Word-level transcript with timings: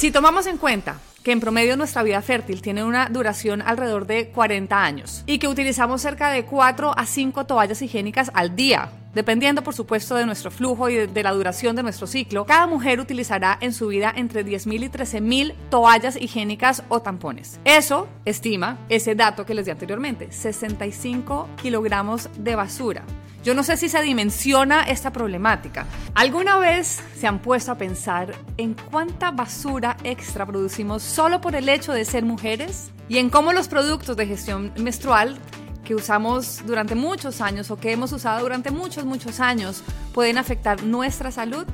Si 0.00 0.10
tomamos 0.10 0.46
en 0.46 0.56
cuenta 0.56 0.98
que 1.22 1.30
en 1.30 1.40
promedio 1.40 1.76
nuestra 1.76 2.02
vida 2.02 2.22
fértil 2.22 2.62
tiene 2.62 2.82
una 2.82 3.10
duración 3.10 3.60
alrededor 3.60 4.06
de 4.06 4.30
40 4.30 4.82
años 4.82 5.22
y 5.26 5.38
que 5.38 5.46
utilizamos 5.46 6.00
cerca 6.00 6.30
de 6.30 6.46
4 6.46 6.94
a 6.96 7.04
5 7.04 7.44
toallas 7.44 7.82
higiénicas 7.82 8.30
al 8.32 8.56
día. 8.56 8.90
Dependiendo, 9.12 9.62
por 9.62 9.74
supuesto, 9.74 10.14
de 10.14 10.24
nuestro 10.24 10.50
flujo 10.50 10.88
y 10.88 11.06
de, 11.06 11.22
la 11.22 11.32
duración 11.32 11.76
de 11.76 11.82
nuestro 11.82 12.06
ciclo, 12.06 12.46
cada 12.46 12.66
mujer 12.66 12.98
utilizará 12.98 13.58
en 13.60 13.74
su 13.74 13.88
vida 13.88 14.10
entre 14.16 14.42
10.000 14.42 14.84
y 14.84 14.88
13.000 14.88 15.54
toallas 15.68 16.16
higiénicas 16.16 16.82
o 16.88 17.02
tampones. 17.02 17.60
Eso 17.66 18.08
estima 18.24 18.78
ese 18.88 19.14
dato 19.14 19.44
que 19.44 19.52
les 19.52 19.66
di 19.66 19.70
anteriormente, 19.70 20.32
65 20.32 21.46
kilogramos 21.60 22.30
de 22.38 22.56
basura. 22.56 23.04
Yo 23.42 23.54
no 23.54 23.62
sé 23.62 23.78
si 23.78 23.88
se 23.88 24.02
dimensiona 24.02 24.82
esta 24.82 25.12
problemática. 25.12 25.86
¿Alguna 26.14 26.58
vez 26.58 27.00
se 27.18 27.26
han 27.26 27.38
puesto 27.38 27.72
a 27.72 27.78
pensar 27.78 28.34
en 28.58 28.74
cuánta 28.74 29.30
basura 29.30 29.96
extra 30.04 30.44
producimos 30.44 31.02
solo 31.02 31.40
por 31.40 31.54
el 31.54 31.68
hecho 31.70 31.94
de 31.94 32.04
ser 32.04 32.22
mujeres? 32.24 32.90
Y 33.08 33.16
en 33.16 33.30
cómo 33.30 33.54
los 33.54 33.68
productos 33.68 34.16
de 34.18 34.26
gestión 34.26 34.72
menstrual 34.76 35.38
que 35.84 35.94
usamos 35.94 36.60
durante 36.66 36.94
muchos 36.94 37.40
años 37.40 37.70
o 37.70 37.78
que 37.78 37.92
hemos 37.92 38.12
usado 38.12 38.40
durante 38.40 38.70
muchos, 38.70 39.06
muchos 39.06 39.40
años 39.40 39.82
pueden 40.12 40.36
afectar 40.36 40.82
nuestra 40.82 41.30
salud? 41.30 41.64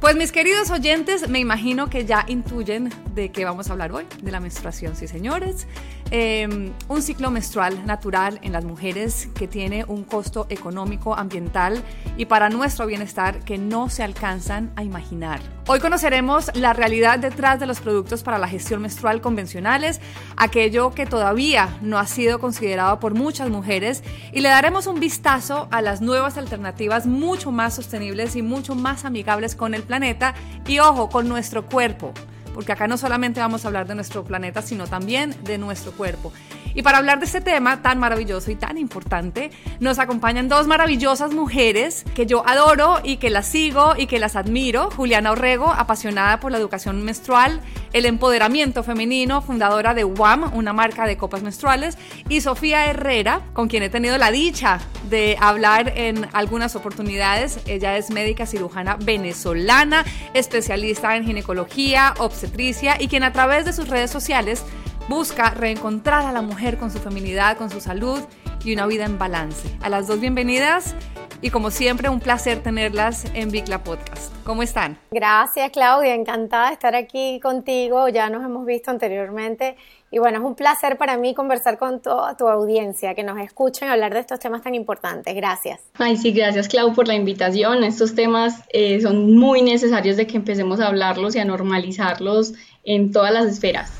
Pues 0.00 0.14
mis 0.14 0.30
queridos 0.30 0.70
oyentes, 0.70 1.28
me 1.28 1.40
imagino 1.40 1.90
que 1.90 2.06
ya 2.06 2.24
intuyen 2.28 2.88
de 3.16 3.32
qué 3.32 3.44
vamos 3.44 3.68
a 3.68 3.72
hablar 3.72 3.90
hoy, 3.90 4.06
de 4.22 4.30
la 4.30 4.38
menstruación, 4.38 4.94
sí 4.94 5.08
señores. 5.08 5.66
Em, 6.10 6.72
un 6.88 7.02
ciclo 7.02 7.30
menstrual 7.30 7.84
natural 7.84 8.38
en 8.42 8.52
las 8.52 8.64
mujeres 8.64 9.28
que 9.34 9.46
tiene 9.46 9.84
un 9.84 10.04
costo 10.04 10.46
económico, 10.48 11.14
ambiental 11.14 11.82
y 12.16 12.24
para 12.24 12.48
nuestro 12.48 12.86
bienestar 12.86 13.40
que 13.40 13.58
no 13.58 13.90
se 13.90 14.02
alcanzan 14.02 14.72
a 14.76 14.84
imaginar. 14.84 15.40
Hoy 15.66 15.80
conoceremos 15.80 16.50
la 16.54 16.72
realidad 16.72 17.18
detrás 17.18 17.60
de 17.60 17.66
los 17.66 17.80
productos 17.80 18.22
para 18.22 18.38
la 18.38 18.48
gestión 18.48 18.80
menstrual 18.80 19.20
convencionales, 19.20 20.00
aquello 20.34 20.92
que 20.92 21.04
todavía 21.04 21.76
no 21.82 21.98
ha 21.98 22.06
sido 22.06 22.38
considerado 22.38 23.00
por 23.00 23.12
muchas 23.12 23.50
mujeres 23.50 24.02
y 24.32 24.40
le 24.40 24.48
daremos 24.48 24.86
un 24.86 24.98
vistazo 24.98 25.68
a 25.70 25.82
las 25.82 26.00
nuevas 26.00 26.38
alternativas 26.38 27.04
mucho 27.04 27.52
más 27.52 27.74
sostenibles 27.74 28.34
y 28.34 28.40
mucho 28.40 28.74
más 28.74 29.04
amigables 29.04 29.54
con 29.54 29.74
el 29.74 29.82
planeta 29.88 30.34
y 30.68 30.78
ojo, 30.78 31.08
con 31.08 31.28
nuestro 31.28 31.66
cuerpo 31.66 32.12
porque 32.58 32.72
acá 32.72 32.88
no 32.88 32.98
solamente 32.98 33.38
vamos 33.38 33.64
a 33.64 33.68
hablar 33.68 33.86
de 33.86 33.94
nuestro 33.94 34.24
planeta, 34.24 34.62
sino 34.62 34.88
también 34.88 35.32
de 35.44 35.58
nuestro 35.58 35.92
cuerpo. 35.92 36.32
Y 36.74 36.82
para 36.82 36.98
hablar 36.98 37.20
de 37.20 37.26
este 37.26 37.40
tema 37.40 37.82
tan 37.82 38.00
maravilloso 38.00 38.50
y 38.50 38.56
tan 38.56 38.78
importante, 38.78 39.52
nos 39.78 40.00
acompañan 40.00 40.48
dos 40.48 40.66
maravillosas 40.66 41.32
mujeres 41.32 42.04
que 42.16 42.26
yo 42.26 42.42
adoro 42.48 42.98
y 43.04 43.18
que 43.18 43.30
las 43.30 43.46
sigo 43.46 43.94
y 43.96 44.08
que 44.08 44.18
las 44.18 44.34
admiro. 44.34 44.90
Juliana 44.90 45.30
Orrego, 45.30 45.70
apasionada 45.72 46.40
por 46.40 46.50
la 46.50 46.58
educación 46.58 47.04
menstrual, 47.04 47.60
el 47.92 48.06
empoderamiento 48.06 48.82
femenino, 48.82 49.40
fundadora 49.40 49.94
de 49.94 50.02
WAM, 50.02 50.52
una 50.52 50.72
marca 50.72 51.06
de 51.06 51.16
copas 51.16 51.42
menstruales, 51.42 51.96
y 52.28 52.40
Sofía 52.40 52.86
Herrera, 52.86 53.40
con 53.52 53.68
quien 53.68 53.84
he 53.84 53.88
tenido 53.88 54.18
la 54.18 54.32
dicha 54.32 54.80
de 55.08 55.36
hablar 55.40 55.92
en 55.96 56.26
algunas 56.32 56.74
oportunidades. 56.74 57.60
Ella 57.66 57.96
es 57.96 58.10
médica 58.10 58.46
cirujana 58.46 58.96
venezolana, 58.96 60.04
especialista 60.34 61.16
en 61.16 61.24
ginecología, 61.24 62.14
obstetricia 62.18 62.47
y 62.56 63.08
quien 63.08 63.22
a 63.22 63.32
través 63.32 63.64
de 63.64 63.72
sus 63.72 63.88
redes 63.88 64.10
sociales 64.10 64.64
busca 65.08 65.50
reencontrar 65.50 66.26
a 66.26 66.32
la 66.32 66.42
mujer 66.42 66.76
con 66.76 66.90
su 66.90 66.98
feminidad, 66.98 67.56
con 67.56 67.70
su 67.70 67.80
salud 67.80 68.20
y 68.64 68.72
una 68.72 68.86
vida 68.86 69.04
en 69.04 69.18
balance. 69.18 69.68
A 69.80 69.88
las 69.88 70.06
dos 70.06 70.20
bienvenidas 70.20 70.94
y 71.40 71.50
como 71.50 71.70
siempre 71.70 72.08
un 72.08 72.20
placer 72.20 72.62
tenerlas 72.62 73.24
en 73.34 73.50
Vicla 73.50 73.84
Podcast. 73.84 74.34
¿Cómo 74.44 74.62
están? 74.62 74.98
Gracias 75.10 75.70
Claudia, 75.70 76.14
encantada 76.14 76.68
de 76.68 76.72
estar 76.72 76.94
aquí 76.94 77.38
contigo, 77.40 78.08
ya 78.08 78.28
nos 78.28 78.44
hemos 78.44 78.66
visto 78.66 78.90
anteriormente 78.90 79.76
y 80.10 80.18
bueno, 80.18 80.38
es 80.38 80.44
un 80.44 80.54
placer 80.54 80.96
para 80.96 81.16
mí 81.18 81.34
conversar 81.34 81.78
con 81.78 82.00
toda 82.00 82.36
tu 82.36 82.48
audiencia, 82.48 83.14
que 83.14 83.22
nos 83.22 83.38
escuchen 83.38 83.88
hablar 83.88 84.14
de 84.14 84.20
estos 84.20 84.38
temas 84.40 84.62
tan 84.62 84.74
importantes. 84.74 85.34
Gracias. 85.34 85.80
Ay, 85.98 86.16
sí, 86.16 86.32
gracias 86.32 86.68
Clau 86.68 86.94
por 86.94 87.06
la 87.08 87.14
invitación. 87.14 87.84
Estos 87.84 88.14
temas 88.14 88.62
eh, 88.70 89.00
son 89.00 89.34
muy 89.34 89.62
necesarios 89.62 90.16
de 90.16 90.26
que 90.26 90.36
empecemos 90.36 90.80
a 90.80 90.86
hablarlos 90.86 91.36
y 91.36 91.40
a 91.40 91.44
normalizarlos 91.44 92.54
en 92.84 93.12
todas 93.12 93.32
las 93.32 93.46
esferas. 93.46 93.92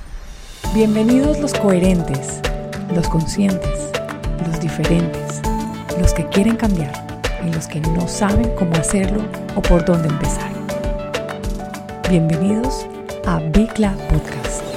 Bienvenidos 0.75 1.39
los 1.41 1.53
coherentes, 1.55 2.41
los 2.95 3.09
conscientes, 3.09 3.91
los 4.47 4.61
diferentes, 4.61 5.43
los 6.01 6.15
que 6.15 6.27
quieren 6.29 6.57
cambiar 6.57 6.93
y 7.47 7.53
los 7.53 7.67
que 7.67 7.81
no 7.81 8.09
saben 8.09 8.55
cómo 8.57 8.73
hacerlo 8.75 9.23
o 9.57 9.63
por 9.63 9.85
dónde 9.85 10.09
empezar. 10.09 10.51
Bienvenidos 12.09 12.87
a 13.27 13.39
Bicla 13.39 13.95
Podcast. 14.09 14.68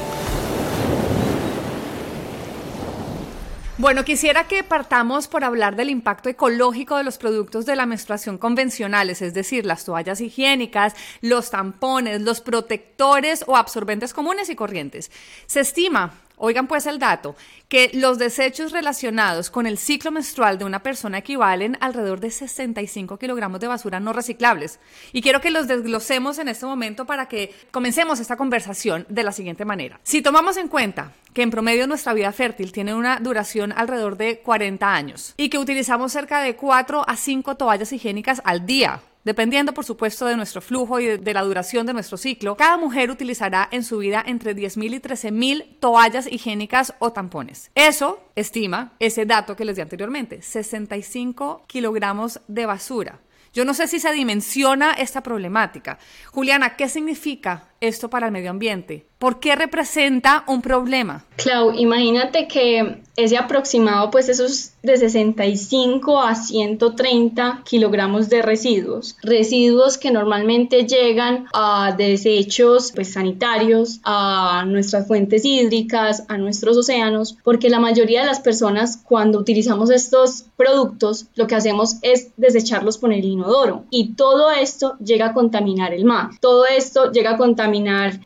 Bueno, 3.81 4.05
quisiera 4.05 4.47
que 4.47 4.63
partamos 4.63 5.27
por 5.27 5.43
hablar 5.43 5.75
del 5.75 5.89
impacto 5.89 6.29
ecológico 6.29 6.97
de 6.97 7.03
los 7.03 7.17
productos 7.17 7.65
de 7.65 7.75
la 7.75 7.87
menstruación 7.87 8.37
convencionales, 8.37 9.23
es 9.23 9.33
decir, 9.33 9.65
las 9.65 9.85
toallas 9.85 10.21
higiénicas, 10.21 10.93
los 11.21 11.49
tampones, 11.49 12.21
los 12.21 12.41
protectores 12.41 13.43
o 13.47 13.57
absorbentes 13.57 14.13
comunes 14.13 14.51
y 14.51 14.55
corrientes. 14.55 15.09
Se 15.47 15.61
estima 15.61 16.13
Oigan 16.43 16.65
pues 16.65 16.87
el 16.87 16.97
dato, 16.97 17.35
que 17.69 17.91
los 17.93 18.17
desechos 18.17 18.71
relacionados 18.71 19.51
con 19.51 19.67
el 19.67 19.77
ciclo 19.77 20.09
menstrual 20.09 20.57
de 20.57 20.65
una 20.65 20.81
persona 20.81 21.19
equivalen 21.19 21.77
alrededor 21.81 22.19
de 22.19 22.31
65 22.31 23.19
kilogramos 23.19 23.59
de 23.59 23.67
basura 23.67 23.99
no 23.99 24.11
reciclables. 24.11 24.79
Y 25.13 25.21
quiero 25.21 25.39
que 25.39 25.51
los 25.51 25.67
desglosemos 25.67 26.39
en 26.39 26.47
este 26.47 26.65
momento 26.65 27.05
para 27.05 27.27
que 27.27 27.53
comencemos 27.69 28.19
esta 28.19 28.37
conversación 28.37 29.05
de 29.07 29.21
la 29.21 29.33
siguiente 29.33 29.65
manera. 29.65 29.99
Si 30.01 30.23
tomamos 30.23 30.57
en 30.57 30.67
cuenta 30.67 31.11
que 31.35 31.43
en 31.43 31.51
promedio 31.51 31.85
nuestra 31.85 32.15
vida 32.15 32.31
fértil 32.31 32.71
tiene 32.71 32.95
una 32.95 33.19
duración 33.19 33.71
alrededor 33.71 34.17
de 34.17 34.39
40 34.39 34.91
años 34.91 35.35
y 35.37 35.49
que 35.49 35.59
utilizamos 35.59 36.11
cerca 36.11 36.41
de 36.41 36.55
4 36.55 37.07
a 37.07 37.17
5 37.17 37.55
toallas 37.55 37.93
higiénicas 37.93 38.41
al 38.45 38.65
día, 38.65 38.99
Dependiendo, 39.23 39.73
por 39.73 39.85
supuesto, 39.85 40.25
de 40.25 40.35
nuestro 40.35 40.61
flujo 40.61 40.99
y 40.99 41.17
de, 41.17 41.33
la 41.33 41.43
duración 41.43 41.85
de 41.85 41.93
nuestro 41.93 42.17
ciclo, 42.17 42.57
cada 42.57 42.77
mujer 42.77 43.11
utilizará 43.11 43.67
en 43.71 43.83
su 43.83 43.99
vida 43.99 44.23
entre 44.25 44.55
10.000 44.55 44.95
y 44.95 44.99
13.000 44.99 45.79
toallas 45.79 46.27
higiénicas 46.31 46.95
o 46.99 47.11
tampones. 47.11 47.69
Eso 47.75 48.19
estima 48.35 48.93
ese 48.99 49.25
dato 49.25 49.55
que 49.55 49.65
les 49.65 49.75
di 49.75 49.81
anteriormente, 49.81 50.41
65 50.41 51.65
kilogramos 51.67 52.41
de 52.47 52.65
basura. 52.65 53.19
Yo 53.53 53.65
no 53.65 53.73
sé 53.73 53.87
si 53.87 53.99
se 53.99 54.11
dimensiona 54.11 54.93
esta 54.93 55.21
problemática. 55.21 55.99
Juliana, 56.31 56.75
¿qué 56.75 56.87
significa 56.87 57.70
esto 57.81 58.09
para 58.09 58.27
el 58.27 58.31
medio 58.31 58.51
ambiente? 58.51 59.05
¿Por 59.17 59.39
qué 59.39 59.55
representa 59.55 60.43
un 60.47 60.63
problema? 60.63 61.25
Clau, 61.35 61.73
imagínate 61.73 62.47
que 62.47 63.01
ese 63.15 63.37
aproximado, 63.37 64.09
pues 64.09 64.29
esos 64.29 64.71
de 64.81 64.97
65 64.97 66.19
a 66.19 66.33
130 66.33 67.61
kilogramos 67.63 68.29
de 68.29 68.41
residuos, 68.41 69.15
residuos 69.21 69.99
que 69.99 70.09
normalmente 70.09 70.87
llegan 70.87 71.45
a 71.53 71.93
desechos 71.95 72.91
pues, 72.95 73.13
sanitarios, 73.13 73.99
a 74.03 74.63
nuestras 74.65 75.07
fuentes 75.07 75.45
hídricas, 75.45 76.23
a 76.27 76.37
nuestros 76.37 76.77
océanos, 76.77 77.37
porque 77.43 77.69
la 77.69 77.79
mayoría 77.79 78.21
de 78.21 78.27
las 78.27 78.39
personas 78.39 78.97
cuando 78.97 79.37
utilizamos 79.37 79.91
estos 79.91 80.45
productos 80.57 81.27
lo 81.35 81.45
que 81.45 81.55
hacemos 81.55 81.97
es 82.01 82.31
desecharlos 82.37 82.97
por 82.97 83.13
el 83.13 83.23
inodoro 83.23 83.83
y 83.91 84.13
todo 84.15 84.49
esto 84.49 84.97
llega 84.97 85.27
a 85.27 85.33
contaminar 85.33 85.93
el 85.93 86.05
mar, 86.05 86.31
todo 86.39 86.65
esto 86.65 87.11
llega 87.11 87.31
a 87.31 87.37
contaminar 87.37 87.70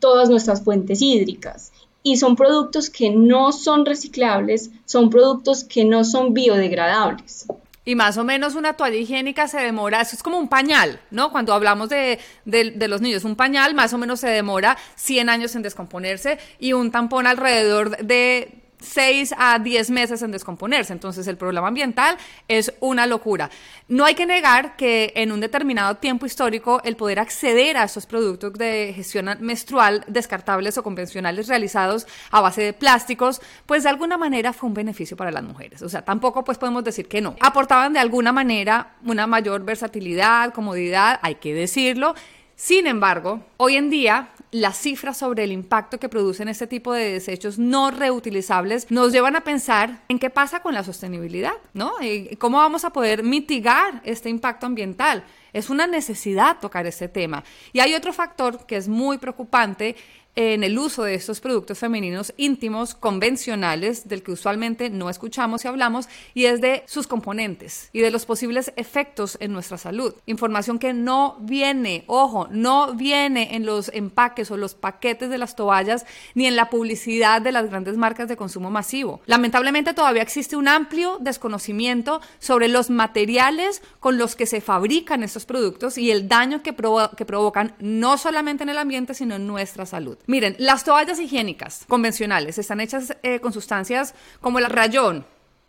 todas 0.00 0.28
nuestras 0.28 0.62
fuentes 0.62 1.02
hídricas 1.02 1.72
y 2.02 2.18
son 2.18 2.36
productos 2.36 2.88
que 2.88 3.10
no 3.10 3.50
son 3.50 3.84
reciclables, 3.84 4.70
son 4.84 5.10
productos 5.10 5.64
que 5.64 5.84
no 5.84 6.04
son 6.04 6.34
biodegradables. 6.34 7.46
Y 7.84 7.96
más 7.96 8.16
o 8.16 8.22
menos 8.22 8.54
una 8.54 8.74
toalla 8.74 8.96
higiénica 8.96 9.48
se 9.48 9.58
demora, 9.58 10.00
eso 10.00 10.14
es 10.14 10.22
como 10.22 10.38
un 10.38 10.48
pañal, 10.48 11.00
¿no? 11.10 11.32
Cuando 11.32 11.52
hablamos 11.52 11.88
de, 11.88 12.20
de, 12.44 12.88
los 12.88 13.00
niños, 13.00 13.24
un 13.24 13.34
pañal 13.34 13.74
más 13.74 13.92
o 13.92 13.98
menos 13.98 14.20
se 14.20 14.28
demora 14.28 14.76
100 14.94 15.28
años 15.28 15.56
en 15.56 15.62
descomponerse 15.62 16.38
y 16.60 16.72
un 16.74 16.92
tampón 16.92 17.26
alrededor 17.26 17.96
de 17.98 18.65
6 18.80 19.34
a 19.38 19.58
10 19.58 19.90
meses 19.90 20.22
en 20.22 20.30
descomponerse. 20.30 20.92
Entonces 20.92 21.26
el 21.26 21.36
problema 21.36 21.68
ambiental 21.68 22.16
es 22.48 22.72
una 22.80 23.06
locura. 23.06 23.50
No 23.88 24.04
hay 24.04 24.14
que 24.14 24.26
negar 24.26 24.76
que 24.76 25.12
en 25.16 25.32
un 25.32 25.40
determinado 25.40 25.96
tiempo 25.96 26.26
histórico 26.26 26.80
el 26.84 26.96
poder 26.96 27.18
acceder 27.18 27.76
a 27.76 27.84
estos 27.84 28.06
productos 28.06 28.52
de 28.54 28.92
gestión 28.94 29.28
menstrual 29.40 30.04
descartables 30.08 30.78
o 30.78 30.82
convencionales 30.82 31.48
realizados 31.48 32.06
a 32.30 32.40
base 32.40 32.62
de 32.62 32.72
plásticos, 32.72 33.40
pues 33.66 33.82
de 33.82 33.88
alguna 33.88 34.18
manera 34.18 34.52
fue 34.52 34.68
un 34.68 34.74
beneficio 34.74 35.16
para 35.16 35.30
las 35.30 35.42
mujeres. 35.42 35.82
O 35.82 35.88
sea, 35.88 36.04
tampoco 36.04 36.44
pues 36.44 36.58
podemos 36.58 36.84
decir 36.84 37.08
que 37.08 37.20
no. 37.20 37.36
Aportaban 37.40 37.92
de 37.92 38.00
alguna 38.00 38.32
manera 38.32 38.96
una 39.04 39.26
mayor 39.26 39.64
versatilidad, 39.64 40.52
comodidad, 40.52 41.18
hay 41.22 41.36
que 41.36 41.54
decirlo. 41.54 42.14
Sin 42.56 42.86
embargo, 42.86 43.44
hoy 43.58 43.76
en 43.76 43.90
día 43.90 44.30
las 44.60 44.78
cifras 44.78 45.18
sobre 45.18 45.44
el 45.44 45.52
impacto 45.52 45.98
que 45.98 46.08
producen 46.08 46.48
este 46.48 46.66
tipo 46.66 46.94
de 46.94 47.12
desechos 47.12 47.58
no 47.58 47.90
reutilizables 47.90 48.90
nos 48.90 49.12
llevan 49.12 49.36
a 49.36 49.42
pensar 49.42 50.02
en 50.08 50.18
qué 50.18 50.30
pasa 50.30 50.60
con 50.60 50.72
la 50.72 50.82
sostenibilidad, 50.82 51.52
¿no? 51.74 51.92
Y 52.00 52.36
¿Cómo 52.36 52.56
vamos 52.56 52.84
a 52.86 52.90
poder 52.90 53.22
mitigar 53.22 54.00
este 54.04 54.30
impacto 54.30 54.64
ambiental? 54.64 55.24
Es 55.52 55.68
una 55.68 55.86
necesidad 55.86 56.58
tocar 56.58 56.86
este 56.86 57.08
tema. 57.08 57.44
Y 57.74 57.80
hay 57.80 57.94
otro 57.94 58.14
factor 58.14 58.64
que 58.66 58.76
es 58.76 58.88
muy 58.88 59.18
preocupante 59.18 59.94
en 60.36 60.62
el 60.64 60.78
uso 60.78 61.02
de 61.02 61.14
estos 61.14 61.40
productos 61.40 61.78
femeninos 61.78 62.34
íntimos 62.36 62.94
convencionales 62.94 64.06
del 64.06 64.22
que 64.22 64.32
usualmente 64.32 64.90
no 64.90 65.08
escuchamos 65.08 65.64
y 65.64 65.68
hablamos 65.68 66.08
y 66.34 66.44
es 66.44 66.60
de 66.60 66.84
sus 66.86 67.06
componentes 67.06 67.88
y 67.94 68.00
de 68.00 68.10
los 68.10 68.26
posibles 68.26 68.70
efectos 68.76 69.38
en 69.40 69.52
nuestra 69.52 69.78
salud. 69.78 70.14
Información 70.26 70.78
que 70.78 70.92
no 70.92 71.38
viene, 71.40 72.04
ojo, 72.06 72.48
no 72.50 72.94
viene 72.94 73.56
en 73.56 73.64
los 73.64 73.90
empaques 73.94 74.50
o 74.50 74.58
los 74.58 74.74
paquetes 74.74 75.30
de 75.30 75.38
las 75.38 75.56
toallas 75.56 76.04
ni 76.34 76.46
en 76.46 76.54
la 76.54 76.68
publicidad 76.68 77.40
de 77.40 77.52
las 77.52 77.70
grandes 77.70 77.96
marcas 77.96 78.28
de 78.28 78.36
consumo 78.36 78.70
masivo. 78.70 79.20
Lamentablemente 79.24 79.94
todavía 79.94 80.22
existe 80.22 80.54
un 80.56 80.68
amplio 80.68 81.16
desconocimiento 81.18 82.20
sobre 82.40 82.68
los 82.68 82.90
materiales 82.90 83.80
con 84.00 84.18
los 84.18 84.36
que 84.36 84.44
se 84.44 84.60
fabrican 84.60 85.22
estos 85.22 85.46
productos 85.46 85.96
y 85.96 86.10
el 86.10 86.28
daño 86.28 86.62
que, 86.62 86.74
que 87.16 87.24
provocan 87.24 87.74
no 87.80 88.18
solamente 88.18 88.64
en 88.64 88.68
el 88.68 88.78
ambiente 88.78 89.14
sino 89.14 89.36
en 89.36 89.46
nuestra 89.46 89.86
salud. 89.86 90.18
Miren, 90.26 90.56
las 90.58 90.84
toallas 90.84 91.20
higiénicas 91.20 91.84
convencionales 91.86 92.58
están 92.58 92.80
hechas 92.80 93.16
eh, 93.22 93.38
con 93.40 93.52
sustancias 93.52 94.14
como 94.40 94.58
el 94.58 94.66
rayón, 94.66 95.24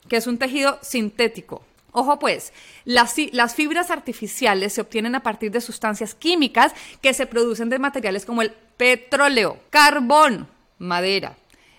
que 0.10 0.18
es 0.18 0.26
un 0.26 0.38
tejido 0.40 0.80
sintético. 0.82 1.64
Ojo 1.92 2.20
pues, 2.20 2.54
las, 2.84 3.16
las, 3.32 3.56
fibras 3.56 3.92
artificiales 3.92 4.74
se 4.74 4.82
obtienen 4.82 5.16
a 5.16 5.24
partir 5.24 5.52
de 5.52 5.62
sustancias 5.62 6.16
químicas 6.16 6.74
que 7.02 7.14
se 7.14 7.28
producen 7.28 7.70
de 7.70 7.80
materiales 7.80 8.26
como 8.26 8.42
el 8.42 8.52
petróleo, 8.52 9.60
carbón, 9.70 10.48
madera. 10.80 11.38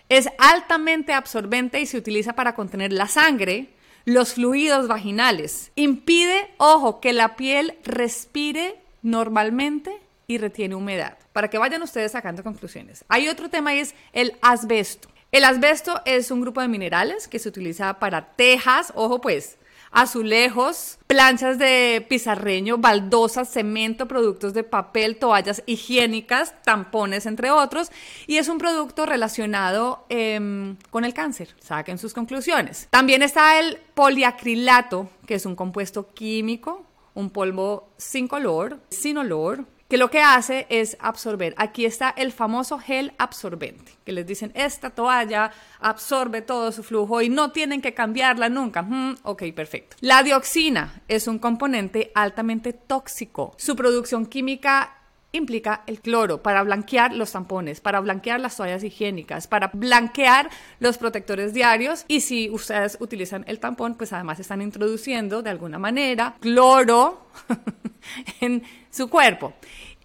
Es 0.09 0.29
altamente 0.39 1.13
absorbente 1.13 1.81
y 1.81 1.87
se 1.87 1.99
utiliza 1.99 2.33
para 2.33 2.55
contener 2.55 2.93
la 2.93 3.09
sangre, 3.09 3.75
los 4.05 4.35
fluidos 4.35 4.89
vaginales. 4.89 5.71
Impide, 5.75 6.51
ojo, 6.57 7.01
que 7.01 7.13
la 7.13 7.37
piel 7.37 7.77
respire 7.85 8.77
normalmente 9.03 10.01
y 10.31 10.37
retiene 10.37 10.75
humedad 10.75 11.17
para 11.33 11.49
que 11.49 11.57
vayan 11.57 11.83
ustedes 11.83 12.13
sacando 12.13 12.45
conclusiones. 12.45 13.05
Hay 13.09 13.29
otro 13.29 13.49
tema 13.49 13.75
y 13.75 13.81
es 13.81 13.95
el 14.13 14.37
asbesto. 14.43 15.09
El 15.33 15.45
asbesto 15.45 16.03
es 16.05 16.31
un 16.31 16.43
grupo 16.43 16.61
de 16.61 16.69
minerales 16.69 17.29
que 17.29 17.39
se 17.39 17.49
utiliza 17.49 17.99
para 17.99 18.35
tejas, 18.37 18.93
ojo 18.95 19.23
pues, 19.23 19.57
azulejos, 19.91 20.99
planchas 21.07 21.59
de 21.59 22.05
pizarreño, 22.11 22.77
baldosas, 22.77 23.51
cemento, 23.51 24.07
productos 24.07 24.53
de 24.53 24.65
papel, 24.65 25.17
toallas 25.17 25.63
higiénicas, 25.65 26.55
tampones, 26.63 27.25
entre 27.25 27.51
otros, 27.51 27.91
y 28.27 28.37
es 28.37 28.49
un 28.49 28.59
producto 28.59 29.07
relacionado 29.07 30.05
em, 30.11 30.77
con 30.91 31.07
el 31.07 31.15
cáncer. 31.15 31.55
Saquen 31.59 31.97
sus 31.97 32.13
conclusiones. 32.13 32.87
También 32.91 33.23
está 33.23 33.59
el 33.61 33.79
poliacrilato, 33.95 35.09
que 35.27 35.37
es 35.37 35.47
un 35.47 35.57
compuesto 35.57 36.13
químico, 36.13 36.85
un 37.15 37.31
polvo 37.31 37.89
sin 37.97 38.29
color, 38.29 38.79
sin 38.91 39.17
olor, 39.17 39.65
que 39.89 39.97
lo 39.97 40.11
que 40.11 40.21
hace 40.21 40.67
es 40.69 40.97
absorber. 41.01 41.55
Aquí 41.57 41.87
está 41.87 42.11
el 42.11 42.31
famoso 42.33 42.79
gel 42.79 43.13
absorbente, 43.19 43.93
que 44.05 44.13
les 44.13 44.27
dicen, 44.27 44.53
esta 44.55 44.91
toalla 44.91 45.51
absorbe 45.81 46.43
todo 46.43 46.71
su 46.73 46.83
flujo 46.83 47.23
y 47.23 47.31
no 47.31 47.53
tienen 47.53 47.81
que 47.81 47.95
cambiarla 47.95 48.51
nunca. 48.51 48.83
Mm, 48.83 49.17
ok, 49.23 49.45
perfecto. 49.55 49.97
La 50.01 50.23
dioxina 50.23 51.03
es 51.09 51.27
un 51.27 51.39
componente 51.39 52.13
altamente 52.15 52.75
tóxico. 52.75 53.55
Su 53.57 53.75
producción 53.77 54.27
química 54.27 54.99
implica 55.33 55.83
el 55.87 56.01
cloro 56.01 56.43
para 56.43 56.63
blanquear 56.63 57.15
los 57.15 57.33
tampones, 57.33 57.81
para 57.81 58.01
blanquear 58.01 58.41
las 58.41 58.57
toallas 58.57 58.83
higiénicas, 58.83 59.47
para 59.47 59.71
blanquear 59.73 60.49
los 60.81 60.99
protectores 60.99 61.53
diarios 61.53 62.05
y 62.09 62.23
si 62.23 62.49
ustedes 62.51 62.97
utilizan 63.01 63.45
el 63.47 63.61
tampón, 63.61 63.95
pues 63.95 64.13
además 64.13 64.41
están 64.41 64.63
introduciendo 64.63 65.43
de 65.43 65.51
alguna 65.51 65.79
manera 65.79 66.37
cloro 66.41 67.27
en 68.41 68.63
su 68.91 69.09
cuerpo. 69.09 69.53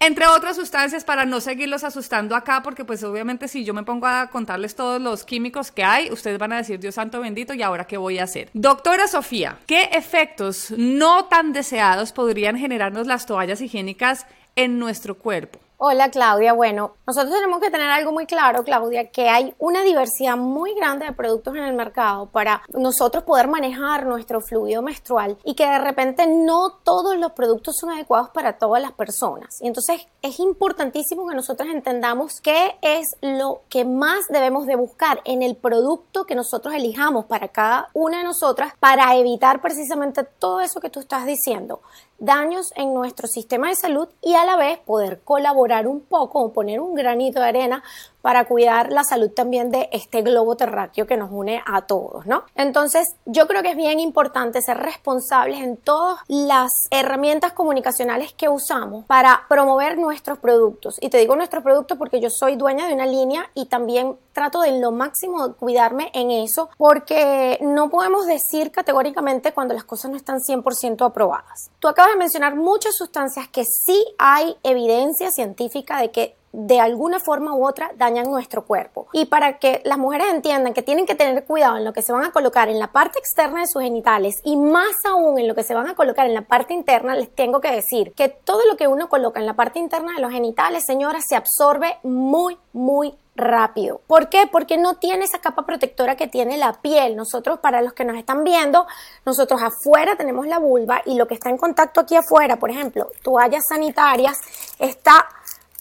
Entre 0.00 0.26
otras 0.26 0.56
sustancias 0.56 1.04
para 1.04 1.24
no 1.24 1.40
seguirlos 1.40 1.84
asustando 1.84 2.34
acá, 2.36 2.62
porque 2.62 2.84
pues 2.84 3.02
obviamente 3.04 3.48
si 3.48 3.64
yo 3.64 3.72
me 3.72 3.84
pongo 3.84 4.06
a 4.06 4.28
contarles 4.28 4.74
todos 4.74 5.00
los 5.00 5.24
químicos 5.24 5.70
que 5.70 5.84
hay, 5.84 6.10
ustedes 6.10 6.38
van 6.38 6.52
a 6.52 6.56
decir, 6.56 6.78
Dios 6.80 6.96
santo 6.96 7.20
bendito, 7.20 7.54
¿y 7.54 7.62
ahora 7.62 7.86
qué 7.86 7.96
voy 7.96 8.18
a 8.18 8.24
hacer? 8.24 8.50
Doctora 8.52 9.06
Sofía, 9.06 9.58
¿qué 9.66 9.84
efectos 9.92 10.74
no 10.76 11.26
tan 11.26 11.52
deseados 11.52 12.12
podrían 12.12 12.58
generarnos 12.58 13.06
las 13.06 13.24
toallas 13.24 13.60
higiénicas 13.60 14.26
en 14.56 14.78
nuestro 14.78 15.16
cuerpo? 15.16 15.63
Hola 15.86 16.10
Claudia, 16.10 16.54
bueno, 16.54 16.94
nosotros 17.06 17.34
tenemos 17.34 17.60
que 17.60 17.70
tener 17.70 17.90
algo 17.90 18.10
muy 18.10 18.24
claro, 18.24 18.64
Claudia, 18.64 19.10
que 19.10 19.28
hay 19.28 19.54
una 19.58 19.82
diversidad 19.82 20.34
muy 20.34 20.72
grande 20.72 21.04
de 21.04 21.12
productos 21.12 21.54
en 21.56 21.62
el 21.62 21.74
mercado 21.74 22.30
para 22.30 22.62
nosotros 22.72 23.24
poder 23.24 23.48
manejar 23.48 24.06
nuestro 24.06 24.40
fluido 24.40 24.80
menstrual 24.80 25.36
y 25.44 25.54
que 25.54 25.66
de 25.66 25.78
repente 25.78 26.26
no 26.26 26.70
todos 26.82 27.18
los 27.18 27.32
productos 27.32 27.76
son 27.78 27.90
adecuados 27.90 28.30
para 28.30 28.56
todas 28.56 28.80
las 28.80 28.92
personas. 28.92 29.60
Y 29.60 29.66
entonces 29.66 30.06
es 30.22 30.40
importantísimo 30.40 31.28
que 31.28 31.34
nosotros 31.34 31.68
entendamos 31.68 32.40
qué 32.40 32.78
es 32.80 33.06
lo 33.20 33.60
que 33.68 33.84
más 33.84 34.24
debemos 34.30 34.64
de 34.64 34.76
buscar 34.76 35.20
en 35.26 35.42
el 35.42 35.54
producto 35.54 36.24
que 36.24 36.34
nosotros 36.34 36.72
elijamos 36.72 37.26
para 37.26 37.48
cada 37.48 37.90
una 37.92 38.20
de 38.20 38.24
nosotras 38.24 38.72
para 38.80 39.14
evitar 39.16 39.60
precisamente 39.60 40.24
todo 40.24 40.62
eso 40.62 40.80
que 40.80 40.88
tú 40.88 41.00
estás 41.00 41.26
diciendo 41.26 41.82
daños 42.18 42.72
en 42.76 42.94
nuestro 42.94 43.26
sistema 43.26 43.68
de 43.68 43.74
salud 43.74 44.08
y 44.22 44.34
a 44.34 44.44
la 44.44 44.56
vez 44.56 44.78
poder 44.78 45.20
colaborar 45.22 45.73
un 45.86 46.00
poco 46.06 46.40
o 46.40 46.52
poner 46.52 46.80
un 46.80 46.94
granito 46.94 47.40
de 47.40 47.46
arena 47.46 47.82
para 48.24 48.46
cuidar 48.46 48.90
la 48.90 49.04
salud 49.04 49.32
también 49.32 49.70
de 49.70 49.90
este 49.92 50.22
globo 50.22 50.56
terráqueo 50.56 51.06
que 51.06 51.18
nos 51.18 51.30
une 51.30 51.62
a 51.66 51.82
todos, 51.82 52.24
¿no? 52.24 52.44
Entonces, 52.54 53.16
yo 53.26 53.46
creo 53.46 53.62
que 53.62 53.72
es 53.72 53.76
bien 53.76 54.00
importante 54.00 54.62
ser 54.62 54.78
responsables 54.78 55.60
en 55.60 55.76
todas 55.76 56.20
las 56.26 56.70
herramientas 56.90 57.52
comunicacionales 57.52 58.32
que 58.32 58.48
usamos 58.48 59.04
para 59.04 59.42
promover 59.46 59.98
nuestros 59.98 60.38
productos. 60.38 60.96
Y 61.02 61.10
te 61.10 61.18
digo 61.18 61.36
nuestros 61.36 61.62
productos 61.62 61.98
porque 61.98 62.18
yo 62.18 62.30
soy 62.30 62.56
dueña 62.56 62.86
de 62.86 62.94
una 62.94 63.04
línea 63.04 63.50
y 63.52 63.66
también 63.66 64.16
trato 64.32 64.62
de 64.62 64.80
lo 64.80 64.90
máximo 64.90 65.52
cuidarme 65.56 66.10
en 66.14 66.30
eso 66.30 66.70
porque 66.78 67.58
no 67.60 67.90
podemos 67.90 68.24
decir 68.24 68.72
categóricamente 68.72 69.52
cuando 69.52 69.74
las 69.74 69.84
cosas 69.84 70.10
no 70.10 70.16
están 70.16 70.38
100% 70.38 71.04
aprobadas. 71.04 71.70
Tú 71.78 71.88
acabas 71.88 72.12
de 72.12 72.18
mencionar 72.20 72.56
muchas 72.56 72.96
sustancias 72.96 73.48
que 73.48 73.64
sí 73.66 74.02
hay 74.16 74.56
evidencia 74.62 75.30
científica 75.30 76.00
de 76.00 76.10
que 76.10 76.36
de 76.56 76.78
alguna 76.78 77.18
forma 77.18 77.52
u 77.52 77.66
otra 77.66 77.90
dañan 77.96 78.30
nuestro 78.30 78.64
cuerpo. 78.64 79.08
Y 79.12 79.26
para 79.26 79.58
que 79.58 79.82
las 79.84 79.98
mujeres 79.98 80.28
entiendan 80.32 80.72
que 80.72 80.82
tienen 80.82 81.04
que 81.04 81.16
tener 81.16 81.44
cuidado 81.44 81.76
en 81.76 81.84
lo 81.84 81.92
que 81.92 82.02
se 82.02 82.12
van 82.12 82.24
a 82.24 82.30
colocar 82.30 82.68
en 82.68 82.78
la 82.78 82.92
parte 82.92 83.18
externa 83.18 83.60
de 83.60 83.66
sus 83.66 83.82
genitales 83.82 84.36
y 84.44 84.56
más 84.56 84.94
aún 85.04 85.38
en 85.38 85.48
lo 85.48 85.56
que 85.56 85.64
se 85.64 85.74
van 85.74 85.88
a 85.88 85.96
colocar 85.96 86.26
en 86.26 86.34
la 86.34 86.42
parte 86.42 86.72
interna, 86.72 87.16
les 87.16 87.34
tengo 87.34 87.60
que 87.60 87.72
decir 87.72 88.12
que 88.14 88.28
todo 88.28 88.64
lo 88.66 88.76
que 88.76 88.86
uno 88.86 89.08
coloca 89.08 89.40
en 89.40 89.46
la 89.46 89.54
parte 89.54 89.80
interna 89.80 90.14
de 90.14 90.22
los 90.22 90.30
genitales, 90.30 90.84
señoras, 90.86 91.24
se 91.28 91.34
absorbe 91.34 91.98
muy, 92.04 92.56
muy 92.72 93.14
rápido. 93.36 94.00
¿Por 94.06 94.28
qué? 94.28 94.48
Porque 94.50 94.76
no 94.76 94.94
tiene 94.94 95.24
esa 95.24 95.40
capa 95.40 95.66
protectora 95.66 96.16
que 96.16 96.28
tiene 96.28 96.56
la 96.56 96.74
piel. 96.74 97.16
Nosotros, 97.16 97.58
para 97.58 97.82
los 97.82 97.92
que 97.92 98.04
nos 98.04 98.16
están 98.16 98.44
viendo, 98.44 98.86
nosotros 99.26 99.60
afuera 99.60 100.16
tenemos 100.16 100.46
la 100.46 100.58
vulva 100.58 101.02
y 101.04 101.16
lo 101.16 101.26
que 101.26 101.34
está 101.34 101.50
en 101.50 101.58
contacto 101.58 102.00
aquí 102.00 102.14
afuera, 102.16 102.56
por 102.56 102.70
ejemplo, 102.70 103.10
toallas 103.22 103.64
sanitarias, 103.68 104.38
está 104.78 105.26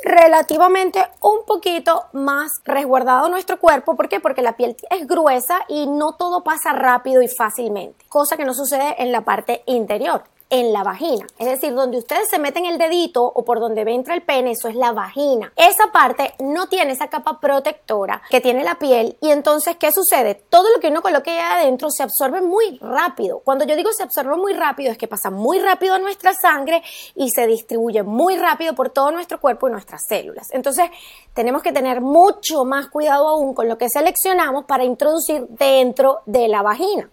relativamente 0.03 1.05
un 1.21 1.45
poquito 1.45 2.05
más 2.13 2.51
resguardado 2.65 3.29
nuestro 3.29 3.59
cuerpo. 3.59 3.95
¿Por 3.95 4.09
qué? 4.09 4.19
Porque 4.19 4.41
la 4.41 4.57
piel 4.57 4.75
es 4.89 5.07
gruesa 5.07 5.61
y 5.67 5.87
no 5.87 6.13
todo 6.13 6.43
pasa 6.43 6.73
rápido 6.73 7.21
y 7.21 7.27
fácilmente, 7.27 8.05
cosa 8.09 8.37
que 8.37 8.45
no 8.45 8.53
sucede 8.53 8.95
en 9.01 9.11
la 9.11 9.21
parte 9.21 9.63
interior 9.65 10.23
en 10.53 10.71
la 10.71 10.83
vagina. 10.83 11.25
Es 11.39 11.47
decir, 11.47 11.73
donde 11.73 11.97
ustedes 11.97 12.29
se 12.29 12.37
meten 12.37 12.67
el 12.67 12.77
dedito 12.77 13.23
o 13.23 13.43
por 13.43 13.59
donde 13.59 13.81
entra 13.81 14.13
el 14.13 14.21
pene, 14.21 14.51
eso 14.51 14.67
es 14.67 14.75
la 14.75 14.91
vagina. 14.91 15.51
Esa 15.55 15.91
parte 15.91 16.35
no 16.39 16.67
tiene 16.67 16.93
esa 16.93 17.07
capa 17.07 17.39
protectora 17.39 18.21
que 18.29 18.39
tiene 18.39 18.63
la 18.63 18.75
piel 18.75 19.17
y 19.19 19.31
entonces, 19.31 19.77
¿qué 19.77 19.91
sucede? 19.91 20.35
Todo 20.35 20.71
lo 20.71 20.79
que 20.79 20.89
uno 20.89 21.01
coloque 21.01 21.31
ahí 21.31 21.63
adentro 21.63 21.89
se 21.89 22.03
absorbe 22.03 22.41
muy 22.41 22.77
rápido. 22.77 23.39
Cuando 23.39 23.65
yo 23.65 23.75
digo 23.75 23.91
se 23.93 24.03
absorbe 24.03 24.35
muy 24.35 24.53
rápido 24.53 24.91
es 24.91 24.99
que 24.99 25.07
pasa 25.07 25.31
muy 25.31 25.57
rápido 25.57 25.95
a 25.95 25.99
nuestra 25.99 26.33
sangre 26.33 26.83
y 27.15 27.31
se 27.31 27.47
distribuye 27.47 28.03
muy 28.03 28.37
rápido 28.37 28.75
por 28.75 28.91
todo 28.91 29.09
nuestro 29.09 29.41
cuerpo 29.41 29.67
y 29.67 29.71
nuestras 29.71 30.05
células. 30.07 30.49
Entonces, 30.51 30.85
tenemos 31.33 31.63
que 31.63 31.71
tener 31.71 31.99
mucho 31.99 32.63
más 32.63 32.89
cuidado 32.89 33.27
aún 33.27 33.55
con 33.55 33.67
lo 33.67 33.79
que 33.79 33.89
seleccionamos 33.89 34.65
para 34.65 34.83
introducir 34.83 35.47
dentro 35.49 36.19
de 36.27 36.47
la 36.47 36.61
vagina. 36.61 37.09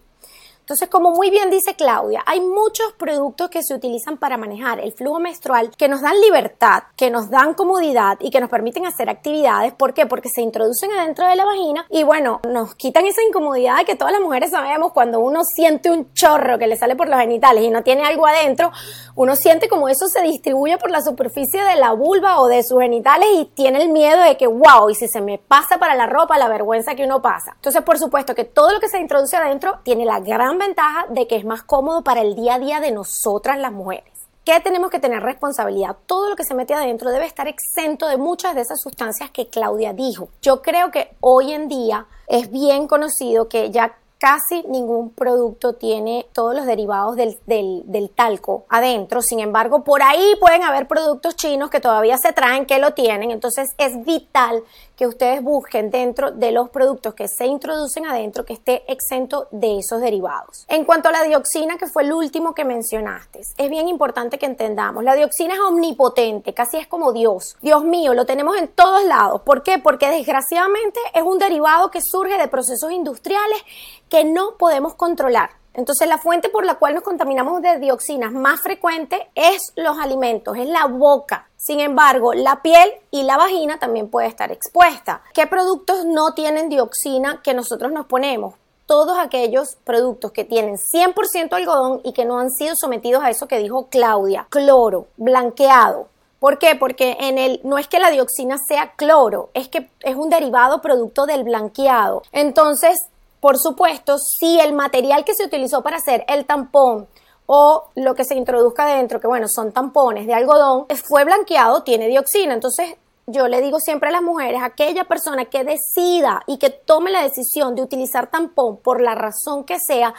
Entonces, 0.71 0.87
como 0.87 1.11
muy 1.11 1.29
bien 1.29 1.49
dice 1.49 1.73
Claudia, 1.73 2.23
hay 2.25 2.39
muchos 2.39 2.93
productos 2.93 3.49
que 3.49 3.61
se 3.61 3.73
utilizan 3.73 4.15
para 4.15 4.37
manejar 4.37 4.79
el 4.79 4.93
flujo 4.93 5.19
menstrual 5.19 5.69
que 5.75 5.89
nos 5.89 5.99
dan 5.99 6.21
libertad, 6.21 6.83
que 6.95 7.09
nos 7.09 7.29
dan 7.29 7.55
comodidad 7.55 8.17
y 8.21 8.29
que 8.29 8.39
nos 8.39 8.49
permiten 8.49 8.85
hacer 8.85 9.09
actividades. 9.09 9.73
¿Por 9.73 9.93
qué? 9.93 10.05
Porque 10.05 10.29
se 10.29 10.39
introducen 10.39 10.89
adentro 10.93 11.27
de 11.27 11.35
la 11.35 11.43
vagina 11.43 11.85
y 11.89 12.03
bueno, 12.03 12.39
nos 12.47 12.73
quitan 12.75 13.05
esa 13.05 13.21
incomodidad 13.21 13.85
que 13.85 13.97
todas 13.97 14.13
las 14.13 14.21
mujeres 14.21 14.51
sabemos 14.51 14.93
cuando 14.93 15.19
uno 15.19 15.43
siente 15.43 15.91
un 15.91 16.13
chorro 16.13 16.57
que 16.57 16.67
le 16.67 16.77
sale 16.77 16.95
por 16.95 17.09
los 17.09 17.19
genitales 17.19 17.65
y 17.65 17.69
no 17.69 17.83
tiene 17.83 18.05
algo 18.05 18.25
adentro, 18.25 18.71
uno 19.15 19.35
siente 19.35 19.67
como 19.67 19.89
eso 19.89 20.07
se 20.07 20.21
distribuye 20.21 20.77
por 20.77 20.89
la 20.89 21.01
superficie 21.01 21.61
de 21.65 21.75
la 21.75 21.91
vulva 21.91 22.39
o 22.39 22.47
de 22.47 22.63
sus 22.63 22.79
genitales 22.79 23.27
y 23.33 23.45
tiene 23.53 23.81
el 23.81 23.89
miedo 23.89 24.21
de 24.21 24.37
que, 24.37 24.47
wow, 24.47 24.89
y 24.89 24.95
si 24.95 25.09
se 25.09 25.19
me 25.19 25.37
pasa 25.37 25.79
para 25.79 25.95
la 25.95 26.05
ropa, 26.05 26.37
la 26.37 26.47
vergüenza 26.47 26.95
que 26.95 27.03
uno 27.03 27.21
pasa. 27.21 27.51
Entonces, 27.55 27.81
por 27.81 27.99
supuesto 27.99 28.33
que 28.35 28.45
todo 28.45 28.71
lo 28.71 28.79
que 28.79 28.87
se 28.87 29.01
introduce 29.01 29.35
adentro 29.35 29.79
tiene 29.83 30.05
la 30.05 30.21
gran 30.21 30.60
ventaja 30.61 31.05
de 31.09 31.27
que 31.27 31.35
es 31.35 31.45
más 31.45 31.63
cómodo 31.63 32.03
para 32.03 32.21
el 32.21 32.35
día 32.35 32.55
a 32.55 32.59
día 32.59 32.79
de 32.79 32.91
nosotras 32.91 33.57
las 33.57 33.71
mujeres. 33.71 34.11
¿Qué 34.45 34.59
tenemos 34.59 34.89
que 34.89 34.99
tener 34.99 35.21
responsabilidad? 35.21 35.97
Todo 36.07 36.29
lo 36.29 36.35
que 36.35 36.43
se 36.43 36.55
mete 36.55 36.73
adentro 36.73 37.11
debe 37.11 37.25
estar 37.25 37.47
exento 37.47 38.07
de 38.07 38.17
muchas 38.17 38.55
de 38.55 38.61
esas 38.61 38.81
sustancias 38.81 39.29
que 39.29 39.47
Claudia 39.47 39.93
dijo. 39.93 40.29
Yo 40.41 40.61
creo 40.61 40.89
que 40.89 41.15
hoy 41.19 41.53
en 41.53 41.67
día 41.67 42.07
es 42.27 42.49
bien 42.49 42.87
conocido 42.87 43.47
que 43.47 43.69
ya 43.69 43.97
casi 44.21 44.61
ningún 44.67 45.09
producto 45.09 45.73
tiene 45.73 46.27
todos 46.31 46.55
los 46.55 46.67
derivados 46.67 47.15
del, 47.15 47.39
del, 47.47 48.09
talco 48.11 48.65
adentro. 48.69 49.23
Sin 49.23 49.39
embargo, 49.39 49.83
por 49.83 50.03
ahí 50.03 50.35
pueden 50.39 50.61
haber 50.61 50.87
productos 50.87 51.35
chinos 51.35 51.71
que 51.71 51.79
todavía 51.79 52.19
se 52.19 52.31
traen 52.31 52.67
que 52.67 52.77
lo 52.77 52.93
tienen. 52.93 53.31
Entonces 53.31 53.69
es 53.79 54.05
vital 54.05 54.63
que 55.01 55.07
ustedes 55.07 55.41
busquen 55.41 55.89
dentro 55.89 56.29
de 56.29 56.51
los 56.51 56.69
productos 56.69 57.15
que 57.15 57.27
se 57.27 57.47
introducen 57.47 58.05
adentro 58.05 58.45
que 58.45 58.53
esté 58.53 58.83
exento 58.87 59.47
de 59.49 59.79
esos 59.79 59.99
derivados. 59.99 60.63
En 60.67 60.85
cuanto 60.85 61.09
a 61.09 61.11
la 61.11 61.23
dioxina, 61.23 61.75
que 61.79 61.87
fue 61.87 62.03
el 62.03 62.13
último 62.13 62.53
que 62.53 62.65
mencionaste, 62.65 63.41
es 63.57 63.69
bien 63.71 63.87
importante 63.87 64.37
que 64.37 64.45
entendamos, 64.45 65.03
la 65.03 65.15
dioxina 65.15 65.55
es 65.55 65.59
omnipotente, 65.59 66.53
casi 66.53 66.77
es 66.77 66.85
como 66.85 67.13
Dios. 67.13 67.57
Dios 67.63 67.83
mío, 67.83 68.13
lo 68.13 68.27
tenemos 68.27 68.55
en 68.57 68.67
todos 68.67 69.03
lados. 69.05 69.41
¿Por 69.41 69.63
qué? 69.63 69.79
Porque 69.79 70.07
desgraciadamente 70.07 70.99
es 71.15 71.23
un 71.23 71.39
derivado 71.39 71.89
que 71.89 72.01
surge 72.03 72.37
de 72.37 72.47
procesos 72.47 72.91
industriales 72.91 73.59
que 74.07 74.23
no 74.23 74.55
podemos 74.59 74.93
controlar. 74.93 75.60
Entonces 75.73 76.07
la 76.07 76.17
fuente 76.17 76.49
por 76.49 76.65
la 76.65 76.75
cual 76.75 76.95
nos 76.95 77.03
contaminamos 77.03 77.61
de 77.61 77.79
dioxinas 77.79 78.31
más 78.31 78.61
frecuente 78.61 79.29
es 79.35 79.73
los 79.75 79.97
alimentos, 79.99 80.57
es 80.57 80.67
la 80.67 80.87
boca. 80.87 81.47
Sin 81.55 81.79
embargo, 81.79 82.33
la 82.33 82.61
piel 82.61 82.91
y 83.11 83.23
la 83.23 83.37
vagina 83.37 83.79
también 83.79 84.09
puede 84.09 84.27
estar 84.27 84.51
expuesta. 84.51 85.21
¿Qué 85.33 85.47
productos 85.47 86.05
no 86.05 86.33
tienen 86.33 86.69
dioxina 86.69 87.41
que 87.43 87.53
nosotros 87.53 87.91
nos 87.91 88.05
ponemos? 88.07 88.55
Todos 88.85 89.17
aquellos 89.17 89.77
productos 89.85 90.31
que 90.31 90.43
tienen 90.43 90.75
100% 90.75 91.53
algodón 91.53 92.01
y 92.03 92.13
que 92.13 92.25
no 92.25 92.39
han 92.39 92.49
sido 92.49 92.75
sometidos 92.75 93.23
a 93.23 93.29
eso 93.29 93.47
que 93.47 93.59
dijo 93.59 93.87
Claudia, 93.89 94.47
cloro, 94.49 95.07
blanqueado, 95.15 96.07
¿Por 96.41 96.57
qué? 96.57 96.73
Porque 96.73 97.17
en 97.19 97.37
el, 97.37 97.61
no 97.63 97.77
es 97.77 97.87
que 97.87 97.99
la 97.99 98.09
dioxina 98.09 98.57
sea 98.67 98.93
cloro, 98.95 99.51
es 99.53 99.67
que 99.67 99.91
es 99.99 100.15
un 100.15 100.31
derivado 100.31 100.81
producto 100.81 101.27
del 101.27 101.43
blanqueado. 101.43 102.23
Entonces, 102.31 102.97
por 103.41 103.57
supuesto, 103.57 104.17
si 104.19 104.59
el 104.59 104.71
material 104.71 105.25
que 105.25 105.33
se 105.33 105.43
utilizó 105.43 105.81
para 105.81 105.97
hacer 105.97 106.23
el 106.27 106.45
tampón 106.45 107.07
o 107.47 107.89
lo 107.95 108.15
que 108.15 108.23
se 108.23 108.35
introduzca 108.35 108.85
dentro, 108.85 109.19
que 109.19 109.27
bueno, 109.27 109.47
son 109.49 109.73
tampones 109.73 110.27
de 110.27 110.33
algodón, 110.33 110.85
fue 111.09 111.25
blanqueado, 111.25 111.83
tiene 111.83 112.07
dioxina. 112.07 112.53
Entonces, 112.53 112.95
yo 113.25 113.47
le 113.47 113.61
digo 113.61 113.79
siempre 113.79 114.09
a 114.09 114.11
las 114.11 114.21
mujeres, 114.21 114.61
aquella 114.63 115.05
persona 115.05 115.45
que 115.45 115.63
decida 115.63 116.43
y 116.45 116.59
que 116.59 116.69
tome 116.69 117.11
la 117.11 117.23
decisión 117.23 117.75
de 117.75 117.81
utilizar 117.81 118.29
tampón 118.29 118.77
por 118.77 119.01
la 119.01 119.15
razón 119.15 119.63
que 119.63 119.79
sea, 119.79 120.13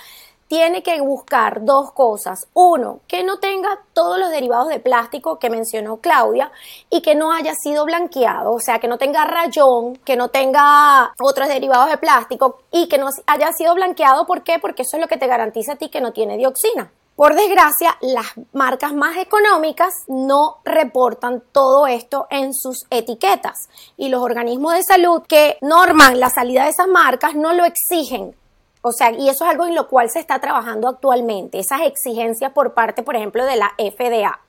tiene 0.52 0.82
que 0.82 1.00
buscar 1.00 1.64
dos 1.64 1.92
cosas. 1.92 2.46
Uno, 2.52 3.00
que 3.08 3.24
no 3.24 3.38
tenga 3.38 3.70
todos 3.94 4.18
los 4.18 4.28
derivados 4.28 4.68
de 4.68 4.80
plástico 4.80 5.38
que 5.38 5.48
mencionó 5.48 5.96
Claudia 5.96 6.52
y 6.90 7.00
que 7.00 7.14
no 7.14 7.32
haya 7.32 7.54
sido 7.54 7.86
blanqueado, 7.86 8.52
o 8.52 8.60
sea, 8.60 8.78
que 8.78 8.86
no 8.86 8.98
tenga 8.98 9.24
rayón, 9.24 9.96
que 10.04 10.14
no 10.14 10.28
tenga 10.28 11.14
otros 11.18 11.48
derivados 11.48 11.88
de 11.88 11.96
plástico 11.96 12.58
y 12.70 12.86
que 12.86 12.98
no 12.98 13.08
haya 13.26 13.50
sido 13.54 13.74
blanqueado. 13.74 14.26
¿Por 14.26 14.42
qué? 14.42 14.58
Porque 14.58 14.82
eso 14.82 14.98
es 14.98 15.00
lo 15.00 15.08
que 15.08 15.16
te 15.16 15.26
garantiza 15.26 15.72
a 15.72 15.76
ti 15.76 15.88
que 15.88 16.02
no 16.02 16.12
tiene 16.12 16.36
dioxina. 16.36 16.92
Por 17.16 17.34
desgracia, 17.34 17.96
las 18.02 18.26
marcas 18.52 18.92
más 18.92 19.16
económicas 19.16 19.94
no 20.06 20.58
reportan 20.66 21.42
todo 21.52 21.86
esto 21.86 22.26
en 22.28 22.52
sus 22.52 22.84
etiquetas 22.90 23.70
y 23.96 24.10
los 24.10 24.20
organismos 24.20 24.74
de 24.74 24.82
salud 24.82 25.22
que 25.26 25.56
norman 25.62 26.20
la 26.20 26.28
salida 26.28 26.64
de 26.64 26.70
esas 26.70 26.88
marcas 26.88 27.34
no 27.34 27.54
lo 27.54 27.64
exigen 27.64 28.34
o 28.82 28.92
sea, 28.92 29.12
y 29.12 29.28
eso 29.28 29.44
es 29.44 29.50
algo 29.50 29.66
en 29.66 29.76
lo 29.76 29.88
cual 29.88 30.10
se 30.10 30.18
está 30.18 30.40
trabajando 30.40 30.88
actualmente, 30.88 31.60
esas 31.60 31.82
exigencias 31.82 32.52
por 32.52 32.74
parte, 32.74 33.02
por 33.02 33.14
ejemplo, 33.14 33.44
de 33.44 33.56
la 33.56 33.72
FDA. 33.78 34.40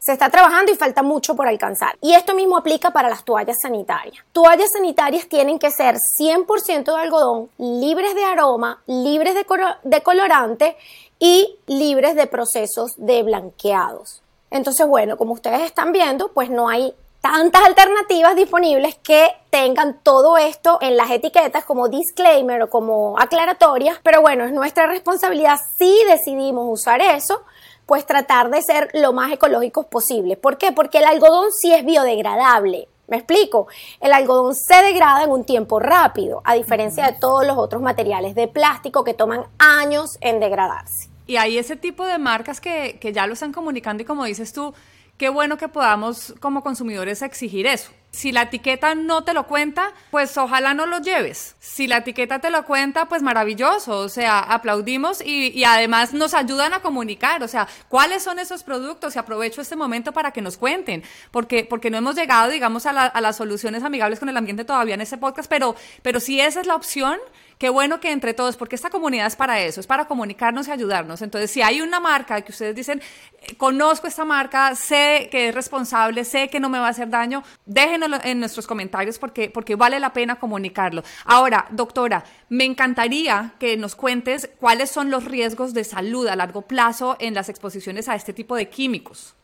Se 0.00 0.12
está 0.12 0.30
trabajando 0.30 0.70
y 0.70 0.76
falta 0.76 1.02
mucho 1.02 1.34
por 1.34 1.48
alcanzar. 1.48 1.96
Y 2.00 2.14
esto 2.14 2.34
mismo 2.34 2.56
aplica 2.56 2.92
para 2.92 3.08
las 3.08 3.24
toallas 3.24 3.58
sanitarias. 3.60 4.24
Toallas 4.32 4.70
sanitarias 4.72 5.28
tienen 5.28 5.58
que 5.58 5.70
ser 5.70 5.96
100% 5.96 6.84
de 6.84 7.00
algodón, 7.00 7.50
libres 7.58 8.14
de 8.14 8.24
aroma, 8.24 8.82
libres 8.86 9.34
de, 9.34 9.44
de 9.82 10.02
colorante 10.02 10.76
y 11.18 11.56
libres 11.66 12.14
de 12.14 12.26
procesos 12.26 12.92
de 12.96 13.22
blanqueados. 13.22 14.22
Entonces, 14.50 14.86
bueno, 14.86 15.16
como 15.16 15.34
ustedes 15.34 15.62
están 15.62 15.92
viendo, 15.92 16.32
pues 16.32 16.48
no 16.48 16.68
hay 16.68 16.94
tantas 17.20 17.64
alternativas 17.64 18.36
disponibles 18.36 18.96
que 18.96 19.28
tengan 19.50 20.00
todo 20.02 20.38
esto 20.38 20.78
en 20.80 20.96
las 20.96 21.10
etiquetas 21.10 21.64
como 21.64 21.88
disclaimer 21.88 22.62
o 22.62 22.70
como 22.70 23.18
aclaratorias, 23.18 23.98
pero 24.02 24.20
bueno, 24.20 24.44
es 24.44 24.52
nuestra 24.52 24.86
responsabilidad 24.86 25.58
si 25.78 26.04
decidimos 26.08 26.66
usar 26.68 27.00
eso, 27.00 27.42
pues 27.86 28.06
tratar 28.06 28.50
de 28.50 28.62
ser 28.62 28.90
lo 28.92 29.12
más 29.12 29.32
ecológicos 29.32 29.86
posible. 29.86 30.36
¿Por 30.36 30.58
qué? 30.58 30.72
Porque 30.72 30.98
el 30.98 31.06
algodón 31.06 31.52
sí 31.52 31.72
es 31.72 31.84
biodegradable. 31.84 32.88
¿Me 33.08 33.16
explico? 33.16 33.68
El 34.00 34.12
algodón 34.12 34.54
se 34.54 34.82
degrada 34.82 35.24
en 35.24 35.30
un 35.30 35.44
tiempo 35.44 35.80
rápido, 35.80 36.42
a 36.44 36.54
diferencia 36.54 37.06
de 37.06 37.18
todos 37.18 37.46
los 37.46 37.56
otros 37.56 37.80
materiales 37.80 38.34
de 38.34 38.48
plástico 38.48 39.02
que 39.02 39.14
toman 39.14 39.44
años 39.58 40.18
en 40.20 40.40
degradarse. 40.40 41.08
Y 41.26 41.36
hay 41.36 41.56
ese 41.56 41.76
tipo 41.76 42.04
de 42.04 42.18
marcas 42.18 42.60
que, 42.60 42.98
que 43.00 43.14
ya 43.14 43.26
lo 43.26 43.32
están 43.32 43.52
comunicando 43.52 44.02
y 44.02 44.06
como 44.06 44.24
dices 44.24 44.52
tú, 44.52 44.74
qué 45.18 45.28
bueno 45.28 45.58
que 45.58 45.68
podamos 45.68 46.34
como 46.40 46.62
consumidores 46.62 47.20
exigir 47.22 47.66
eso. 47.66 47.90
Si 48.10 48.32
la 48.32 48.42
etiqueta 48.42 48.94
no 48.94 49.22
te 49.22 49.34
lo 49.34 49.46
cuenta, 49.46 49.92
pues 50.10 50.38
ojalá 50.38 50.72
no 50.72 50.86
lo 50.86 50.98
lleves. 50.98 51.56
Si 51.60 51.86
la 51.86 51.98
etiqueta 51.98 52.38
te 52.38 52.50
lo 52.50 52.64
cuenta, 52.64 53.06
pues 53.06 53.22
maravilloso. 53.22 53.98
O 53.98 54.08
sea, 54.08 54.38
aplaudimos 54.38 55.20
y, 55.24 55.62
además 55.64 56.14
nos 56.14 56.32
ayudan 56.32 56.72
a 56.72 56.80
comunicar. 56.80 57.42
O 57.42 57.48
sea, 57.48 57.68
cuáles 57.88 58.22
son 58.22 58.38
esos 58.38 58.62
productos. 58.62 59.14
Y 59.14 59.18
aprovecho 59.18 59.60
este 59.60 59.76
momento 59.76 60.12
para 60.12 60.30
que 60.30 60.40
nos 60.40 60.56
cuenten. 60.56 61.02
Porque, 61.30 61.66
porque 61.68 61.90
no 61.90 61.98
hemos 61.98 62.16
llegado, 62.16 62.50
digamos, 62.50 62.86
a, 62.86 62.90
a 62.90 63.20
las 63.20 63.36
soluciones 63.36 63.84
amigables 63.84 64.18
con 64.18 64.30
el 64.30 64.36
ambiente 64.38 64.64
todavía 64.64 64.94
en 64.94 65.02
este 65.02 65.18
podcast. 65.18 65.50
Pero, 65.50 65.76
pero 66.00 66.18
si 66.18 66.40
esa 66.40 66.62
es 66.62 66.66
la 66.66 66.76
opción, 66.76 67.18
qué 67.58 67.68
bueno 67.68 68.00
que 68.00 68.12
entre 68.12 68.34
todos, 68.34 68.56
porque 68.56 68.76
esta 68.76 68.90
comunidad 68.90 69.26
es 69.26 69.36
para 69.36 69.60
eso, 69.60 69.80
es 69.80 69.86
para 69.86 70.06
comunicarnos 70.06 70.68
y 70.68 70.70
ayudarnos. 70.70 71.22
Entonces, 71.22 71.50
si 71.50 71.62
hay 71.62 71.80
una 71.80 72.00
marca 72.00 72.40
que 72.40 72.52
ustedes 72.52 72.74
dicen, 72.74 73.02
eh, 73.40 73.56
conozco 73.56 74.06
esta 74.06 74.24
marca, 74.24 74.74
sé 74.74 75.28
que 75.30 75.48
es 75.48 75.54
responsable, 75.54 76.24
sé 76.24 76.48
que 76.48 76.60
no 76.60 76.68
me 76.68 76.78
va 76.78 76.86
a 76.86 76.90
hacer 76.90 77.10
daño, 77.10 77.42
déjenoslo 77.66 78.18
en 78.22 78.40
nuestros 78.40 78.66
comentarios 78.66 79.18
porque, 79.18 79.50
porque 79.50 79.74
vale 79.74 80.00
la 80.00 80.12
pena 80.12 80.36
comunicarlo. 80.36 81.02
Ahora, 81.24 81.66
doctora, 81.70 82.24
me 82.48 82.64
encantaría 82.64 83.54
que 83.58 83.76
nos 83.76 83.94
cuentes 83.94 84.48
cuáles 84.60 84.90
son 84.90 85.10
los 85.10 85.24
riesgos 85.24 85.74
de 85.74 85.84
salud 85.84 86.26
a 86.28 86.36
largo 86.36 86.62
plazo 86.62 87.16
en 87.18 87.34
las 87.34 87.48
exposiciones 87.48 88.08
a 88.08 88.14
este 88.14 88.32
tipo 88.32 88.56
de 88.56 88.68
químicos. 88.68 89.34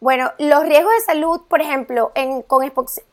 Bueno, 0.00 0.32
los 0.38 0.62
riesgos 0.62 0.92
de 0.94 1.00
salud, 1.12 1.42
por 1.46 1.60
ejemplo, 1.60 2.10
en, 2.14 2.40
con 2.42 2.64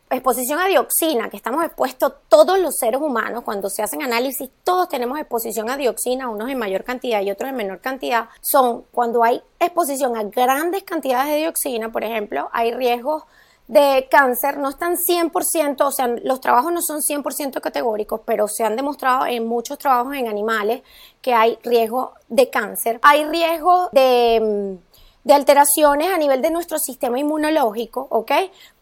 exposición 0.10 0.60
a 0.60 0.68
dioxina, 0.68 1.30
que 1.30 1.38
estamos 1.38 1.64
expuestos 1.64 2.14
todos 2.30 2.60
los 2.60 2.76
seres 2.78 3.02
humanos, 3.02 3.44
cuando 3.44 3.70
se 3.70 3.84
hacen 3.84 4.02
análisis, 4.02 4.50
todos 4.64 4.88
tenemos 4.88 5.20
exposición 5.20 5.70
a 5.70 5.78
dioxina, 5.78 6.30
unos 6.30 6.50
en 6.50 6.58
mayor 6.58 6.84
cantidad 6.84 7.22
y 7.22 7.32
otros 7.32 7.50
en 7.50 7.56
menor 7.56 7.82
cantidad, 7.82 8.30
son 8.42 8.84
cuando 8.92 9.24
hay 9.24 9.42
exposición 9.60 10.16
a 10.16 10.24
grandes 10.24 10.84
cantidades 10.84 11.32
de 11.32 11.38
dioxina, 11.38 11.92
por 11.92 12.04
ejemplo, 12.04 12.50
hay 12.54 12.72
riesgos 12.72 13.24
de 13.68 14.08
cáncer, 14.10 14.58
no 14.60 14.70
están 14.70 14.96
100%, 14.96 15.82
o 15.82 15.92
sea, 15.92 16.08
los 16.08 16.40
trabajos 16.40 16.72
no 16.72 16.82
son 16.82 17.02
100% 17.02 17.60
categóricos, 17.60 18.22
pero 18.26 18.48
se 18.48 18.64
han 18.64 18.78
demostrado 18.78 19.26
en 19.26 19.46
muchos 19.46 19.78
trabajos 19.78 20.16
en 20.16 20.30
animales 20.30 20.84
que 21.22 21.34
hay 21.34 21.60
riesgo 21.64 22.14
de 22.30 22.50
cáncer. 22.50 22.98
Hay 23.04 23.26
riesgo 23.26 23.90
de 23.92 24.80
mm, 24.80 24.88
de 25.28 25.34
alteraciones 25.34 26.08
a 26.08 26.18
nivel 26.18 26.42
de 26.42 26.52
nuestro 26.52 26.80
sistema 26.80 27.20
inmunológico, 27.20 28.08
¿ok? 28.10 28.32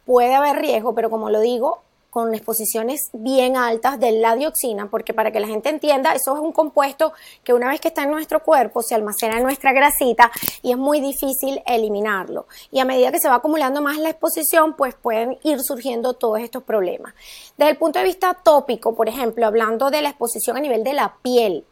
Puede 0.06 0.36
haber 0.36 0.58
riesgo, 0.58 0.94
pero 0.94 1.10
como 1.10 1.30
lo 1.30 1.40
digo, 1.42 1.82
con 2.16 2.34
exposiciones 2.34 3.10
bien 3.12 3.58
altas 3.58 4.00
de 4.00 4.14
la 4.14 4.38
dioxina, 4.38 4.90
porque 4.90 5.14
para 5.14 5.32
que 5.32 5.42
la 5.42 5.48
gente 5.48 5.68
entienda, 5.68 6.14
eso 6.14 6.34
es 6.34 6.40
un 6.40 6.54
compuesto 6.54 7.12
que 7.44 7.54
una 7.54 7.68
vez 7.68 7.82
que 7.82 7.90
está 7.90 8.04
en 8.04 8.12
nuestro 8.12 8.42
cuerpo 8.42 8.82
se 8.82 8.96
almacena 8.96 9.36
en 9.36 9.44
nuestra 9.44 9.74
grasita 9.74 10.32
y 10.62 10.72
es 10.72 10.78
muy 10.78 11.02
difícil 11.02 11.62
eliminarlo. 11.66 12.48
Y 12.72 12.80
a 12.80 12.86
medida 12.86 13.12
que 13.12 13.20
se 13.20 13.28
va 13.28 13.36
acumulando 13.36 13.82
más 13.82 13.98
la 13.98 14.12
exposición, 14.12 14.78
pues 14.78 14.96
pueden 14.96 15.38
ir 15.44 15.60
surgiendo 15.62 16.14
todos 16.14 16.40
estos 16.40 16.64
problemas. 16.64 17.14
Desde 17.58 17.72
el 17.72 17.78
punto 17.78 18.00
de 18.00 18.06
vista 18.06 18.34
tópico, 18.34 18.96
por 18.96 19.10
ejemplo, 19.10 19.46
hablando 19.46 19.90
de 19.90 20.02
la 20.02 20.08
exposición 20.08 20.56
a 20.56 20.62
nivel 20.62 20.86
de 20.86 20.94
la 20.94 21.18
piel, 21.22 21.66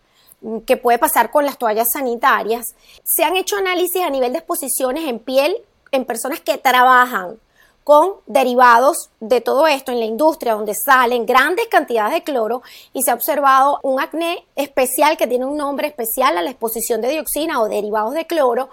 que 0.65 0.75
puede 0.75 0.99
pasar 0.99 1.31
con 1.31 1.45
las 1.45 1.57
toallas 1.57 1.87
sanitarias. 1.93 2.75
Se 3.05 3.23
han 3.23 3.37
hecho 3.37 3.55
análisis 3.55 4.01
a 4.01 4.09
nivel 4.09 4.33
de 4.33 4.39
exposiciones 4.39 5.07
en 5.07 5.19
piel 5.19 5.55
en 5.93 6.03
personas 6.03 6.41
que 6.41 6.57
trabajan 6.57 7.37
con 7.83 8.13
derivados 8.25 9.09
de 9.19 9.41
todo 9.41 9.67
esto 9.67 9.91
en 9.91 9.99
la 9.99 10.05
industria 10.05 10.53
donde 10.53 10.73
salen 10.73 11.25
grandes 11.25 11.67
cantidades 11.67 12.13
de 12.13 12.23
cloro 12.23 12.61
y 12.93 13.03
se 13.03 13.11
ha 13.11 13.15
observado 13.15 13.79
un 13.83 13.99
acné 13.99 14.45
especial 14.55 15.17
que 15.17 15.27
tiene 15.27 15.45
un 15.45 15.57
nombre 15.57 15.87
especial 15.87 16.37
a 16.37 16.41
la 16.41 16.51
exposición 16.51 17.01
de 17.01 17.09
dioxina 17.09 17.61
o 17.61 17.67
derivados 17.67 18.13
de 18.13 18.25
cloro 18.25 18.69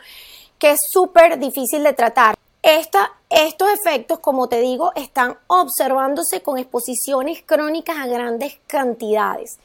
que 0.58 0.72
es 0.72 0.80
súper 0.90 1.38
difícil 1.38 1.82
de 1.82 1.94
tratar. 1.94 2.36
estos 2.62 3.68
efectos, 3.72 4.18
como 4.18 4.48
te 4.48 4.60
digo, 4.60 4.92
están 4.94 5.38
observándose 5.46 6.42
con 6.42 6.58
exposiciones 6.58 7.42
crónicas 7.44 7.96
a 7.96 8.06
grandes 8.06 8.58
cantidades. 8.66 9.58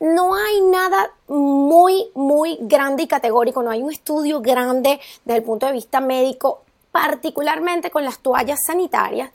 no 0.00 0.36
hay 0.36 0.60
nada 0.60 1.10
muy, 1.26 2.06
muy 2.14 2.56
grande 2.60 3.02
y 3.02 3.06
categórico, 3.08 3.64
no 3.64 3.70
hay 3.70 3.82
un 3.82 3.90
estudio 3.90 4.40
grande 4.40 5.00
desde 5.24 5.38
el 5.38 5.44
punto 5.44 5.66
de 5.66 5.72
vista 5.72 6.00
médico, 6.00 6.62
particularmente 7.00 7.90
con 7.90 8.04
las 8.04 8.18
toallas 8.18 8.58
sanitarias. 8.66 9.30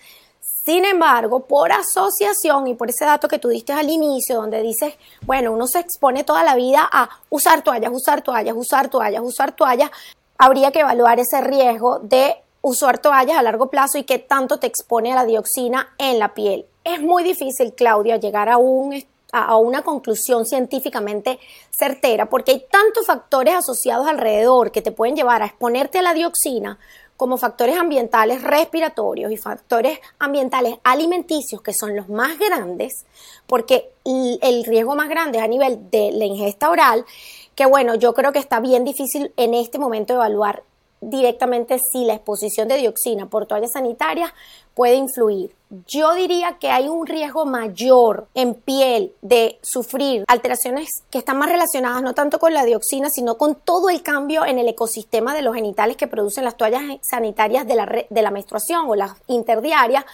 Sin 0.65 0.84
embargo, 0.84 1.46
por 1.46 1.72
asociación 1.72 2.67
y 2.67 2.74
por 2.74 2.89
ese 2.89 3.05
dato 3.05 3.29
que 3.29 3.39
tú 3.39 3.48
diste 3.48 3.72
al 3.72 3.89
inicio, 3.89 4.36
donde 4.36 4.62
dices, 4.62 4.93
bueno, 5.25 5.53
uno 5.53 5.67
se 5.67 5.79
expone 5.79 6.25
toda 6.25 6.43
la 6.43 6.55
vida 6.55 6.88
a 6.91 7.10
usar 7.29 7.62
toallas, 7.62 7.91
usar 7.93 8.22
toallas, 8.22 8.55
usar 8.55 8.89
toallas, 8.89 9.22
usar 9.24 9.53
toallas, 9.53 9.91
habría 10.38 10.72
que 10.72 10.82
evaluar 10.82 11.20
ese 11.20 11.39
riesgo 11.41 12.00
de 12.00 12.36
usar 12.62 12.98
toallas 12.98 13.38
a 13.38 13.43
largo 13.43 13.70
plazo 13.70 13.98
y 13.98 14.03
qué 14.03 14.20
tanto 14.20 14.60
te 14.60 14.67
expone 14.67 15.13
a 15.13 15.15
la 15.15 15.25
dioxina 15.25 15.93
en 15.98 16.20
la 16.20 16.34
piel. 16.34 16.65
Es 16.84 17.01
muy 17.01 17.24
difícil, 17.24 17.74
Claudia, 17.74 18.17
llegar 18.17 18.50
a, 18.50 18.58
un, 18.58 19.01
a 19.32 19.55
una 19.55 19.84
conclusión 19.84 20.46
científicamente 20.46 21.39
certera 21.72 22.29
porque 22.29 22.51
hay 22.51 22.65
tantos 22.70 23.05
factores 23.05 23.55
asociados 23.55 24.08
alrededor 24.08 24.72
que 24.72 24.82
te 24.82 24.91
pueden 24.91 25.15
llevar 25.15 25.41
a 25.41 25.46
exponerte 25.48 26.00
a 26.00 26.03
la 26.03 26.13
dioxina 26.13 26.77
como 27.24 27.38
factores 27.38 27.77
ambientales 27.77 28.44
respiratorios 28.44 29.32
y 29.32 29.38
factores 29.38 29.98
ambientales 30.20 30.75
alimenticios, 30.84 31.62
que 31.62 31.72
son 31.72 31.96
los 31.96 32.10
más 32.10 32.38
grandes, 32.38 33.06
porque 33.48 33.94
el 34.03 34.65
riesgo 34.65 34.98
más 34.98 35.08
grande 35.08 35.38
es 35.38 35.44
a 35.46 35.48
nivel 35.48 35.89
de 35.89 36.12
la 36.12 36.25
ingesta 36.25 36.70
oral, 36.70 37.06
que 37.56 37.65
bueno, 37.65 37.96
yo 37.96 38.13
creo 38.13 38.34
que 38.34 38.39
está 38.39 38.60
bien 38.60 38.84
difícil 38.84 39.32
en 39.38 39.53
este 39.53 39.80
momento 39.80 40.13
evaluar 40.13 40.63
directamente 41.00 41.80
si 41.80 42.03
la 42.03 42.15
exposición 42.15 42.68
de 42.68 42.75
dioxina 42.75 43.27
por 43.27 43.46
toallas 43.46 43.72
sanitarias 43.72 44.34
puede 44.74 44.96
influir. 44.96 45.51
Yo 45.88 46.13
diría 46.13 46.58
que 46.60 46.70
hay 46.70 46.88
un 46.88 47.08
riesgo 47.08 47.46
mayor 47.46 48.27
en 48.36 48.53
piel 48.53 49.12
de 49.24 49.58
sufrir 49.63 50.24
alteraciones 50.27 50.88
que 51.10 51.18
están 51.18 51.39
más 51.39 51.50
relacionadas 51.50 52.03
no 52.03 52.13
tanto 52.13 52.38
con 52.38 52.53
la 52.53 52.63
dioxina, 52.63 53.10
sino 53.10 53.38
con 53.38 53.56
todo 53.56 53.89
el 53.89 54.03
cambio 54.03 54.46
en 54.46 54.60
el 54.60 54.68
ecosistema 54.68 55.34
de 55.34 55.42
los 55.42 55.56
genitales 55.56 55.98
que 55.98 56.06
producen 56.06 56.44
las 56.44 56.58
toallas 56.58 56.84
sanitarias 57.01 57.65
de 57.65 57.75
la, 57.75 58.06
de 58.08 58.22
la 58.22 58.30
menstruación 58.30 58.86
o 58.88 58.94
las 58.94 59.13
interdiarias, 59.27 60.06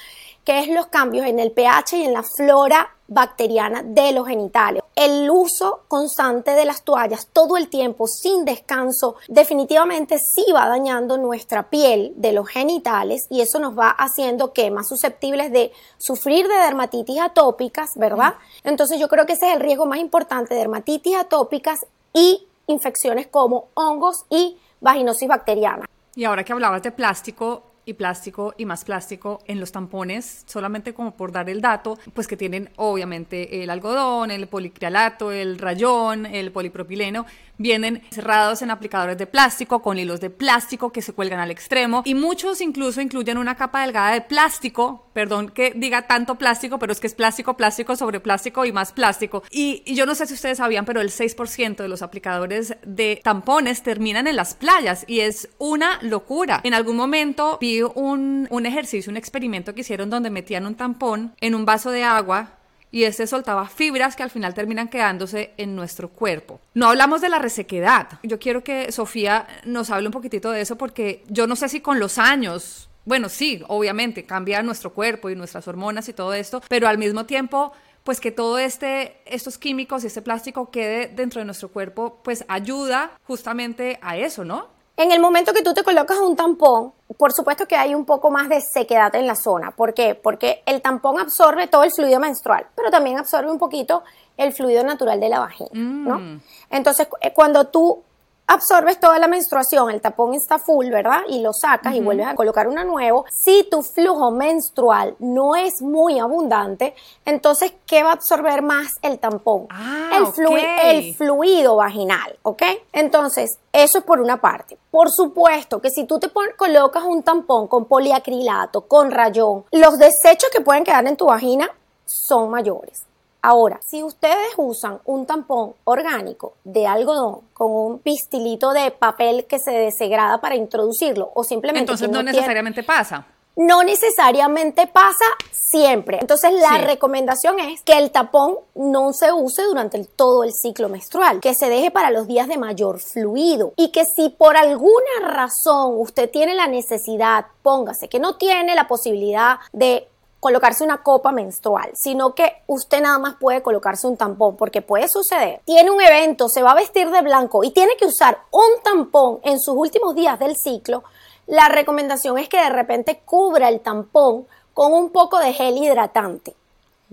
que 0.49 0.61
es 0.61 0.67
los 0.67 0.87
cambios 0.87 1.27
en 1.27 1.37
el 1.37 1.51
pH 1.51 1.97
y 1.97 2.05
en 2.05 2.13
la 2.13 2.23
flora 2.23 2.95
bacteriana 3.07 3.83
de 3.83 4.13
los 4.13 4.27
genitales. 4.27 4.81
El 4.95 5.29
uso 5.29 5.81
constante 5.87 6.55
de 6.55 6.65
las 6.65 6.81
toallas 6.81 7.27
todo 7.31 7.55
el 7.55 7.69
tiempo 7.69 8.07
sin 8.07 8.45
descanso 8.45 9.17
definitivamente 9.27 10.17
sí 10.17 10.51
va 10.51 10.67
dañando 10.67 11.19
nuestra 11.19 11.69
piel 11.69 12.13
de 12.15 12.33
los 12.33 12.49
genitales 12.49 13.27
y 13.29 13.41
eso 13.41 13.59
nos 13.59 13.77
va 13.77 13.91
haciendo 13.91 14.51
que 14.51 14.71
más 14.71 14.87
susceptibles 14.87 15.51
de 15.51 15.71
sufrir 15.99 16.47
de 16.47 16.55
dermatitis 16.55 17.19
atópicas, 17.21 17.91
¿verdad? 17.95 18.33
Entonces 18.63 18.99
yo 18.99 19.07
creo 19.07 19.27
que 19.27 19.33
ese 19.33 19.49
es 19.49 19.53
el 19.53 19.61
riesgo 19.61 19.85
más 19.85 19.99
importante, 19.99 20.55
dermatitis 20.55 21.15
atópicas 21.15 21.77
y 22.11 22.47
infecciones 22.65 23.27
como 23.27 23.67
hongos 23.75 24.25
y 24.31 24.57
vaginosis 24.81 25.27
bacteriana. 25.27 25.85
Y 26.15 26.23
ahora 26.23 26.43
que 26.43 26.53
hablabas 26.53 26.81
de 26.81 26.91
plástico, 26.91 27.68
y 27.89 27.93
plástico 27.93 28.53
y 28.57 28.65
más 28.65 28.85
plástico 28.85 29.41
en 29.45 29.59
los 29.59 29.71
tampones, 29.71 30.43
solamente 30.45 30.93
como 30.93 31.15
por 31.17 31.31
dar 31.31 31.49
el 31.49 31.61
dato, 31.61 31.97
pues 32.13 32.27
que 32.27 32.37
tienen 32.37 32.69
obviamente 32.77 33.63
el 33.63 33.69
algodón, 33.69 34.31
el 34.31 34.47
policrialato, 34.47 35.31
el 35.31 35.57
rayón, 35.57 36.25
el 36.25 36.51
polipropileno, 36.51 37.25
vienen 37.59 38.01
cerrados 38.09 38.61
en 38.61 38.71
aplicadores 38.71 39.17
de 39.17 39.27
plástico 39.27 39.81
con 39.81 39.99
hilos 39.99 40.21
de 40.21 40.29
plástico 40.29 40.91
que 40.91 41.01
se 41.01 41.13
cuelgan 41.13 41.39
al 41.39 41.51
extremo 41.51 42.01
y 42.05 42.15
muchos 42.15 42.61
incluso 42.61 43.01
incluyen 43.01 43.37
una 43.37 43.55
capa 43.55 43.81
delgada 43.81 44.13
de 44.13 44.21
plástico, 44.21 45.09
perdón 45.13 45.49
que 45.49 45.73
diga 45.75 46.07
tanto 46.07 46.35
plástico, 46.35 46.79
pero 46.79 46.93
es 46.93 46.99
que 46.99 47.07
es 47.07 47.13
plástico, 47.13 47.57
plástico 47.57 47.95
sobre 47.95 48.21
plástico 48.21 48.65
y 48.65 48.71
más 48.71 48.93
plástico. 48.93 49.43
Y, 49.51 49.83
yo 49.93 50.05
no 50.05 50.15
sé 50.15 50.25
si 50.25 50.35
ustedes 50.35 50.59
sabían, 50.59 50.85
pero 50.85 51.01
el 51.01 51.09
6% 51.09 51.75
de 51.75 51.89
los 51.89 52.01
aplicadores 52.01 52.77
de 52.85 53.19
tampones 53.23 53.83
terminan 53.83 54.27
en 54.27 54.37
las 54.37 54.53
playas 54.53 55.03
y 55.07 55.19
es 55.19 55.49
una 55.57 55.99
locura. 56.01 56.61
En 56.63 56.73
algún 56.73 56.95
momento 56.95 57.57
vi 57.59 57.78
un, 57.83 58.47
un 58.49 58.65
ejercicio, 58.65 59.09
un 59.09 59.17
experimento 59.17 59.73
que 59.73 59.81
hicieron 59.81 60.09
donde 60.09 60.29
metían 60.29 60.65
un 60.65 60.75
tampón 60.75 61.33
en 61.41 61.55
un 61.55 61.65
vaso 61.65 61.91
de 61.91 62.03
agua 62.03 62.59
y 62.91 63.03
este 63.03 63.27
soltaba 63.27 63.67
fibras 63.67 64.15
que 64.15 64.23
al 64.23 64.29
final 64.29 64.53
terminan 64.53 64.87
quedándose 64.87 65.53
en 65.57 65.75
nuestro 65.75 66.09
cuerpo. 66.09 66.59
No 66.73 66.89
hablamos 66.89 67.21
de 67.21 67.29
la 67.29 67.39
resequedad. 67.39 68.19
Yo 68.23 68.39
quiero 68.39 68.63
que 68.63 68.91
Sofía 68.91 69.47
nos 69.65 69.89
hable 69.91 70.07
un 70.07 70.13
poquitito 70.13 70.51
de 70.51 70.61
eso 70.61 70.77
porque 70.77 71.23
yo 71.29 71.47
no 71.47 71.55
sé 71.55 71.69
si 71.69 71.81
con 71.81 71.99
los 71.99 72.17
años, 72.17 72.89
bueno, 73.05 73.29
sí, 73.29 73.63
obviamente 73.67 74.25
cambia 74.25 74.63
nuestro 74.63 74.93
cuerpo 74.93 75.29
y 75.29 75.35
nuestras 75.35 75.67
hormonas 75.67 76.09
y 76.09 76.13
todo 76.13 76.33
esto, 76.33 76.61
pero 76.67 76.87
al 76.87 76.97
mismo 76.97 77.25
tiempo 77.25 77.73
pues 78.03 78.19
que 78.19 78.31
todo 78.31 78.57
este, 78.57 79.17
estos 79.25 79.57
químicos 79.57 80.03
y 80.03 80.07
este 80.07 80.21
plástico 80.21 80.71
quede 80.71 81.07
dentro 81.07 81.39
de 81.39 81.45
nuestro 81.45 81.69
cuerpo, 81.69 82.21
pues 82.23 82.45
ayuda 82.47 83.11
justamente 83.23 83.99
a 84.01 84.17
eso, 84.17 84.45
¿no? 84.45 84.67
En 84.99 85.13
el 85.13 85.21
momento 85.21 85.53
que 85.53 85.61
tú 85.61 85.73
te 85.73 85.81
colocas 85.81 86.17
un 86.17 86.35
tampón, 86.35 86.91
por 87.17 87.31
supuesto 87.31 87.65
que 87.65 87.77
hay 87.77 87.95
un 87.95 88.03
poco 88.03 88.29
más 88.31 88.49
de 88.49 88.59
sequedad 88.59 89.15
en 89.15 89.27
la 89.27 89.35
zona. 89.35 89.71
¿Por 89.71 89.93
qué? 89.93 90.13
Porque 90.13 90.61
el 90.65 90.81
tampón 90.81 91.17
absorbe 91.17 91.67
todo 91.67 91.85
el 91.85 91.91
fluido 91.93 92.19
menstrual, 92.19 92.67
pero 92.75 92.91
también 92.91 93.17
absorbe 93.17 93.49
un 93.49 93.57
poquito 93.57 94.03
el 94.35 94.51
fluido 94.51 94.83
natural 94.83 95.21
de 95.21 95.29
la 95.29 95.39
vagina, 95.39 95.69
¿no? 95.73 96.19
Mm. 96.19 96.41
Entonces, 96.71 97.07
eh, 97.21 97.31
cuando 97.33 97.67
tú 97.67 98.03
absorbes 98.49 98.99
toda 98.99 99.19
la 99.19 99.27
menstruación, 99.27 99.91
el 99.91 100.01
tapón 100.01 100.33
está 100.33 100.57
full, 100.59 100.89
¿verdad? 100.89 101.21
Y 101.29 101.41
lo 101.41 101.53
sacas 101.53 101.93
y 101.93 102.01
vuelves 102.01 102.27
a 102.27 102.35
colocar 102.35 102.67
uno 102.67 102.83
nuevo. 102.83 103.25
Si 103.29 103.67
tu 103.69 103.83
flujo 103.83 104.31
menstrual 104.31 105.15
no 105.19 105.55
es 105.55 105.81
muy 105.81 106.19
abundante, 106.19 106.95
entonces, 107.25 107.73
¿qué 107.85 108.03
va 108.03 108.09
a 108.09 108.13
absorber 108.13 108.61
más 108.61 108.97
el 109.01 109.19
tampón? 109.19 109.67
Ah, 109.69 110.11
el, 110.17 110.97
el 110.97 111.15
fluido 111.15 111.75
vaginal, 111.75 112.37
¿ok? 112.41 112.63
Entonces, 112.91 113.59
eso 113.71 113.99
es 113.99 114.03
por 114.03 114.19
una 114.19 114.41
parte. 114.41 114.77
Por 114.89 115.11
supuesto 115.11 115.79
que 115.79 115.91
si 115.91 116.05
tú 116.05 116.19
te 116.19 116.29
colocas 116.57 117.03
un 117.03 117.21
tampón 117.21 117.67
con 117.67 117.85
poliacrilato, 117.85 118.81
con 118.81 119.11
rayón, 119.11 119.65
los 119.71 119.97
desechos 119.99 120.49
que 120.51 120.61
pueden 120.61 120.83
quedar 120.83 121.05
en 121.05 121.15
tu 121.15 121.27
vagina 121.27 121.69
son 122.05 122.49
mayores. 122.49 123.08
Ahora, 123.41 123.79
si 123.85 124.03
ustedes 124.03 124.53
usan 124.57 124.99
un 125.05 125.25
tampón 125.25 125.73
orgánico 125.85 126.55
de 126.65 126.87
algodón 126.87 127.41
con 127.53 127.71
un 127.71 127.99
pistilito 127.99 128.71
de 128.71 128.91
papel 128.91 129.45
que 129.45 129.59
se 129.59 129.71
desegrada 129.71 130.41
para 130.41 130.55
introducirlo 130.55 131.31
o 131.33 131.43
simplemente... 131.43 131.79
Entonces 131.81 132.09
no, 132.09 132.21
necesariamente 132.21 132.83
pasa. 132.83 133.25
No 133.55 133.83
necesariamente 133.83 134.87
pasa 134.87 135.25
siempre. 135.51 136.19
Entonces 136.21 136.51
la 136.53 136.77
recomendación 136.79 137.59
es 137.59 137.81
que 137.83 137.97
el 137.97 138.11
tapón 138.11 138.55
no 138.75 139.11
se 139.13 139.31
use 139.33 139.63
durante 139.63 140.01
todo 140.03 140.43
el 140.43 140.51
ciclo 140.53 140.87
menstrual, 140.87 141.39
que 141.39 141.53
se 141.53 141.69
deje 141.69 141.91
para 141.91 142.11
los 142.11 142.27
días 142.27 142.47
de 142.47 142.57
mayor 142.57 142.99
fluido 142.99 143.73
y 143.75 143.91
que 143.91 144.05
si 144.05 144.29
por 144.29 144.55
alguna 144.55 145.19
razón 145.23 145.93
usted 145.97 146.29
tiene 146.29 146.55
la 146.55 146.67
necesidad, 146.67 147.47
póngase 147.61 148.07
que 148.07 148.19
no 148.19 148.35
tiene 148.35 148.75
la 148.75 148.87
posibilidad 148.87 149.57
de 149.73 150.07
colocarse 150.39 150.83
una 150.83 151.03
copa 151.03 151.31
menstrual, 151.31 151.91
sino 151.95 152.33
que 152.33 152.63
usted 152.67 153.01
nada 153.01 153.19
más 153.19 153.35
puede 153.35 153.61
colocarse 153.61 154.07
un 154.07 154.17
tampón, 154.17 154.55
porque 154.55 154.81
puede 154.81 155.07
suceder. 155.07 155.61
Tiene 155.65 155.91
un 155.91 156.01
evento, 156.01 156.47
se 156.49 156.63
va 156.63 156.71
a 156.71 156.75
vestir 156.75 157.09
de 157.09 157.21
blanco 157.21 157.63
y 157.63 157.71
tiene 157.71 157.97
que 157.97 158.05
usar 158.05 158.39
un 158.51 158.81
tampón 158.83 159.39
en 159.43 159.59
sus 159.59 159.75
últimos 159.75 160.15
días 160.15 160.39
del 160.39 160.55
ciclo. 160.55 161.03
La 161.45 161.67
recomendación 161.67 162.37
es 162.37 162.47
que 162.47 162.61
de 162.61 162.69
repente 162.69 163.21
cubra 163.25 163.69
el 163.69 163.81
tampón 163.81 164.47
con 164.73 164.93
un 164.93 165.09
poco 165.09 165.39
de 165.39 165.53
gel 165.53 165.77
hidratante. 165.77 166.55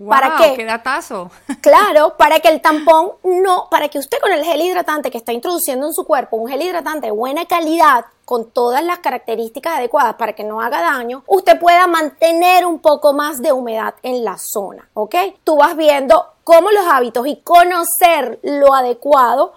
¿Para 0.09 0.37
qué? 0.37 0.55
¡Qué 0.55 0.65
datazo! 0.65 1.31
Claro, 1.61 2.17
para 2.17 2.39
que 2.39 2.49
el 2.49 2.61
tampón 2.61 3.13
no, 3.25 3.67
para 3.71 3.89
que 3.89 3.99
usted 3.99 4.19
con 4.21 4.31
el 4.31 4.45
gel 4.45 4.61
hidratante 4.61 5.11
que 5.11 5.19
está 5.19 5.33
introduciendo 5.33 5.87
en 5.87 5.93
su 5.93 6.05
cuerpo, 6.05 6.37
un 6.37 6.49
gel 6.49 6.63
hidratante 6.63 7.07
de 7.07 7.13
buena 7.13 7.47
calidad, 7.47 8.05
con 8.25 8.51
todas 8.51 8.85
las 8.85 8.99
características 8.99 9.79
adecuadas 9.79 10.15
para 10.15 10.35
que 10.35 10.45
no 10.45 10.61
haga 10.61 10.81
daño, 10.81 11.25
usted 11.27 11.59
pueda 11.59 11.87
mantener 11.87 12.67
un 12.67 12.81
poco 12.81 13.13
más 13.13 13.41
de 13.41 13.53
humedad 13.53 13.95
en 14.03 14.25
la 14.25 14.37
zona, 14.39 14.89
¿ok? 14.95 15.15
Tú 15.43 15.57
vas 15.57 15.77
viendo 15.77 16.35
cómo 16.45 16.71
los 16.71 16.87
hábitos 16.87 17.27
y 17.27 17.41
conocer 17.43 18.39
lo 18.43 18.75
adecuado 18.75 19.55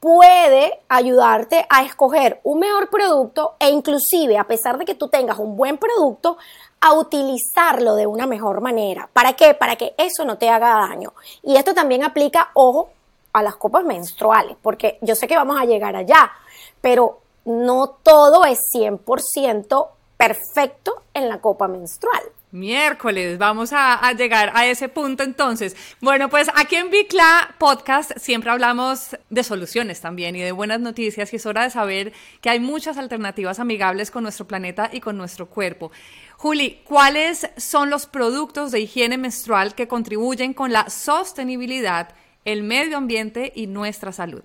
puede 0.00 0.80
ayudarte 0.88 1.66
a 1.68 1.82
escoger 1.82 2.40
un 2.42 2.58
mejor 2.58 2.88
producto 2.88 3.56
e 3.58 3.68
inclusive 3.68 4.38
a 4.38 4.44
pesar 4.44 4.78
de 4.78 4.86
que 4.86 4.94
tú 4.94 5.08
tengas 5.08 5.38
un 5.38 5.56
buen 5.56 5.76
producto, 5.76 6.38
a 6.80 6.92
utilizarlo 6.94 7.94
de 7.94 8.06
una 8.06 8.26
mejor 8.26 8.60
manera. 8.60 9.08
¿Para 9.12 9.34
qué? 9.34 9.54
Para 9.54 9.76
que 9.76 9.94
eso 9.98 10.24
no 10.24 10.38
te 10.38 10.48
haga 10.48 10.86
daño. 10.88 11.12
Y 11.42 11.56
esto 11.56 11.74
también 11.74 12.02
aplica, 12.02 12.50
ojo, 12.54 12.90
a 13.32 13.42
las 13.42 13.56
copas 13.56 13.84
menstruales, 13.84 14.56
porque 14.60 14.98
yo 15.02 15.14
sé 15.14 15.28
que 15.28 15.36
vamos 15.36 15.60
a 15.60 15.64
llegar 15.64 15.94
allá, 15.94 16.32
pero 16.80 17.20
no 17.44 17.96
todo 18.02 18.44
es 18.44 18.60
100% 18.74 19.88
perfecto 20.16 21.02
en 21.14 21.28
la 21.28 21.40
copa 21.40 21.68
menstrual. 21.68 22.22
Miércoles, 22.52 23.38
vamos 23.38 23.70
a, 23.72 24.12
llegar 24.14 24.50
a 24.54 24.66
ese 24.66 24.88
punto 24.88 25.22
entonces. 25.22 25.76
Bueno, 26.00 26.28
pues 26.28 26.48
aquí 26.56 26.74
en 26.74 26.90
Bicla 26.90 27.54
Podcast 27.58 28.10
siempre 28.18 28.50
hablamos 28.50 29.16
de 29.28 29.44
soluciones 29.44 30.00
también 30.00 30.34
y 30.34 30.40
de 30.40 30.50
buenas 30.50 30.80
noticias 30.80 31.32
y 31.32 31.36
es 31.36 31.46
hora 31.46 31.62
de 31.62 31.70
saber 31.70 32.12
que 32.40 32.50
hay 32.50 32.58
muchas 32.58 32.98
alternativas 32.98 33.60
amigables 33.60 34.10
con 34.10 34.24
nuestro 34.24 34.48
planeta 34.48 34.90
y 34.92 35.00
con 35.00 35.16
nuestro 35.16 35.46
cuerpo. 35.46 35.92
Juli, 36.40 36.80
¿cuáles 36.84 37.50
son 37.58 37.90
los 37.90 38.06
productos 38.06 38.72
de 38.72 38.80
higiene 38.80 39.18
menstrual 39.18 39.74
que 39.74 39.86
contribuyen 39.86 40.54
con 40.54 40.72
la 40.72 40.88
sostenibilidad 40.88 42.14
el 42.46 42.62
medio 42.62 42.96
ambiente 42.96 43.52
y 43.54 43.66
nuestra 43.66 44.10
salud. 44.10 44.40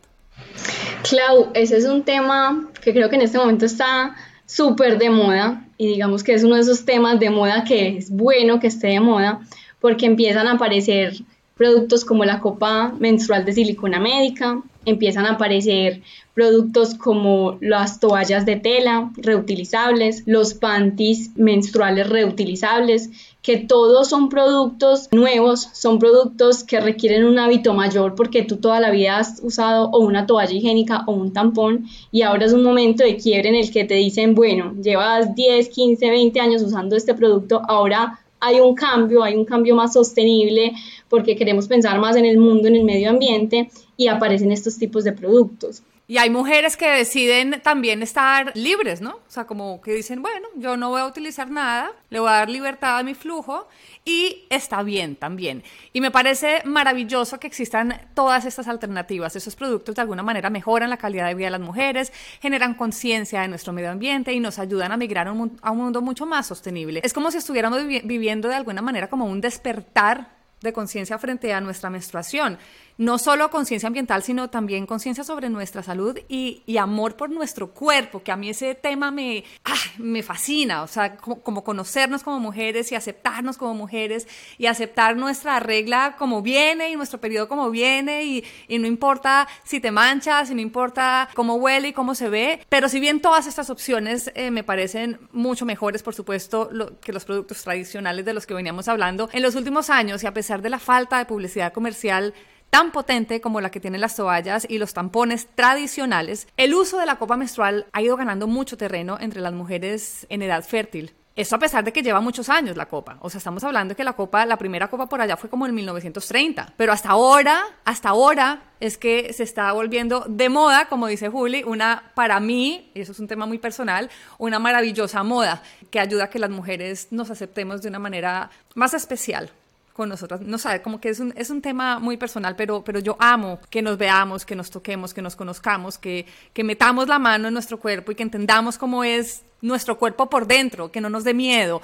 Clau, 1.10 1.51
ese 1.53 1.77
es 1.77 1.86
un 1.86 2.03
tema 2.03 2.69
que 2.81 2.91
creo 2.91 3.10
que 3.10 3.15
en 3.15 3.21
este 3.21 3.38
momento 3.38 3.65
está 3.65 4.13
súper 4.45 4.97
de 4.97 5.10
moda 5.10 5.65
y 5.77 5.88
digamos 5.88 6.21
que 6.21 6.34
es 6.34 6.43
uno 6.43 6.55
de 6.55 6.62
esos 6.63 6.84
temas 6.84 7.17
de 7.17 7.29
moda 7.29 7.63
que 7.63 7.97
es 7.97 8.10
bueno 8.10 8.60
que 8.60 8.67
esté 8.67 8.88
de 8.88 8.99
moda 8.99 9.39
porque 9.79 10.05
empiezan 10.05 10.49
a 10.49 10.53
aparecer 10.55 11.13
productos 11.55 12.03
como 12.03 12.25
la 12.25 12.41
copa 12.41 12.93
menstrual 12.99 13.45
de 13.45 13.53
silicona 13.53 13.99
médica, 13.99 14.61
empiezan 14.85 15.25
a 15.25 15.31
aparecer 15.31 16.01
productos 16.33 16.95
como 16.95 17.57
las 17.61 17.99
toallas 17.99 18.45
de 18.45 18.57
tela 18.57 19.11
reutilizables, 19.15 20.23
los 20.25 20.53
panties 20.53 21.31
menstruales 21.37 22.09
reutilizables, 22.09 23.09
que 23.41 23.57
todos 23.57 24.09
son 24.09 24.27
productos 24.27 25.07
nuevos, 25.11 25.69
son 25.71 25.97
productos 25.97 26.63
que 26.63 26.81
requieren 26.81 27.25
un 27.25 27.39
hábito 27.39 27.73
mayor 27.73 28.15
porque 28.15 28.43
tú 28.43 28.57
toda 28.57 28.79
la 28.79 28.91
vida 28.91 29.19
has 29.19 29.39
usado 29.41 29.89
o 29.91 29.99
una 29.99 30.25
toalla 30.25 30.53
higiénica 30.53 31.03
o 31.07 31.13
un 31.13 31.31
tampón 31.31 31.85
y 32.11 32.23
ahora 32.23 32.45
es 32.45 32.53
un 32.53 32.63
momento 32.63 33.03
de 33.03 33.17
quiebre 33.17 33.49
en 33.49 33.55
el 33.55 33.71
que 33.71 33.85
te 33.85 33.93
dicen, 33.93 34.35
bueno, 34.35 34.73
llevas 34.81 35.35
10, 35.35 35.69
15, 35.69 36.09
20 36.09 36.39
años 36.39 36.63
usando 36.63 36.95
este 36.95 37.13
producto, 37.13 37.61
ahora 37.67 38.19
hay 38.45 38.60
un 38.60 38.75
cambio, 38.75 39.23
hay 39.23 39.36
un 39.36 39.45
cambio 39.45 39.75
más 39.75 39.93
sostenible 39.93 40.73
porque 41.10 41.36
queremos 41.36 41.67
pensar 41.67 41.99
más 41.99 42.15
en 42.15 42.25
el 42.25 42.38
mundo, 42.38 42.67
en 42.67 42.75
el 42.75 42.84
medio 42.84 43.10
ambiente 43.10 43.69
y 43.97 44.08
aparecen 44.08 44.51
estos 44.51 44.77
tipos 44.77 45.03
de 45.03 45.13
productos. 45.13 45.81
Y 46.08 46.17
hay 46.17 46.29
mujeres 46.29 46.77
que 46.77 46.88
deciden 46.88 47.60
también 47.63 48.03
estar 48.03 48.55
libres, 48.55 49.01
¿no? 49.01 49.15
O 49.15 49.29
sea, 49.29 49.47
como 49.47 49.81
que 49.81 49.91
dicen, 49.91 50.21
bueno, 50.21 50.47
yo 50.55 50.77
no 50.77 50.89
voy 50.89 51.01
a 51.01 51.08
utilizar 51.08 51.49
nada, 51.49 51.91
le 52.12 52.19
voy 52.19 52.29
a 52.29 52.34
dar 52.34 52.49
libertad 52.49 52.99
a 52.99 53.03
mi 53.03 53.15
flujo 53.15 53.67
y 54.07 54.45
está 54.51 54.83
bien 54.83 55.15
también. 55.15 55.63
Y 55.91 55.99
me 55.99 56.11
parece 56.11 56.61
maravilloso 56.63 57.39
que 57.39 57.47
existan 57.47 57.99
todas 58.13 58.45
estas 58.45 58.67
alternativas. 58.67 59.35
Esos 59.35 59.55
productos 59.55 59.95
de 59.95 60.01
alguna 60.01 60.21
manera 60.21 60.51
mejoran 60.51 60.91
la 60.91 60.97
calidad 60.97 61.27
de 61.27 61.33
vida 61.33 61.47
de 61.47 61.51
las 61.51 61.61
mujeres, 61.61 62.13
generan 62.39 62.75
conciencia 62.75 63.41
de 63.41 63.47
nuestro 63.47 63.73
medio 63.73 63.89
ambiente 63.89 64.31
y 64.31 64.39
nos 64.39 64.59
ayudan 64.59 64.91
a 64.91 64.97
migrar 64.97 65.27
a 65.27 65.31
un, 65.31 65.57
mundo 65.75 66.01
mucho 66.03 66.27
más 66.27 66.45
sostenible. 66.45 67.01
Es 67.03 67.13
como 67.13 67.31
si 67.31 67.39
estuviéramos 67.39 67.85
viviendo 67.87 68.47
de 68.47 68.55
alguna 68.55 68.83
manera 68.83 69.09
como 69.09 69.25
un 69.25 69.41
despertar 69.41 70.35
de 70.61 70.71
conciencia 70.71 71.17
frente 71.17 71.51
a 71.53 71.61
nuestra 71.61 71.89
menstruación 71.89 72.59
no 72.97 73.17
solo 73.17 73.49
conciencia 73.49 73.88
ambiental, 73.88 74.23
sino 74.23 74.49
también 74.49 74.86
conciencia 74.86 75.23
sobre 75.23 75.49
nuestra 75.49 75.84
salud 75.84 76.17
y, 76.29 76.63
amor 76.77 77.15
por 77.15 77.29
nuestro 77.29 77.71
cuerpo, 77.71 78.21
que 78.21 78.31
a 78.31 78.36
mí 78.36 78.49
ese 78.49 78.75
tema 78.75 79.10
me, 79.10 79.43
ah, 79.63 79.73
me 79.97 80.23
fascina, 80.23 80.84
o 80.84 80.88
sea, 80.88 81.15
como, 81.17 81.63
conocernos 81.63 82.21
como 82.21 82.39
mujeres 82.39 82.91
y 82.91 82.95
aceptarnos 82.95 83.58
como 83.58 83.73
mujeres 83.73 84.27
y 84.58 84.65
aceptar 84.65 85.15
nuestra 85.15 85.60
regla 85.60 86.15
como 86.17 86.41
viene 86.41 86.89
y 86.89 86.95
nuestro 86.95 87.19
periodo 87.19 87.47
como 87.47 87.69
viene 87.69 88.23
y, 88.25 88.43
no 88.77 88.88
importa 88.88 89.47
si 89.63 89.79
te 89.79 89.91
manchas, 89.91 90.51
y 90.51 90.55
no 90.55 90.62
importa 90.62 91.29
cómo 91.34 91.55
huele 91.55 91.89
y 91.89 91.93
cómo 91.93 92.13
se 92.13 92.29
ve, 92.29 92.60
pero 92.69 92.89
si 92.89 92.99
bien 92.99 93.21
todas 93.21 93.47
estas 93.47 93.69
opciones 93.69 94.31
eh, 94.36 94.51
me 94.51 94.63
parecen 94.63 95.19
mucho 95.31 95.65
mejores, 95.65 96.03
por 96.03 96.13
supuesto, 96.13 96.69
que 97.01 97.13
los 97.13 97.25
productos 97.25 97.63
tradicionales 97.63 98.25
de 98.25 98.34
los 98.34 98.45
que 98.45 98.53
veníamos 98.53 98.88
hablando, 98.88 99.29
en 99.31 99.41
los 99.41 99.55
últimos 99.55 99.89
años 99.89 100.23
y 100.23 100.27
a 100.27 100.34
pesar 100.34 100.62
de 100.62 100.69
la 100.69 100.79
falta 100.79 101.17
de 101.17 101.25
publicidad 101.25 101.73
comercial, 101.73 102.34
tan 102.75 102.91
potente 102.91 103.39
como 103.39 103.61
la 103.61 103.71
que 103.71 103.79
tienen 103.79 104.01
las 104.01 104.17
toallas 104.17 104.67
y 104.69 104.79
los 104.79 104.93
tampones 104.93 105.47
tradicionales, 105.55 106.49
el 106.57 106.73
uso 106.73 106.99
de 106.99 107.05
la 107.05 107.15
copa 107.15 107.38
menstrual 107.38 107.85
ha 107.93 108.01
ido 108.01 108.17
ganando 108.17 108.47
mucho 108.47 108.75
terreno 108.75 109.17
entre 109.21 109.39
las 109.39 109.53
mujeres 109.53 110.27
en 110.27 110.41
edad 110.41 110.61
fértil. 110.61 111.13
Eso 111.38 111.55
a 111.55 111.59
pesar 111.59 111.85
de 111.85 111.93
que 111.93 112.03
lleva 112.03 112.19
muchos 112.19 112.49
años 112.49 112.75
la 112.75 112.88
copa. 112.88 113.17
O 113.21 113.29
sea, 113.29 113.38
estamos 113.38 113.63
hablando 113.63 113.93
de 113.93 113.95
que 113.95 114.03
la 114.03 114.11
copa, 114.11 114.45
la 114.45 114.57
primera 114.57 114.89
copa 114.89 115.07
por 115.07 115.21
allá 115.21 115.38
fue 115.38 115.49
como 115.49 115.65
en 115.65 115.73
1930. 115.73 116.73
Pero 116.75 116.91
hasta 116.91 117.11
ahora, 117.11 117.63
hasta 117.85 118.09
ahora 118.09 118.63
es 118.81 118.97
que 118.97 119.31
se 119.31 119.43
está 119.43 119.71
volviendo 119.71 120.25
de 120.27 120.49
moda, 120.49 120.89
como 120.89 121.07
dice 121.07 121.29
Juli, 121.29 121.63
una, 121.63 122.11
para 122.13 122.41
mí, 122.41 122.91
y 122.93 122.99
eso 122.99 123.13
es 123.13 123.19
un 123.21 123.29
tema 123.29 123.45
muy 123.45 123.57
personal, 123.57 124.09
una 124.38 124.59
maravillosa 124.59 125.23
moda 125.23 125.63
que 125.91 126.01
ayuda 126.01 126.25
a 126.25 126.29
que 126.29 126.39
las 126.39 126.49
mujeres 126.49 127.07
nos 127.11 127.29
aceptemos 127.29 127.81
de 127.81 127.88
una 127.88 127.99
manera 127.99 128.49
más 128.73 128.93
especial 128.93 129.49
con 129.95 130.10
nosotras. 130.10 130.41
No 130.41 130.58
sabe, 130.58 130.81
como 130.81 130.99
que 130.99 131.08
es 131.08 131.21
un, 131.21 131.34
es 131.38 131.49
un 131.49 131.62
tema 131.62 131.99
muy 131.99 132.17
personal, 132.17 132.58
pero, 132.58 132.84
pero 132.84 132.99
yo 132.99 133.15
amo 133.17 133.60
que 133.69 133.81
nos 133.81 133.97
veamos, 133.97 134.45
que 134.45 134.53
nos 134.53 134.69
toquemos, 134.69 135.13
que 135.13 135.21
nos 135.21 135.38
conozcamos, 135.38 135.97
que, 135.97 136.25
que 136.51 136.65
metamos 136.65 137.08
la 137.08 137.17
mano 137.17 137.47
en 137.47 137.53
nuestro 137.53 137.79
cuerpo 137.79 138.12
y 138.12 138.15
que 138.15 138.23
entendamos 138.23 138.77
cómo 138.77 139.05
es 139.05 139.43
nuestro 139.62 139.97
cuerpo 139.97 140.29
por 140.29 140.47
dentro, 140.47 140.91
que 140.91 140.99
no 140.99 141.10
nos 141.10 141.23
dé 141.23 141.34
miedo. 141.34 141.81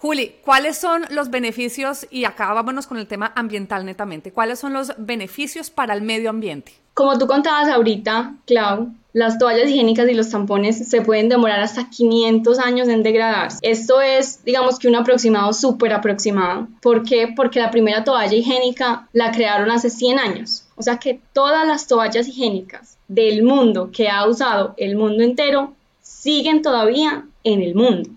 Juli, 0.00 0.36
¿cuáles 0.42 0.78
son 0.78 1.02
los 1.10 1.28
beneficios, 1.28 2.06
y 2.10 2.24
acá 2.24 2.54
vámonos 2.54 2.86
con 2.86 2.96
el 2.96 3.06
tema 3.06 3.34
ambiental 3.36 3.84
netamente, 3.84 4.32
cuáles 4.32 4.58
son 4.58 4.72
los 4.72 4.94
beneficios 4.96 5.68
para 5.68 5.92
el 5.92 6.00
medio 6.00 6.30
ambiente? 6.30 6.72
Como 6.94 7.18
tú 7.18 7.26
contabas 7.26 7.68
ahorita, 7.68 8.34
Clau, 8.46 8.94
las 9.12 9.38
toallas 9.38 9.68
higiénicas 9.68 10.08
y 10.08 10.14
los 10.14 10.30
tampones 10.30 10.88
se 10.88 11.02
pueden 11.02 11.28
demorar 11.28 11.60
hasta 11.60 11.90
500 11.90 12.58
años 12.60 12.88
en 12.88 13.02
degradarse. 13.02 13.58
Esto 13.60 14.00
es, 14.00 14.42
digamos 14.42 14.78
que 14.78 14.88
un 14.88 14.96
aproximado 14.96 15.52
súper 15.52 15.92
aproximado. 15.92 16.68
¿Por 16.80 17.02
qué? 17.02 17.34
Porque 17.36 17.60
la 17.60 17.70
primera 17.70 18.02
toalla 18.02 18.34
higiénica 18.34 19.06
la 19.12 19.32
crearon 19.32 19.70
hace 19.70 19.90
100 19.90 20.18
años. 20.18 20.64
O 20.76 20.82
sea 20.82 20.96
que 20.96 21.20
todas 21.34 21.66
las 21.66 21.86
toallas 21.86 22.26
higiénicas 22.26 22.96
del 23.06 23.42
mundo 23.42 23.90
que 23.92 24.08
ha 24.08 24.26
usado 24.26 24.72
el 24.78 24.96
mundo 24.96 25.22
entero 25.22 25.74
siguen 26.00 26.62
todavía 26.62 27.26
en 27.44 27.60
el 27.60 27.74
mundo. 27.74 28.08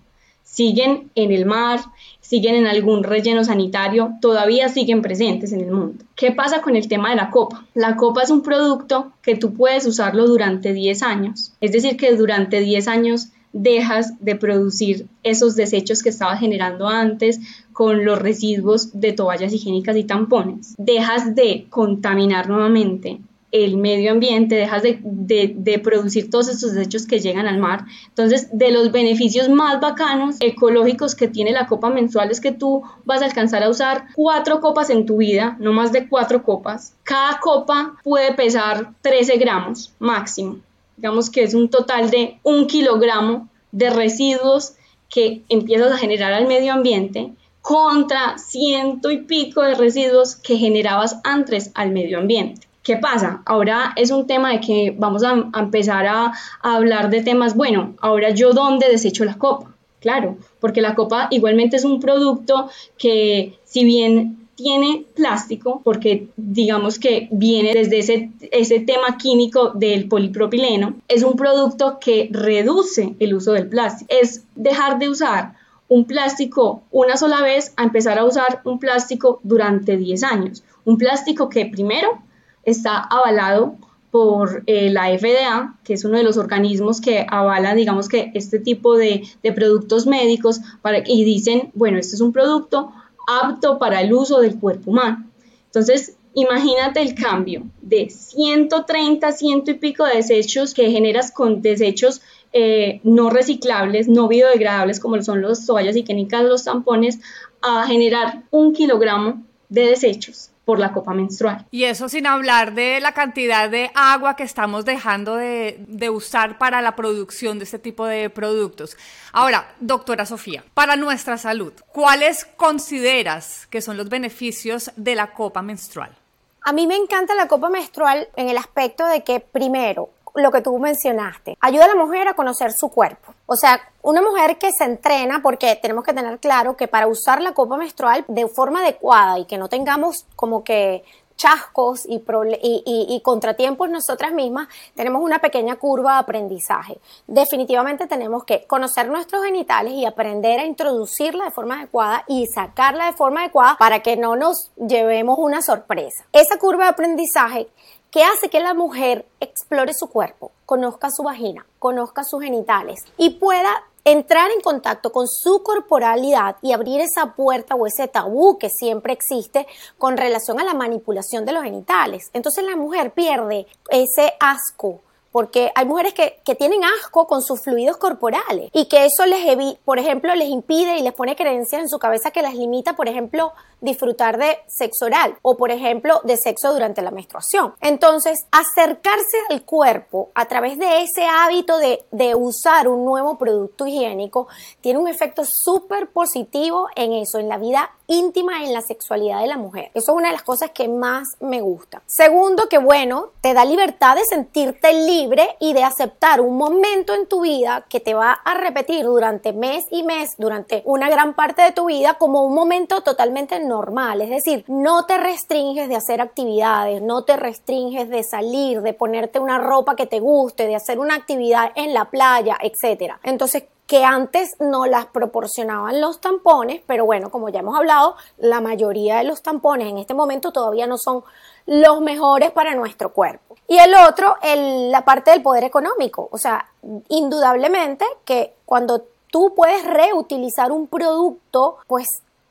Siguen 0.54 1.10
en 1.16 1.32
el 1.32 1.46
mar, 1.46 1.80
siguen 2.20 2.54
en 2.54 2.68
algún 2.68 3.02
relleno 3.02 3.42
sanitario, 3.42 4.12
todavía 4.20 4.68
siguen 4.68 5.02
presentes 5.02 5.52
en 5.52 5.62
el 5.62 5.72
mundo. 5.72 6.04
¿Qué 6.14 6.30
pasa 6.30 6.62
con 6.62 6.76
el 6.76 6.86
tema 6.86 7.10
de 7.10 7.16
la 7.16 7.30
copa? 7.30 7.66
La 7.74 7.96
copa 7.96 8.22
es 8.22 8.30
un 8.30 8.44
producto 8.44 9.10
que 9.20 9.34
tú 9.34 9.52
puedes 9.54 9.84
usarlo 9.84 10.28
durante 10.28 10.72
10 10.72 11.02
años, 11.02 11.54
es 11.60 11.72
decir, 11.72 11.96
que 11.96 12.14
durante 12.14 12.60
10 12.60 12.86
años 12.86 13.30
dejas 13.52 14.12
de 14.20 14.36
producir 14.36 15.08
esos 15.24 15.56
desechos 15.56 16.04
que 16.04 16.10
estabas 16.10 16.38
generando 16.38 16.86
antes 16.86 17.40
con 17.72 18.04
los 18.04 18.20
residuos 18.20 19.00
de 19.00 19.12
toallas 19.12 19.52
higiénicas 19.52 19.96
y 19.96 20.04
tampones. 20.04 20.76
Dejas 20.78 21.34
de 21.34 21.66
contaminar 21.68 22.48
nuevamente 22.48 23.18
el 23.54 23.76
medio 23.76 24.10
ambiente, 24.10 24.56
dejas 24.56 24.82
de, 24.82 25.80
producir 25.82 26.28
todos 26.28 26.48
estos 26.48 26.72
desechos 26.72 27.06
que 27.06 27.20
llegan 27.20 27.46
al 27.46 27.58
mar. 27.58 27.84
Entonces, 28.08 28.48
de 28.50 28.72
los 28.72 28.90
beneficios 28.90 29.48
más 29.48 29.80
bacanos 29.80 30.36
ecológicos 30.40 31.14
que 31.14 31.28
tiene 31.28 31.52
la 31.52 31.68
copa 31.68 31.88
mensual 31.88 32.32
es 32.32 32.40
que 32.40 32.50
tú 32.50 32.82
vas 33.04 33.22
a 33.22 33.26
alcanzar 33.26 33.62
a 33.62 33.68
usar 33.68 34.08
cuatro 34.16 34.60
copas 34.60 34.90
en 34.90 35.06
tu 35.06 35.18
vida, 35.18 35.56
no 35.60 35.72
más 35.72 35.92
de 35.92 36.08
cuatro 36.08 36.42
copas. 36.42 36.94
Cada 37.04 37.38
copa 37.38 37.94
puede 38.02 38.34
pesar 38.34 38.92
13 39.02 39.36
gramos 39.36 39.92
máximo. 40.00 40.58
Digamos 40.96 41.30
que 41.30 41.44
es 41.44 41.54
un 41.54 41.68
total 41.68 42.10
de 42.10 42.40
un 42.42 42.66
kilogramo 42.66 43.48
de 43.70 43.90
residuos 43.90 44.74
que 45.08 45.42
empiezas 45.48 45.92
a 45.92 45.98
generar 45.98 46.32
al 46.32 46.48
medio 46.48 46.72
ambiente 46.72 47.32
contra 47.62 48.36
ciento 48.36 49.12
y 49.12 49.18
pico 49.18 49.62
de 49.62 49.76
residuos 49.76 50.34
que 50.34 50.56
generabas 50.56 51.20
antes 51.22 51.70
al 51.74 51.92
medio 51.92 52.18
ambiente. 52.18 52.66
¿Qué 52.84 52.98
pasa? 52.98 53.40
Ahora 53.46 53.94
es 53.96 54.10
un 54.10 54.26
tema 54.26 54.52
de 54.52 54.60
que 54.60 54.94
vamos 54.96 55.24
a, 55.24 55.32
empezar 55.58 56.06
a, 56.06 56.34
hablar 56.60 57.08
de 57.08 57.22
temas, 57.22 57.56
bueno, 57.56 57.94
ahora 57.98 58.28
yo 58.30 58.52
dónde 58.52 58.90
desecho 58.90 59.24
la 59.24 59.38
copa, 59.38 59.74
claro, 60.00 60.36
porque 60.60 60.82
la 60.82 60.94
copa 60.94 61.28
igualmente 61.30 61.76
es 61.76 61.86
un 61.86 61.98
producto 61.98 62.68
que 62.98 63.58
si 63.64 63.84
bien 63.84 64.48
tiene 64.54 65.06
plástico, 65.16 65.80
porque 65.82 66.28
digamos 66.36 66.98
que 66.98 67.28
viene 67.30 67.72
desde 67.72 68.00
ese, 68.00 68.30
ese 68.52 68.80
tema 68.80 69.16
químico 69.16 69.70
del 69.70 70.06
polipropileno, 70.06 70.96
es 71.08 71.22
un 71.22 71.36
producto 71.36 71.98
que 71.98 72.28
reduce 72.30 73.14
el 73.18 73.34
uso 73.34 73.52
del 73.52 73.66
plástico. 73.66 74.14
Es 74.14 74.44
dejar 74.56 74.98
de 74.98 75.08
usar 75.08 75.54
un 75.88 76.04
plástico 76.04 76.82
una 76.90 77.16
sola 77.16 77.40
vez 77.40 77.72
a 77.76 77.82
empezar 77.82 78.18
a 78.18 78.26
usar 78.26 78.60
un 78.64 78.78
plástico 78.78 79.40
durante 79.42 79.96
10 79.96 80.22
años. 80.22 80.62
Un 80.84 80.98
plástico 80.98 81.48
que 81.48 81.64
primero 81.64 82.22
está 82.64 82.98
avalado 82.98 83.76
por 84.14 84.62
eh, 84.66 84.90
la 84.90 85.06
FDA, 85.18 85.76
que 85.82 85.94
es 85.94 86.04
uno 86.04 86.16
de 86.16 86.22
los 86.22 86.36
organismos 86.36 87.00
que 87.00 87.26
avala, 87.28 87.74
digamos 87.74 88.08
que 88.08 88.30
este 88.34 88.60
tipo 88.60 88.96
de, 88.96 89.24
productos 89.56 90.06
médicos 90.06 90.60
para, 90.82 91.02
y 91.04 91.24
dicen, 91.24 91.72
bueno, 91.74 91.98
este 91.98 92.14
es 92.14 92.20
un 92.20 92.32
producto 92.32 92.92
apto 93.26 93.76
para 93.80 94.00
el 94.02 94.12
uso 94.12 94.40
del 94.40 94.60
cuerpo 94.60 94.92
humano. 94.92 95.28
Entonces, 95.66 96.14
imagínate 96.32 97.02
el 97.02 97.16
cambio 97.16 97.64
de 97.82 98.08
130, 98.08 99.32
ciento 99.32 99.72
y 99.72 99.74
pico 99.74 100.04
de 100.04 100.14
desechos 100.14 100.74
que 100.74 100.92
generas 100.92 101.32
con 101.32 101.60
desechos 101.60 102.22
eh, 102.52 103.00
no 103.02 103.30
reciclables, 103.30 104.06
no 104.06 104.28
biodegradables, 104.28 105.00
como 105.00 105.20
son 105.22 105.42
los 105.42 105.66
toallas 105.66 105.96
higiénicas, 105.96 106.44
los 106.44 106.62
tampones, 106.62 107.18
a 107.62 107.84
generar 107.88 108.44
un 108.52 108.74
kilogramo 108.74 109.42
de 109.68 109.88
desechos 109.88 110.50
por 110.64 110.78
la 110.78 110.92
copa 110.92 111.12
menstrual. 111.12 111.66
Y 111.70 111.84
eso 111.84 112.08
sin 112.08 112.26
hablar 112.26 112.74
de 112.74 113.00
la 113.00 113.12
cantidad 113.12 113.68
de 113.68 113.90
agua 113.94 114.36
que 114.36 114.42
estamos 114.42 114.84
dejando 114.84 115.36
de, 115.36 115.84
de, 115.86 116.10
usar 116.10 116.58
para 116.58 116.80
la 116.80 116.96
producción 116.96 117.58
de 117.58 117.64
este 117.64 117.78
tipo 117.78 118.06
de 118.06 118.30
productos. 118.30 118.96
Ahora, 119.32 119.74
doctora 119.80 120.26
Sofía, 120.26 120.64
para 120.74 120.96
nuestra 120.96 121.38
salud, 121.38 121.72
¿cuáles 121.92 122.44
consideras 122.56 123.66
que 123.68 123.82
son 123.82 123.96
los 123.96 124.08
beneficios 124.08 124.90
de 124.96 125.14
la 125.14 125.32
copa 125.32 125.62
menstrual? 125.62 126.16
A 126.62 126.72
mí 126.72 126.86
me 126.86 126.96
encanta 126.96 127.34
la 127.34 127.46
copa 127.46 127.68
menstrual 127.68 128.28
en 128.36 128.48
el 128.48 128.56
aspecto 128.56 129.06
de 129.06 129.22
que, 129.22 129.40
primero, 129.40 130.08
lo 130.34 130.50
que 130.50 130.60
tú 130.60 130.76
mencionaste, 130.78 131.56
ayuda 131.60 131.84
a 131.84 131.88
la 131.88 131.94
mujer 131.94 132.28
a 132.28 132.34
conocer 132.34 132.72
su 132.72 132.88
cuerpo. 132.88 133.34
O 133.46 133.56
sea, 133.56 133.80
una 134.02 134.20
mujer 134.20 134.58
que 134.58 134.72
se 134.72 134.84
entrena, 134.84 135.40
porque 135.42 135.78
tenemos 135.80 136.04
que 136.04 136.12
tener 136.12 136.38
claro 136.38 136.76
que 136.76 136.88
para 136.88 137.06
usar 137.06 137.40
la 137.40 137.52
copa 137.52 137.76
menstrual 137.76 138.24
de 138.28 138.48
forma 138.48 138.80
adecuada 138.80 139.38
y 139.38 139.44
que 139.44 139.58
no 139.58 139.68
tengamos 139.68 140.26
como 140.34 140.64
que 140.64 141.04
chascos 141.36 142.06
y, 142.08 143.20
contratiempos 143.22 143.90
nosotras 143.90 144.32
mismas, 144.32 144.68
tenemos 144.94 145.22
una 145.22 145.40
pequeña 145.40 145.76
curva 145.76 146.14
de 146.14 146.18
aprendizaje. 146.20 146.98
Definitivamente 147.26 148.06
tenemos 148.06 148.44
que 148.44 148.66
conocer 148.66 149.08
nuestros 149.08 149.44
genitales 149.44 149.94
y 149.94 150.04
aprender 150.04 150.60
a 150.60 150.64
introducirla 150.64 151.44
de 151.44 151.50
forma 151.50 151.78
adecuada 151.78 152.24
y 152.28 152.46
sacarla 152.46 153.06
de 153.06 153.14
forma 153.14 153.40
adecuada 153.40 153.76
para 153.78 154.00
que 154.00 154.16
no 154.16 154.36
nos 154.36 154.70
llevemos 154.76 155.38
una 155.38 155.62
sorpresa. 155.62 156.24
Esa 156.32 156.58
curva 156.58 156.84
de 156.84 156.90
aprendizaje 156.90 157.68
que 158.14 158.22
hace 158.22 158.48
que 158.48 158.60
la 158.60 158.74
mujer 158.74 159.26
explore 159.40 159.92
su 159.92 160.06
cuerpo, 160.06 160.52
conozca 160.66 161.10
su 161.10 161.24
vagina, 161.24 161.66
conozca 161.80 162.22
sus 162.22 162.40
genitales 162.40 163.00
y 163.18 163.30
pueda 163.30 163.82
entrar 164.04 164.52
en 164.52 164.60
contacto 164.60 165.10
con 165.10 165.26
su 165.26 165.64
corporalidad 165.64 166.54
y 166.62 166.70
abrir 166.70 167.00
esa 167.00 167.34
puerta 167.34 167.74
o 167.74 167.88
ese 167.88 168.06
tabú 168.06 168.56
que 168.56 168.70
siempre 168.70 169.14
existe 169.14 169.66
con 169.98 170.16
relación 170.16 170.60
a 170.60 170.64
la 170.64 170.74
manipulación 170.74 171.44
de 171.44 171.54
los 171.54 171.64
genitales. 171.64 172.30
Entonces 172.34 172.62
la 172.62 172.76
mujer 172.76 173.10
pierde 173.10 173.66
ese 173.90 174.34
asco 174.38 175.00
porque 175.34 175.72
hay 175.74 175.84
mujeres 175.84 176.14
que, 176.14 176.54
tienen 176.54 176.84
asco 176.84 177.26
con 177.26 177.42
sus 177.42 177.60
fluidos 177.60 177.96
corporales 177.96 178.70
y 178.72 178.84
que 178.84 179.04
eso 179.04 179.26
les, 179.26 179.44
por 179.84 179.98
ejemplo, 179.98 180.32
les 180.36 180.48
impide 180.48 180.96
y 180.96 181.02
les 181.02 181.12
pone 181.12 181.34
creencias 181.34 181.82
en 181.82 181.88
su 181.88 181.98
cabeza 181.98 182.30
que 182.30 182.40
las 182.40 182.54
limita, 182.54 182.94
por 182.94 183.08
ejemplo, 183.08 183.52
disfrutar 183.80 184.38
de 184.38 184.60
sexo 184.68 185.06
oral 185.06 185.36
o, 185.42 185.56
por 185.56 185.72
ejemplo, 185.72 186.20
de 186.22 186.36
sexo 186.36 186.72
durante 186.72 187.02
la 187.02 187.10
menstruación. 187.10 187.74
Entonces, 187.80 188.46
acercarse 188.52 189.36
al 189.50 189.64
cuerpo 189.64 190.30
a 190.36 190.46
través 190.46 190.78
de 190.78 191.02
ese 191.02 191.24
hábito 191.26 191.78
de, 191.78 192.04
de 192.12 192.36
usar 192.36 192.86
un 192.86 193.04
nuevo 193.04 193.36
producto 193.36 193.88
higiénico 193.88 194.46
tiene 194.82 195.00
un 195.00 195.08
efecto 195.08 195.42
súper 195.44 196.10
positivo 196.10 196.86
en 196.94 197.12
eso, 197.12 197.40
en 197.40 197.48
la 197.48 197.58
vida 197.58 197.90
íntima 198.06 198.62
en 198.62 198.72
la 198.72 198.82
sexualidad 198.82 199.40
de 199.40 199.46
la 199.46 199.56
mujer. 199.56 199.90
Eso 199.94 200.12
es 200.12 200.18
una 200.18 200.28
de 200.28 200.34
las 200.34 200.42
cosas 200.42 200.70
que 200.70 200.88
más 200.88 201.26
me 201.40 201.60
gusta. 201.60 202.02
Segundo, 202.06 202.68
que 202.68 202.78
bueno, 202.78 203.30
te 203.40 203.54
da 203.54 203.64
libertad 203.64 204.14
de 204.16 204.24
sentirte 204.24 204.92
libre 204.92 205.23
y 205.60 205.72
de 205.72 205.84
aceptar 205.84 206.40
un 206.40 206.56
momento 206.56 207.14
en 207.14 207.26
tu 207.26 207.40
vida 207.40 207.84
que 207.88 208.00
te 208.00 208.14
va 208.14 208.32
a 208.32 208.54
repetir 208.54 209.04
durante 209.04 209.52
mes 209.52 209.84
y 209.90 210.02
mes, 210.02 210.34
durante 210.38 210.82
una 210.84 211.08
gran 211.08 211.34
parte 211.34 211.62
de 211.62 211.72
tu 211.72 211.86
vida, 211.86 212.14
como 212.14 212.42
un 212.42 212.54
momento 212.54 213.00
totalmente 213.02 213.58
normal. 213.60 214.20
Es 214.20 214.30
decir, 214.30 214.64
no 214.68 215.06
te 215.06 215.16
restringes 215.18 215.88
de 215.88 215.96
hacer 215.96 216.20
actividades, 216.20 217.02
no 217.02 217.24
te 217.24 217.36
restringes 217.36 218.08
de 218.08 218.22
salir, 218.22 218.82
de 218.82 218.92
ponerte 218.92 219.38
una 219.38 219.58
ropa 219.58 219.96
que 219.96 220.06
te 220.06 220.20
guste, 220.20 220.66
de 220.66 220.76
hacer 220.76 220.98
una 220.98 221.14
actividad 221.14 221.72
en 221.74 221.94
la 221.94 222.06
playa, 222.06 222.56
etc. 222.60 223.14
Entonces, 223.22 223.64
que 223.86 224.02
antes 224.02 224.56
no 224.60 224.86
las 224.86 225.06
proporcionaban 225.06 226.00
los 226.00 226.20
tampones, 226.20 226.82
pero 226.86 227.04
bueno, 227.04 227.30
como 227.30 227.50
ya 227.50 227.60
hemos 227.60 227.76
hablado, 227.76 228.16
la 228.38 228.60
mayoría 228.60 229.18
de 229.18 229.24
los 229.24 229.42
tampones 229.42 229.88
en 229.88 229.98
este 229.98 230.14
momento 230.14 230.52
todavía 230.52 230.86
no 230.86 230.96
son 230.96 231.22
los 231.66 232.00
mejores 232.00 232.50
para 232.50 232.74
nuestro 232.74 233.12
cuerpo. 233.12 233.56
Y 233.66 233.78
el 233.78 233.94
otro, 233.94 234.36
la 234.42 235.04
parte 235.04 235.30
del 235.30 235.42
poder 235.42 235.64
económico, 235.64 236.28
o 236.30 236.38
sea, 236.38 236.66
indudablemente 237.08 238.04
que 238.24 238.54
cuando 238.66 239.04
tú 239.30 239.54
puedes 239.54 239.84
reutilizar 239.84 240.70
un 240.70 240.86
producto, 240.86 241.78
pues 241.86 242.06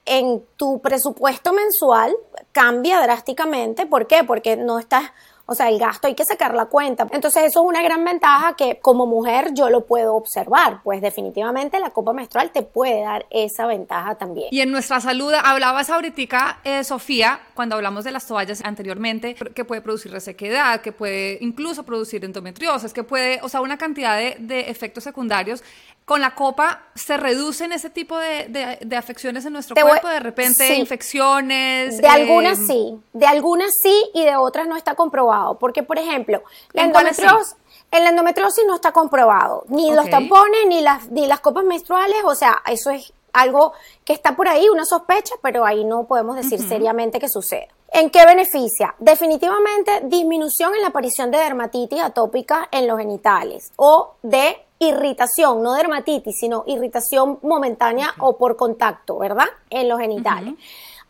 en 0.05 0.43
tu 0.57 0.79
presupuesto 0.79 1.53
mensual 1.53 2.13
cambia 2.51 2.99
drásticamente. 3.01 3.85
¿Por 3.85 4.07
qué? 4.07 4.23
Porque 4.23 4.57
no 4.57 4.79
estás 4.79 5.11
o 5.45 5.55
sea, 5.55 5.69
el 5.69 5.77
gasto 5.77 6.07
hay 6.07 6.15
que 6.15 6.23
sacar 6.23 6.53
la 6.55 6.65
cuenta. 6.65 7.05
Entonces 7.11 7.43
eso 7.43 7.61
es 7.61 7.67
una 7.67 7.83
gran 7.83 8.03
ventaja 8.05 8.55
que 8.55 8.79
como 8.81 9.05
mujer 9.05 9.49
yo 9.53 9.69
lo 9.69 9.85
puedo 9.85 10.15
observar. 10.15 10.81
Pues 10.83 11.01
definitivamente 11.01 11.79
la 11.79 11.89
copa 11.89 12.13
menstrual 12.13 12.51
te 12.51 12.61
puede 12.61 13.01
dar 13.01 13.25
esa 13.29 13.65
ventaja 13.65 14.15
también. 14.15 14.47
Y 14.51 14.61
en 14.61 14.71
nuestra 14.71 15.01
salud, 15.01 15.33
hablabas 15.33 15.89
ahorita, 15.89 16.59
eh, 16.63 16.83
Sofía, 16.85 17.41
cuando 17.55 17.75
hablamos 17.75 18.05
de 18.05 18.11
las 18.11 18.25
toallas 18.25 18.63
anteriormente, 18.63 19.35
que 19.35 19.65
puede 19.65 19.81
producir 19.81 20.11
resequedad, 20.11 20.81
que 20.81 20.93
puede 20.93 21.37
incluso 21.41 21.83
producir 21.83 22.23
endometriosis, 22.23 22.93
que 22.93 23.03
puede, 23.03 23.39
o 23.41 23.49
sea, 23.49 23.61
una 23.61 23.77
cantidad 23.77 24.17
de, 24.17 24.37
de 24.39 24.69
efectos 24.69 25.03
secundarios 25.03 25.63
con 26.05 26.21
la 26.21 26.35
copa 26.35 26.83
se 26.95 27.17
reducen 27.17 27.71
ese 27.71 27.89
tipo 27.89 28.17
de, 28.17 28.77
de, 28.81 28.97
afecciones 28.97 29.45
en 29.45 29.53
nuestro 29.53 29.75
cuerpo, 29.75 30.07
de 30.07 30.19
repente 30.19 30.75
infecciones. 30.75 31.97
De 31.97 32.07
algunas 32.07 32.59
em, 32.59 32.67
sí, 32.67 32.99
de 33.13 33.25
algunas 33.25 33.71
sí 33.81 34.09
y 34.13 34.25
de 34.25 34.35
otras 34.35 34.67
no 34.67 34.75
está 34.75 34.95
comprobado. 34.95 35.57
Porque, 35.59 35.83
por 35.83 35.97
ejemplo, 35.97 36.43
la 36.73 36.83
endometriosis, 36.83 37.55
el 37.91 38.05
endometriosis 38.05 38.65
no 38.67 38.75
está 38.75 38.91
comprobado, 38.91 39.65
ni 39.69 39.93
los 39.93 40.09
tampones, 40.09 40.65
ni 40.67 40.81
las, 40.81 41.09
ni 41.09 41.27
las 41.27 41.39
copas 41.39 41.63
menstruales, 41.63 42.17
o 42.25 42.35
sea, 42.35 42.61
eso 42.67 42.89
es 42.89 43.13
algo 43.31 43.73
que 44.05 44.13
está 44.13 44.35
por 44.35 44.47
ahí, 44.47 44.67
una 44.69 44.85
sospecha, 44.85 45.35
pero 45.41 45.65
ahí 45.65 45.83
no 45.83 46.05
podemos 46.05 46.35
decir 46.35 46.59
seriamente 46.67 47.19
que 47.19 47.29
sucede. 47.29 47.69
¿En 47.91 48.09
qué 48.09 48.25
beneficia? 48.25 48.95
Definitivamente 48.97 50.01
disminución 50.05 50.73
en 50.73 50.81
la 50.81 50.87
aparición 50.87 51.29
de 51.29 51.37
dermatitis 51.37 52.01
atópica 52.01 52.67
en 52.71 52.87
los 52.87 52.97
genitales 52.97 53.71
o 53.75 54.15
de 54.23 54.57
irritación, 54.89 55.61
no 55.61 55.73
dermatitis, 55.73 56.37
sino 56.39 56.63
irritación 56.67 57.39
momentánea 57.41 58.13
o 58.19 58.37
por 58.37 58.55
contacto, 58.55 59.17
¿verdad? 59.17 59.47
En 59.69 59.89
los 59.89 59.99
genitales. 59.99 60.55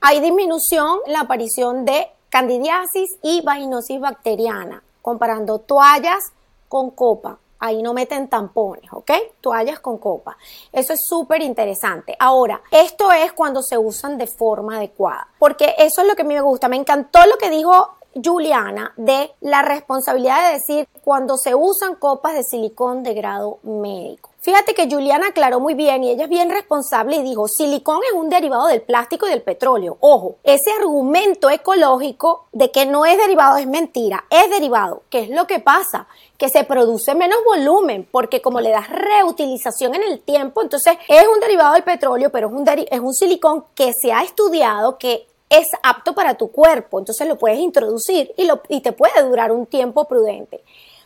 Hay 0.01 0.19
disminución 0.19 0.99
en 1.05 1.13
la 1.13 1.21
aparición 1.21 1.85
de 1.85 2.07
candidiasis 2.29 3.17
y 3.21 3.41
vaginosis 3.41 3.99
bacteriana, 3.99 4.83
comparando 5.01 5.59
toallas 5.59 6.33
con 6.67 6.91
copa. 6.91 7.37
Ahí 7.59 7.81
no 7.81 7.93
meten 7.93 8.27
tampones, 8.27 8.91
¿ok? 8.91 9.11
Toallas 9.39 9.79
con 9.79 9.97
copa. 9.97 10.35
Eso 10.71 10.93
es 10.93 10.99
súper 11.07 11.41
interesante. 11.41 12.15
Ahora, 12.19 12.61
esto 12.71 13.11
es 13.11 13.31
cuando 13.31 13.61
se 13.61 13.77
usan 13.77 14.17
de 14.17 14.27
forma 14.27 14.77
adecuada, 14.77 15.27
porque 15.39 15.73
eso 15.77 16.01
es 16.01 16.07
lo 16.07 16.15
que 16.15 16.23
a 16.23 16.25
mí 16.25 16.33
me 16.33 16.41
gusta. 16.41 16.67
Me 16.67 16.75
encantó 16.75 17.19
lo 17.25 17.37
que 17.37 17.49
dijo 17.49 17.95
Juliana 18.21 18.93
de 18.97 19.31
la 19.41 19.61
responsabilidad 19.61 20.47
de 20.47 20.53
decir 20.53 20.87
cuando 21.03 21.37
se 21.37 21.55
usan 21.55 21.95
copas 21.95 22.33
de 22.33 22.43
silicón 22.43 23.03
de 23.03 23.13
grado 23.13 23.59
médico. 23.63 24.33
Fíjate 24.43 24.73
que 24.73 24.89
Juliana 24.91 25.27
aclaró 25.27 25.61
muy 25.61 25.73
bien 25.73 26.03
y 26.03 26.09
ella 26.09 26.25
es 26.25 26.29
bien 26.29 26.49
responsable 26.49 27.15
y 27.15 27.23
dijo, 27.23 27.47
silicón 27.47 28.01
es 28.05 28.13
un 28.13 28.27
derivado 28.27 28.67
del 28.67 28.81
plástico 28.81 29.25
y 29.25 29.29
del 29.29 29.41
petróleo. 29.41 29.95
Ojo, 30.01 30.35
ese 30.43 30.69
argumento 30.77 31.49
ecológico 31.49 32.47
de 32.51 32.69
que 32.69 32.85
no 32.85 33.05
es 33.05 33.17
derivado 33.17 33.55
es 33.55 33.67
mentira, 33.67 34.25
es 34.29 34.49
derivado. 34.49 35.03
¿Qué 35.09 35.19
es 35.19 35.29
lo 35.29 35.47
que 35.47 35.59
pasa? 35.59 36.07
Que 36.37 36.49
se 36.49 36.65
produce 36.65 37.15
menos 37.15 37.39
volumen 37.45 38.05
porque 38.11 38.41
como 38.41 38.59
le 38.59 38.71
das 38.71 38.89
reutilización 38.89 39.95
en 39.95 40.03
el 40.03 40.19
tiempo, 40.19 40.61
entonces 40.61 40.97
es 41.07 41.25
un 41.25 41.39
derivado 41.39 41.75
del 41.75 41.83
petróleo, 41.83 42.29
pero 42.29 42.47
es 42.47 42.53
un, 42.53 42.67
es 42.67 42.99
un 42.99 43.13
silicón 43.13 43.63
que 43.75 43.93
se 43.93 44.11
ha 44.11 44.23
estudiado 44.23 44.97
que 44.97 45.25
es 45.53 45.67
apto 45.83 46.13
para 46.13 46.35
tu 46.35 46.51
cuerpo, 46.51 46.99
entonces 46.99 47.27
lo 47.27 47.37
puedes 47.37 47.59
introducir 47.59 48.33
y, 48.37 48.45
lo, 48.45 48.61
y 48.69 48.81
te 48.81 48.91
puede 48.91 49.21
durar 49.23 49.51
un 49.51 49.65
tiempo 49.65 50.05
prudente. 50.05 50.63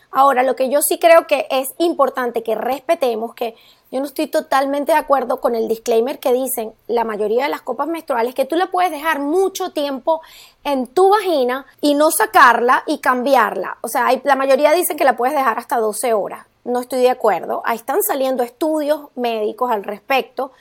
Ahora, 0.10 0.44
lo 0.44 0.56
que 0.56 0.70
yo 0.70 0.82
sí 0.82 1.00
creo 1.00 1.28
que 1.28 1.48
es 1.52 1.70
importante 1.80 2.42
que 2.42 2.56
respetemos, 2.56 3.36
que 3.36 3.56
yo 3.92 4.00
no 4.00 4.06
estoy 4.06 4.28
totalmente 4.28 4.94
de 4.94 4.98
acuerdo 4.98 5.42
con 5.42 5.54
el 5.54 5.68
disclaimer 5.68 6.20
que 6.20 6.34
dicen 6.34 6.74
la 6.88 7.04
mayoría 7.04 7.44
de 7.44 7.50
las 7.50 7.62
copas 7.62 7.88
menstruales, 7.88 8.34
que 8.34 8.46
tú 8.46 8.56
la 8.56 8.72
puedes 8.72 8.92
dejar 8.92 9.20
mucho 9.20 9.72
tiempo 9.72 10.22
en 10.64 10.88
tu 10.88 11.10
vagina 11.10 11.66
y 11.82 11.94
no 11.94 12.10
sacarla 12.12 12.84
y 12.88 13.00
cambiarla. 13.00 13.78
O 13.82 13.90
sea, 13.90 14.08
la 14.24 14.36
mayoría 14.36 14.72
dicen 14.72 14.98
que 14.98 15.04
la 15.04 15.18
puedes 15.18 15.36
dejar 15.36 15.60
hasta 15.60 15.78
12 15.78 16.14
horas. 16.14 16.46
No 16.64 16.80
estoy 16.80 17.00
de 17.00 17.10
acuerdo. 17.10 17.62
Ahí 17.66 17.78
están 17.78 18.02
saliendo 18.02 18.44
estudios 18.44 19.10
médicos 19.16 19.72
al 19.72 19.84
respecto 19.84 20.52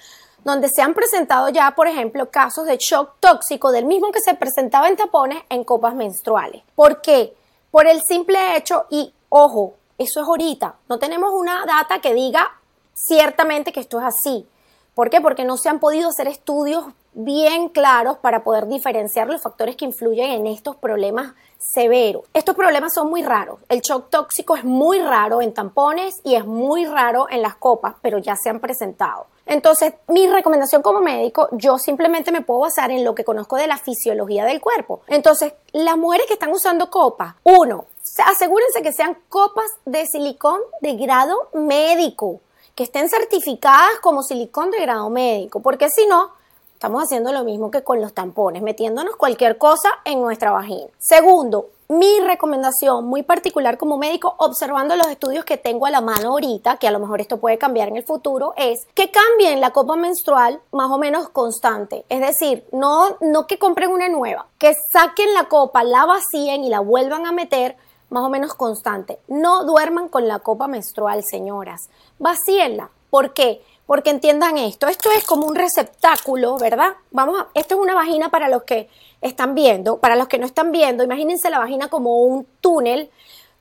donde 0.47 0.69
se 0.69 0.81
han 0.81 0.95
presentado 0.95 1.49
ya, 1.49 1.73
por 1.73 1.89
ejemplo, 1.89 2.31
casos 2.31 2.67
de 2.67 2.77
shock 2.77 3.15
tóxico 3.19 3.73
del 3.73 3.85
mismo 3.85 4.13
que 4.13 4.21
se 4.21 4.35
presentaba 4.35 4.89
en 4.89 4.97
tapones 4.97 5.43
en 5.49 5.65
copas 5.65 5.97
menstruales. 5.97 6.63
¿Por 6.77 7.03
qué? 7.03 7.37
Por 7.73 7.89
el 7.89 8.01
simple 8.03 8.57
hecho, 8.57 8.87
y 8.89 9.13
ojo, 9.29 9.75
eso 9.99 10.21
es 10.21 10.29
ahorita, 10.29 10.77
no 10.89 11.01
tenemos 11.01 11.33
una 11.33 11.67
data 11.67 12.01
que 12.01 12.15
diga 12.15 12.49
ciertamente 12.95 13.73
que 13.73 13.81
esto 13.81 13.99
es 13.99 14.05
así. 14.05 14.47
¿Por 14.95 15.11
qué? 15.11 15.21
Porque 15.21 15.45
no 15.45 15.57
se 15.57 15.69
han 15.69 15.81
podido 15.81 16.11
hacer 16.11 16.29
estudios 16.29 16.85
bien 17.17 17.71
claros 17.71 18.19
para 18.19 18.45
poder 18.45 18.67
diferenciar 18.69 19.27
los 19.27 19.43
factores 19.43 19.75
que 19.75 19.87
influyen 19.87 20.31
en 20.31 20.47
estos 20.47 20.77
problemas 20.77 21.33
severos. 21.59 22.25
Estos 22.35 22.55
problemas 22.55 22.93
son 22.95 23.09
muy 23.09 23.23
raros. 23.23 23.59
El 23.71 23.81
shock 23.81 24.11
tóxico 24.11 24.55
es 24.55 24.65
muy 24.65 25.01
raro 25.01 25.41
en 25.41 25.55
tampones 25.55 26.15
y 26.25 26.35
es 26.35 26.45
muy 26.45 26.85
raro 26.85 27.27
en 27.31 27.41
las 27.41 27.57
copas, 27.57 27.95
pero 28.03 28.19
ya 28.19 28.37
se 28.37 28.51
han 28.51 28.61
presentado. 28.61 29.27
Entonces, 29.47 29.95
mi 30.09 30.27
recomendación 30.27 30.83
como 30.83 31.01
médico, 31.01 31.49
yo 31.53 31.79
simplemente 31.79 32.33
me 32.33 32.43
puedo 32.43 32.61
basar 32.61 32.91
en 32.91 33.05
lo 33.05 33.15
que 33.15 33.25
conozco 33.25 33.57
de 33.57 33.67
la 33.67 33.79
fisiología 33.79 34.45
del 34.45 34.61
cuerpo. 34.61 35.01
Entonces, 35.07 35.55
las 35.73 35.97
mujeres 35.97 36.27
que 36.27 36.35
están 36.35 36.53
usando 36.53 36.91
copas, 36.91 37.35
uno, 37.45 37.87
asegúrense 38.27 38.83
que 38.83 38.93
sean 38.93 39.17
copas 39.29 39.71
de 39.87 40.05
silicón 40.05 40.61
de 40.83 40.97
grado 40.97 41.49
médico, 41.55 42.41
que 42.75 42.85
estén 42.85 43.09
certificadas 43.09 44.01
como 44.03 44.23
silicón 44.23 44.71
de 44.71 44.81
grado 44.81 45.09
médico, 45.09 45.61
porque 45.61 45.89
si 45.89 46.07
no, 46.07 46.33
Estamos 46.77 47.05
haciendo 47.05 47.33
lo 47.33 47.43
mismo 47.43 47.71
que 47.71 47.83
con 47.83 48.03
los 48.03 48.13
tampones, 48.13 48.61
metiéndonos 48.61 49.17
cualquier 49.17 49.57
cosa 49.57 49.89
en 50.05 50.21
nuestra 50.21 50.51
vagina. 50.51 50.91
Segundo, 50.99 51.71
mi 51.89 52.21
recomendación 52.21 53.07
muy 53.07 53.23
particular 53.23 53.79
como 53.79 53.97
médico, 53.97 54.35
observando 54.37 54.95
los 54.95 55.07
estudios 55.07 55.47
que 55.47 55.57
tengo 55.57 55.87
a 55.87 55.91
la 55.91 56.03
mano 56.03 56.33
ahorita, 56.33 56.77
que 56.77 56.87
a 56.87 56.91
lo 56.91 56.99
mejor 56.99 57.23
esto 57.23 57.39
puede 57.39 57.57
cambiar 57.57 57.89
en 57.89 57.97
el 57.97 58.05
futuro, 58.05 58.53
es 58.59 58.87
que 58.93 59.11
cambien 59.11 59.63
la 59.63 59.71
copa 59.71 59.97
menstrual 59.97 60.61
más 60.71 60.91
o 60.91 60.99
menos 60.99 61.31
constante. 61.31 62.05
Es 62.11 62.21
decir, 62.21 62.67
no, 62.73 63.17
no 63.23 63.47
que 63.47 63.59
compren 63.59 63.91
una 63.91 64.11
nueva, 64.11 64.47
que 64.59 64.75
saquen 64.93 65.33
la 65.33 65.49
copa, 65.49 65.83
la 65.83 66.05
vacíen 66.05 66.63
y 66.63 66.69
la 66.69 66.81
vuelvan 66.81 67.25
a 67.25 67.33
meter 67.33 67.79
más 68.11 68.23
o 68.23 68.29
menos 68.29 68.53
constante. 68.53 69.19
No 69.29 69.65
duerman 69.65 70.11
con 70.11 70.29
la 70.29 70.41
copa 70.41 70.69
menstrual, 70.69 71.25
señoras. 71.25 71.89
Vacíenla. 72.19 72.91
¿Por 73.09 73.33
qué? 73.33 73.63
Porque 73.87 74.11
entiendan 74.11 74.59
esto, 74.59 74.89
esto 74.89 75.11
es 75.13 75.25
como 75.25 75.47
un 75.47 75.55
receptáculo, 75.55 76.59
¿verdad? 76.59 76.95
Vamos 77.13 77.41
a, 77.41 77.49
esto 77.55 77.77
es 77.77 77.81
una 77.81 77.95
vagina 77.95 78.29
para 78.31 78.49
los 78.49 78.65
que 78.65 78.89
están 79.21 79.55
viendo, 79.55 79.99
para 79.99 80.17
los 80.17 80.27
que 80.29 80.39
no 80.39 80.47
están 80.47 80.73
viendo, 80.73 81.05
imagínense 81.05 81.51
la 81.51 81.61
vagina 81.61 81.89
como 81.89 82.19
un 82.19 82.47
túnel 82.61 83.11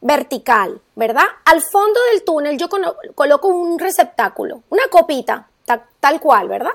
vertical, 0.02 0.82
¿verdad? 0.96 1.26
Al 1.46 1.62
fondo 1.62 2.00
del 2.12 2.24
túnel 2.24 2.58
yo 2.58 2.70
coloco 3.16 3.48
un 3.48 3.80
receptáculo, 3.80 4.62
una 4.70 4.88
copita, 4.90 5.48
tal, 6.00 6.20
cual, 6.20 6.48
¿verdad? 6.48 6.74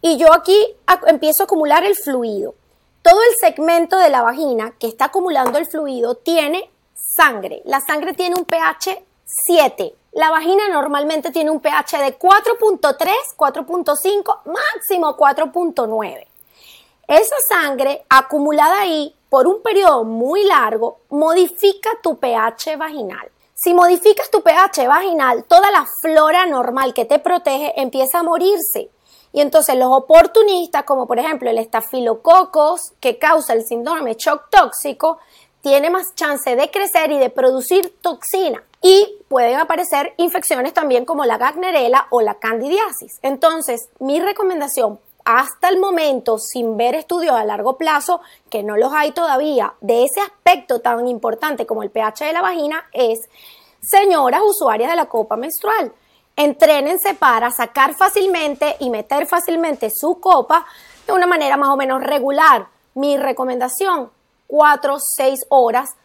Y 0.00 0.16
yo 0.16 0.32
aquí 0.32 0.74
empiezo 1.06 1.42
a 1.42 1.46
acumular 1.46 1.84
el 1.84 1.96
fluido. 1.96 2.54
Todo 3.02 3.20
el 3.22 3.36
segmento 3.38 3.98
de 3.98 4.10
la 4.10 4.22
vagina 4.22 4.74
que 4.78 4.86
está 4.86 5.06
acumulando 5.06 5.58
el 5.58 5.66
fluido 5.66 6.16
tiene 6.16 6.70
sangre. 6.94 7.62
La 7.64 7.80
sangre 7.80 8.14
tiene 8.14 8.34
un 8.36 8.44
pH 8.44 9.04
7. 9.24 9.94
La 10.14 10.30
vagina 10.30 10.68
normalmente 10.68 11.32
tiene 11.32 11.50
un 11.50 11.58
pH 11.58 11.98
de 11.98 12.16
4.3, 12.16 13.08
4.5, 13.36 14.42
máximo 14.44 15.16
4.9. 15.16 16.26
Esa 17.08 17.36
sangre 17.48 18.04
acumulada 18.08 18.82
ahí 18.82 19.12
por 19.28 19.48
un 19.48 19.60
periodo 19.60 20.04
muy 20.04 20.44
largo 20.44 21.00
modifica 21.10 21.90
tu 22.00 22.16
pH 22.20 22.76
vaginal. 22.76 23.28
Si 23.54 23.74
modificas 23.74 24.30
tu 24.30 24.40
pH 24.40 24.86
vaginal, 24.86 25.44
toda 25.48 25.72
la 25.72 25.84
flora 26.00 26.46
normal 26.46 26.94
que 26.94 27.06
te 27.06 27.18
protege 27.18 27.72
empieza 27.80 28.20
a 28.20 28.22
morirse. 28.22 28.90
Y 29.32 29.40
entonces 29.40 29.74
los 29.76 29.88
oportunistas, 29.90 30.84
como 30.84 31.08
por 31.08 31.18
ejemplo 31.18 31.50
el 31.50 31.58
estafilococos, 31.58 32.92
que 33.00 33.18
causa 33.18 33.52
el 33.52 33.64
síndrome 33.64 34.14
shock 34.14 34.48
tóxico, 34.48 35.18
tiene 35.60 35.90
más 35.90 36.14
chance 36.14 36.54
de 36.54 36.70
crecer 36.70 37.10
y 37.10 37.18
de 37.18 37.30
producir 37.30 37.98
toxina. 38.00 38.62
Y 38.86 39.16
pueden 39.28 39.58
aparecer 39.58 40.12
infecciones 40.18 40.74
también 40.74 41.06
como 41.06 41.24
la 41.24 41.38
gagnerela 41.38 42.06
o 42.10 42.20
la 42.20 42.34
candidiasis. 42.34 43.18
Entonces, 43.22 43.88
mi 43.98 44.20
recomendación 44.20 45.00
hasta 45.24 45.70
el 45.70 45.80
momento, 45.80 46.38
sin 46.38 46.76
ver 46.76 46.94
estudios 46.94 47.34
a 47.34 47.46
largo 47.46 47.78
plazo, 47.78 48.20
que 48.50 48.62
no 48.62 48.76
los 48.76 48.92
hay 48.92 49.12
todavía, 49.12 49.72
de 49.80 50.04
ese 50.04 50.20
aspecto 50.20 50.82
tan 50.82 51.08
importante 51.08 51.64
como 51.64 51.82
el 51.82 51.90
pH 51.90 52.26
de 52.26 52.34
la 52.34 52.42
vagina, 52.42 52.84
es, 52.92 53.20
señoras 53.80 54.42
usuarias 54.46 54.90
de 54.90 54.96
la 54.96 55.06
copa 55.06 55.36
menstrual, 55.36 55.90
entrénense 56.36 57.14
para 57.14 57.50
sacar 57.52 57.94
fácilmente 57.94 58.76
y 58.80 58.90
meter 58.90 59.26
fácilmente 59.26 59.88
su 59.88 60.20
copa 60.20 60.66
de 61.06 61.14
una 61.14 61.26
manera 61.26 61.56
más 61.56 61.70
o 61.70 61.76
menos 61.78 62.02
regular. 62.02 62.68
Mi 62.92 63.16
recomendación, 63.16 64.10
4, 64.46 64.98
6 65.16 65.46
horas, 65.48 65.96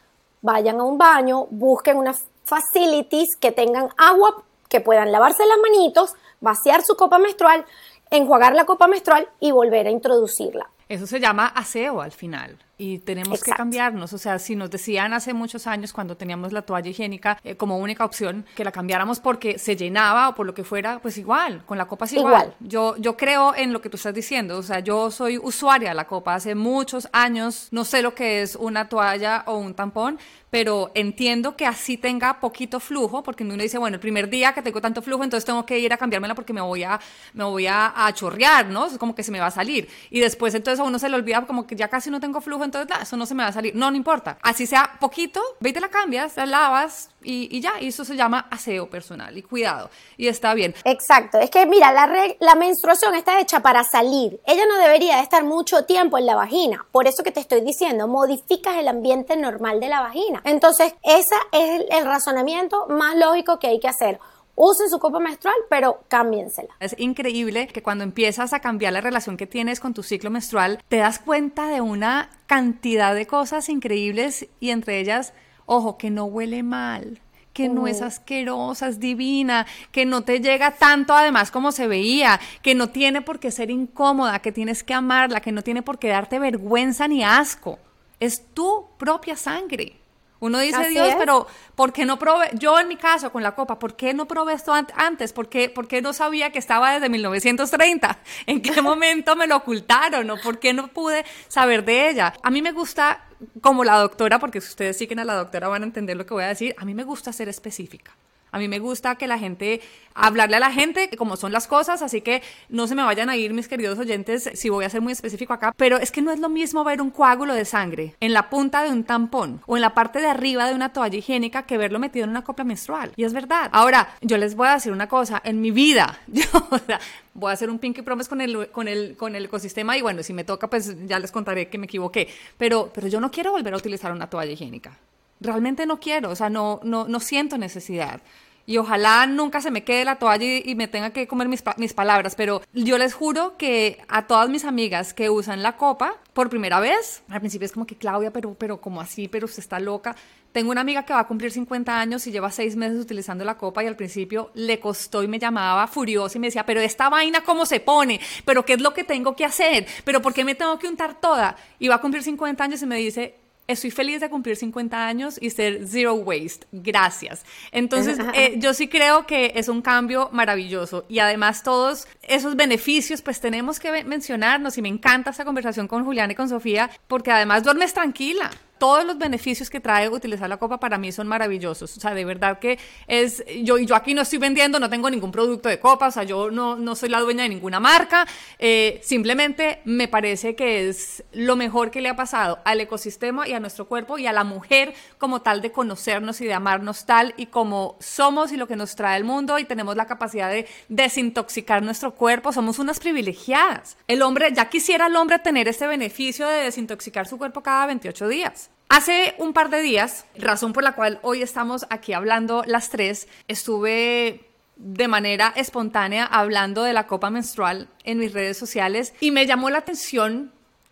vayan 0.41 0.79
a 0.79 0.83
un 0.85 0.97
baño, 0.97 1.45
busquen 1.49 1.97
unas 1.97 2.23
facilities 2.49 3.29
que 3.39 3.51
tengan 3.51 3.89
agua, 3.97 4.43
que 4.67 4.81
puedan 4.81 5.11
lavarse 5.11 5.45
las 5.45 5.57
manitos, 5.59 6.13
vaciar 6.41 6.81
su 6.83 6.95
copa 6.95 7.19
menstrual, 7.19 7.65
enjuagar 8.09 8.55
la 8.55 8.65
copa 8.65 8.87
menstrual 8.87 9.29
y 9.39 9.51
volver 9.51 9.87
a 9.87 9.91
introducirla. 9.91 10.69
Eso 10.89 11.05
se 11.05 11.19
llama 11.19 11.47
aseo 11.47 12.01
al 12.01 12.11
final 12.11 12.57
y 12.79 12.99
tenemos 12.99 13.43
que 13.43 13.51
cambiarnos. 13.51 14.13
O 14.13 14.17
sea, 14.17 14.39
si 14.39 14.55
nos 14.55 14.71
decían 14.71 15.13
hace 15.13 15.33
muchos 15.33 15.67
años 15.67 15.93
cuando 15.93 16.17
teníamos 16.17 16.53
la 16.53 16.63
toalla 16.63 16.89
higiénica 16.89 17.37
eh, 17.43 17.55
como 17.55 17.77
única 17.77 18.05
opción 18.05 18.45
que 18.55 18.63
la 18.63 18.71
cambiáramos 18.71 19.19
porque 19.19 19.59
se 19.59 19.75
llenaba 19.75 20.29
o 20.29 20.35
por 20.35 20.47
lo 20.47 20.53
que 20.53 20.63
fuera, 20.63 20.99
pues 20.99 21.17
igual, 21.17 21.63
con 21.65 21.77
la 21.77 21.85
copa 21.85 22.05
es 22.05 22.13
igual. 22.13 22.55
Yo, 22.61 22.95
yo 22.97 23.17
creo 23.17 23.53
en 23.53 23.73
lo 23.73 23.81
que 23.81 23.89
tú 23.89 23.97
estás 23.97 24.13
diciendo. 24.13 24.57
O 24.57 24.63
sea, 24.63 24.79
yo 24.79 25.11
soy 25.11 25.37
usuaria 25.37 25.89
de 25.89 25.95
la 25.95 26.07
copa 26.07 26.35
hace 26.35 26.55
muchos 26.55 27.09
años. 27.11 27.67
No 27.71 27.83
sé 27.83 28.01
lo 28.01 28.15
que 28.15 28.41
es 28.41 28.55
una 28.55 28.87
toalla 28.87 29.43
o 29.45 29.57
un 29.57 29.73
tampón, 29.73 30.17
pero 30.49 30.91
entiendo 30.95 31.57
que 31.57 31.65
así 31.65 31.97
tenga 31.97 32.39
poquito 32.39 32.79
flujo, 32.79 33.21
porque 33.23 33.43
uno 33.43 33.57
dice, 33.57 33.77
bueno, 33.77 33.95
el 33.95 34.01
primer 34.01 34.29
día 34.29 34.53
que 34.53 34.61
tengo 34.61 34.79
tanto 34.79 35.01
flujo, 35.01 35.23
entonces 35.23 35.45
tengo 35.45 35.65
que 35.65 35.77
ir 35.79 35.91
a 35.91 35.97
cambiármela 35.97 36.33
porque 36.33 36.53
me 36.53 36.61
voy 36.61 36.83
a, 36.83 36.99
me 37.33 37.43
voy 37.43 37.67
a, 37.67 37.93
a 38.05 38.13
chorrear, 38.13 38.67
¿no? 38.67 38.87
Es 38.87 38.97
como 38.97 39.13
que 39.13 39.23
se 39.23 39.31
me 39.31 39.39
va 39.39 39.47
a 39.47 39.51
salir. 39.51 39.89
Y 40.09 40.21
después 40.21 40.55
entonces 40.55 40.79
a 40.79 40.83
uno 40.83 40.97
se 40.97 41.09
le 41.09 41.15
olvida 41.15 41.45
como 41.45 41.67
que 41.67 41.75
ya 41.75 41.89
casi 41.89 42.09
no 42.09 42.19
tengo 42.19 42.39
flujo, 42.41 42.63
entonces 42.69 42.97
eso 43.01 43.17
no 43.17 43.25
se 43.25 43.35
me 43.35 43.43
va 43.43 43.49
a 43.49 43.53
salir. 43.53 43.75
No, 43.75 43.91
no 43.91 43.97
importa. 43.97 44.37
Así 44.41 44.65
sea 44.65 44.97
poquito, 44.99 45.41
ve 45.59 45.73
la 45.79 45.89
cambias, 45.89 46.37
la 46.37 46.45
lavas 46.45 47.09
y, 47.21 47.59
ya. 47.61 47.79
Y 47.79 47.87
eso 47.89 48.05
se 48.05 48.15
llama 48.15 48.47
aseo 48.51 48.89
personal 48.89 49.37
y 49.37 49.41
cuidado. 49.41 49.89
Y 50.17 50.27
está 50.27 50.53
bien. 50.53 50.75
Exacto. 50.83 51.39
Es 51.39 51.49
que 51.49 51.65
mira, 51.65 51.91
la, 51.91 52.09
la 52.39 52.55
menstruación 52.55 53.15
está 53.15 53.39
hecha 53.39 53.61
para 53.61 53.83
salir. 53.83 54.39
Ella 54.45 54.65
no 54.67 54.77
debería 54.77 55.17
de 55.17 55.23
estar 55.23 55.43
mucho 55.43 55.85
tiempo 55.85 56.17
en 56.17 56.25
la 56.25 56.35
vagina. 56.35 56.85
Por 56.91 57.07
eso 57.07 57.23
que 57.23 57.31
te 57.31 57.39
estoy 57.39 57.61
diciendo, 57.61 58.07
modificas 58.07 58.77
el 58.77 58.87
ambiente 58.87 59.35
normal 59.35 59.79
de 59.79 59.89
la 59.89 60.01
vagina. 60.01 60.41
Entonces, 60.45 60.93
ese 61.03 61.35
es 61.51 61.85
el 61.89 62.05
razonamiento 62.05 62.87
más 62.87 63.15
lógico 63.15 63.59
que 63.59 63.67
hay 63.67 63.79
que 63.79 63.87
hacer 63.87 64.19
usen 64.61 64.89
su 64.89 64.99
copa 64.99 65.19
menstrual, 65.19 65.55
pero 65.69 66.03
cámbiensela. 66.09 66.75
Es 66.81 66.93
increíble 66.99 67.67
que 67.67 67.81
cuando 67.81 68.03
empiezas 68.03 68.51
a 68.51 68.59
cambiar 68.59 68.91
la 68.91 68.99
relación 68.99 69.37
que 69.37 69.47
tienes 69.47 69.79
con 69.79 69.93
tu 69.93 70.03
ciclo 70.03 70.29
menstrual, 70.29 70.83
te 70.89 70.97
das 70.97 71.17
cuenta 71.19 71.67
de 71.67 71.79
una 71.79 72.29
cantidad 72.45 73.15
de 73.15 73.25
cosas 73.25 73.69
increíbles 73.69 74.47
y 74.59 74.71
entre 74.71 74.99
ellas, 74.99 75.33
ojo, 75.65 75.97
que 75.97 76.09
no 76.09 76.25
huele 76.25 76.61
mal 76.61 77.21
que 77.51 77.67
no 77.67 77.87
es 77.87 78.01
asquerosa, 78.01 78.87
es 78.87 79.01
divina, 79.01 79.65
que 79.91 80.05
no 80.05 80.21
te 80.21 80.39
llega 80.39 80.71
tanto 80.75 81.13
además 81.13 81.51
como 81.51 81.73
se 81.73 81.87
veía, 81.87 82.39
que 82.61 82.73
no 82.73 82.87
tiene 82.87 83.21
por 83.21 83.39
qué 83.39 83.51
ser 83.51 83.69
incómoda, 83.69 84.39
que 84.39 84.53
tienes 84.53 84.81
que 84.81 84.93
amarla, 84.93 85.41
que 85.41 85.51
no 85.51 85.61
tiene 85.61 85.81
por 85.81 85.99
qué 85.99 86.07
darte 86.07 86.39
vergüenza 86.39 87.09
ni 87.09 87.21
asco. 87.21 87.77
Es 88.21 88.45
tu 88.53 88.85
propia 88.97 89.35
sangre. 89.35 89.99
Uno 90.39 90.59
dice, 90.59 90.87
Dios, 90.89 91.15
pero 91.17 91.47
¿por 91.75 91.91
qué 91.91 92.05
no 92.05 92.17
probé? 92.17 92.49
Yo 92.53 92.79
en 92.79 92.87
mi 92.87 92.95
caso 92.95 93.31
con 93.31 93.43
la 93.43 93.55
copa, 93.55 93.77
¿por 93.77 93.95
qué 93.95 94.13
no 94.13 94.27
probé 94.27 94.53
esto 94.53 94.73
antes? 94.95 95.33
¿Por 95.33 95.49
qué, 95.49 95.69
¿Por 95.69 95.87
qué 95.87 96.01
no 96.01 96.13
sabía 96.13 96.51
que 96.51 96.59
estaba 96.59 96.93
desde 96.93 97.09
1930? 97.09 98.19
¿En 98.45 98.61
qué 98.61 98.81
momento 98.81 99.35
me 99.35 99.47
lo 99.47 99.57
ocultaron? 99.57 100.29
¿O 100.29 100.37
por 100.37 100.59
qué 100.59 100.73
no 100.73 100.87
pude 100.87 101.25
saber 101.47 101.83
de 101.83 102.09
ella? 102.09 102.33
A 102.41 102.51
mí 102.51 102.61
me 102.61 102.71
gusta, 102.71 103.25
como 103.61 103.83
la 103.83 103.97
doctora, 103.97 104.39
porque 104.39 104.61
si 104.61 104.69
ustedes 104.69 104.97
siguen 104.97 105.19
a 105.19 105.25
la 105.25 105.35
doctora 105.35 105.67
van 105.67 105.83
a 105.83 105.85
entender 105.85 106.15
lo 106.15 106.25
que 106.25 106.33
voy 106.33 106.43
a 106.43 106.47
decir, 106.47 106.73
a 106.77 106.85
mí 106.85 106.93
me 106.93 107.03
gusta 107.03 107.33
ser 107.33 107.49
específica. 107.49 108.15
A 108.51 108.59
mí 108.59 108.67
me 108.67 108.79
gusta 108.79 109.15
que 109.15 109.27
la 109.27 109.37
gente, 109.37 109.81
hablarle 110.13 110.57
a 110.57 110.59
la 110.59 110.71
gente 110.71 111.09
como 111.17 111.37
son 111.37 111.51
las 111.51 111.67
cosas, 111.67 112.01
así 112.01 112.21
que 112.21 112.41
no 112.69 112.87
se 112.87 112.95
me 112.95 113.03
vayan 113.03 113.29
a 113.29 113.37
ir 113.37 113.53
mis 113.53 113.67
queridos 113.67 113.99
oyentes 113.99 114.49
si 114.53 114.69
voy 114.69 114.85
a 114.85 114.89
ser 114.89 115.01
muy 115.01 115.13
específico 115.13 115.53
acá, 115.53 115.73
pero 115.75 115.97
es 115.97 116.11
que 116.11 116.21
no 116.21 116.31
es 116.31 116.39
lo 116.39 116.49
mismo 116.49 116.83
ver 116.83 117.01
un 117.01 117.11
coágulo 117.11 117.53
de 117.53 117.65
sangre 117.65 118.15
en 118.19 118.33
la 118.33 118.49
punta 118.49 118.83
de 118.83 118.89
un 118.89 119.03
tampón 119.03 119.61
o 119.65 119.75
en 119.75 119.81
la 119.81 119.93
parte 119.93 120.19
de 120.19 120.27
arriba 120.27 120.67
de 120.67 120.75
una 120.75 120.93
toalla 120.93 121.17
higiénica 121.17 121.63
que 121.63 121.77
verlo 121.77 121.99
metido 121.99 122.23
en 122.23 122.31
una 122.31 122.43
copla 122.43 122.63
menstrual. 122.63 123.11
Y 123.15 123.23
es 123.23 123.33
verdad. 123.33 123.69
Ahora, 123.71 124.15
yo 124.21 124.37
les 124.37 124.55
voy 124.55 124.67
a 124.67 124.73
decir 124.73 124.91
una 124.91 125.07
cosa, 125.07 125.41
en 125.43 125.61
mi 125.61 125.71
vida, 125.71 126.19
voy 127.33 127.49
a 127.49 127.53
hacer 127.53 127.69
un 127.69 127.79
pinky 127.79 128.01
promise 128.01 128.29
con 128.29 128.41
el, 128.41 128.69
con 128.69 128.87
el, 128.87 129.15
con 129.15 129.35
el 129.35 129.45
ecosistema 129.45 129.97
y 129.97 130.01
bueno, 130.01 130.23
si 130.23 130.33
me 130.33 130.43
toca, 130.43 130.69
pues 130.69 130.95
ya 131.07 131.19
les 131.19 131.31
contaré 131.31 131.69
que 131.69 131.77
me 131.77 131.85
equivoqué, 131.85 132.27
pero, 132.57 132.91
pero 132.93 133.07
yo 133.07 133.19
no 133.19 133.31
quiero 133.31 133.51
volver 133.51 133.73
a 133.73 133.77
utilizar 133.77 134.11
una 134.11 134.29
toalla 134.29 134.51
higiénica 134.51 134.97
realmente 135.39 135.85
no 135.85 135.99
quiero, 135.99 136.29
o 136.29 136.35
sea, 136.35 136.49
no, 136.49 136.79
no, 136.83 137.07
no 137.07 137.19
siento 137.19 137.57
necesidad. 137.57 138.21
Y 138.69 138.77
ojalá 138.77 139.25
nunca 139.25 139.61
se 139.61 139.71
me 139.71 139.83
quede 139.83 140.05
la 140.05 140.17
toalla 140.17 140.45
y, 140.45 140.75
me 140.75 140.87
tenga 140.87 141.09
que 141.09 141.27
comer 141.27 141.47
mis, 141.47 141.63
mis, 141.77 141.93
palabras, 141.95 142.35
pero 142.35 142.61
yo 142.71 142.99
les 142.99 143.15
juro 143.15 143.57
que 143.57 143.99
a 144.07 144.27
todas 144.27 144.47
mis 144.47 144.63
amigas 144.63 145.15
que 145.15 145.31
usan 145.31 145.63
la 145.63 145.75
copa 145.75 146.17
por 146.33 146.51
primera 146.51 146.79
vez, 146.79 147.23
al 147.29 147.39
principio 147.39 147.65
es 147.65 147.71
como 147.71 147.87
que 147.87 147.95
Claudia, 147.95 148.29
pero, 148.29 148.53
pero 148.53 148.79
como 148.79 149.01
así, 149.01 149.27
pero 149.27 149.47
usted 149.47 149.63
está 149.63 149.79
loca. 149.79 150.15
Tengo 150.51 150.69
una 150.69 150.81
amiga 150.81 151.03
que 151.03 151.13
va 151.13 151.21
a 151.21 151.27
cumplir 151.27 151.51
50 151.51 151.99
años 151.99 152.27
y 152.27 152.31
lleva 152.31 152.51
seis 152.51 152.75
meses 152.75 152.99
utilizando 152.99 153.43
la 153.43 153.57
copa 153.57 153.83
y 153.83 153.87
al 153.87 153.95
principio 153.95 154.51
le 154.53 154.79
costó 154.79 155.23
y 155.23 155.27
me 155.27 155.39
llamaba 155.39 155.87
furiosa 155.87 156.37
y 156.37 156.41
me 156.41 156.47
decía, 156.47 156.63
pero 156.63 156.79
esta 156.79 157.09
vaina 157.09 157.41
cómo 157.41 157.65
se 157.65 157.79
pone, 157.79 158.19
pero 158.45 158.63
qué 158.65 158.73
es 158.73 158.81
lo 158.81 158.93
que 158.93 159.03
tengo 159.03 159.35
que 159.35 159.45
hacer, 159.45 159.87
pero 160.03 160.21
por 160.21 160.31
qué 160.31 160.43
me 160.43 160.53
tengo 160.53 160.77
que 160.77 160.87
untar 160.87 161.19
toda. 161.19 161.55
Y 161.79 161.87
va 161.87 161.95
a 161.95 162.01
cumplir 162.01 162.21
50 162.21 162.63
años 162.63 162.83
y 162.83 162.85
me 162.85 162.97
dice, 162.97 163.35
estoy 163.69 163.91
feliz 163.91 164.19
de 164.19 164.29
cumplir 164.29 164.55
50 164.55 165.05
años 165.05 165.37
y 165.39 165.51
ser 165.51 165.87
zero 165.87 166.15
waste. 166.15 166.67
Gracias. 166.71 167.45
Entonces, 167.71 168.17
eh, 168.33 168.55
yo 168.57 168.73
sí 168.73 168.87
creo 168.87 169.25
que 169.25 169.53
es 169.55 169.69
un 169.69 169.81
cambio 169.81 170.29
maravilloso 170.33 171.05
y 171.07 171.19
además 171.19 171.63
todos 171.63 172.07
esos 172.23 172.55
beneficios, 172.55 173.21
pues 173.21 173.39
tenemos 173.39 173.79
que 173.79 174.03
mencionarnos 174.03 174.77
y 174.77 174.81
me 174.81 174.89
encanta 174.89 175.29
esta 175.29 175.45
conversación 175.45 175.87
con 175.87 176.03
Julián 176.03 176.31
y 176.31 176.35
con 176.35 176.49
Sofía 176.49 176.89
porque 177.07 177.31
además 177.31 177.63
duermes 177.63 177.93
tranquila. 177.93 178.49
Todos 178.79 179.05
los 179.05 179.17
beneficios 179.17 179.69
que 179.69 179.79
trae 179.79 180.09
utilizar 180.09 180.49
la 180.49 180.57
copa 180.57 180.79
para 180.79 180.97
mí 180.97 181.11
son 181.11 181.27
maravillosos. 181.27 181.97
O 181.97 181.99
sea, 181.99 182.13
de 182.13 182.25
verdad 182.25 182.59
que 182.59 182.79
es, 183.07 183.43
yo, 183.63 183.77
yo 183.77 183.95
aquí 183.95 184.13
no 184.13 184.21
estoy 184.21 184.39
vendiendo, 184.39 184.79
no 184.79 184.89
tengo 184.89 185.09
ningún 185.09 185.31
producto 185.31 185.69
de 185.69 185.79
copa, 185.79 186.07
o 186.07 186.11
sea, 186.11 186.23
yo 186.23 186.49
no, 186.49 186.75
no 186.75 186.95
soy 186.95 187.09
la 187.09 187.19
dueña 187.19 187.43
de 187.43 187.49
ninguna 187.49 187.79
marca. 187.79 188.25
Eh, 188.57 188.99
simplemente 189.03 189.81
me 189.85 190.07
parece 190.07 190.55
que 190.55 190.89
es 190.89 191.23
lo 191.31 191.55
mejor 191.55 191.91
que 191.91 192.01
le 192.01 192.09
ha 192.09 192.15
pasado 192.15 192.59
al 192.65 192.81
ecosistema 192.81 193.47
y 193.47 193.53
a 193.53 193.59
nuestro 193.59 193.87
cuerpo 193.87 194.17
y 194.17 194.27
a 194.27 194.33
la 194.33 194.43
mujer 194.43 194.93
como 195.17 195.41
tal 195.41 195.61
de 195.61 195.71
conocernos 195.71 196.41
y 196.41 196.45
de 196.45 196.53
amarnos 196.53 197.05
tal 197.05 197.33
y 197.37 197.47
como 197.47 197.97
somos 197.99 198.51
y 198.51 198.57
lo 198.57 198.67
que 198.67 198.75
nos 198.75 198.95
trae 198.95 199.17
el 199.17 199.23
mundo 199.23 199.59
y 199.59 199.65
tenemos 199.65 199.95
la 199.95 200.07
capacidad 200.07 200.49
de 200.49 200.67
desintoxicar 200.87 201.83
nuestro 201.83 202.15
cuerpo. 202.15 202.53
Somos 202.53 202.79
unas 202.79 202.99
privilegiadas. 202.99 203.97
El 204.07 204.21
hombre, 204.21 204.51
ya 204.53 204.69
quisiera 204.69 205.07
el 205.07 205.15
hombre 205.15 205.39
tener 205.39 205.67
este 205.67 205.87
beneficio 205.87 206.47
de 206.47 206.63
desintoxicar 206.63 207.27
su 207.27 207.37
cuerpo 207.37 207.61
cada 207.61 207.85
28 207.87 208.27
días. 208.27 208.68
Hace 208.89 209.35
un 209.37 209.53
par 209.53 209.69
de 209.69 209.81
días, 209.81 210.25
razón 210.35 210.73
por 210.73 210.83
la 210.83 210.93
cual 210.93 211.19
hoy 211.21 211.43
estamos 211.43 211.85
aquí 211.91 212.13
hablando 212.13 212.63
las 212.65 212.89
tres, 212.89 213.27
estuve 213.47 214.49
de 214.77 215.07
manera 215.07 215.53
espontánea 215.55 216.25
hablando 216.25 216.81
de 216.81 216.93
la 216.93 217.05
copa 217.05 217.29
menstrual 217.29 217.87
en 218.03 218.17
mis 218.17 218.33
redes 218.33 218.57
sociales 218.57 219.13
y 219.19 219.29
me 219.29 219.45
llamó 219.45 219.69
la 219.69 219.77
atención 219.77 220.51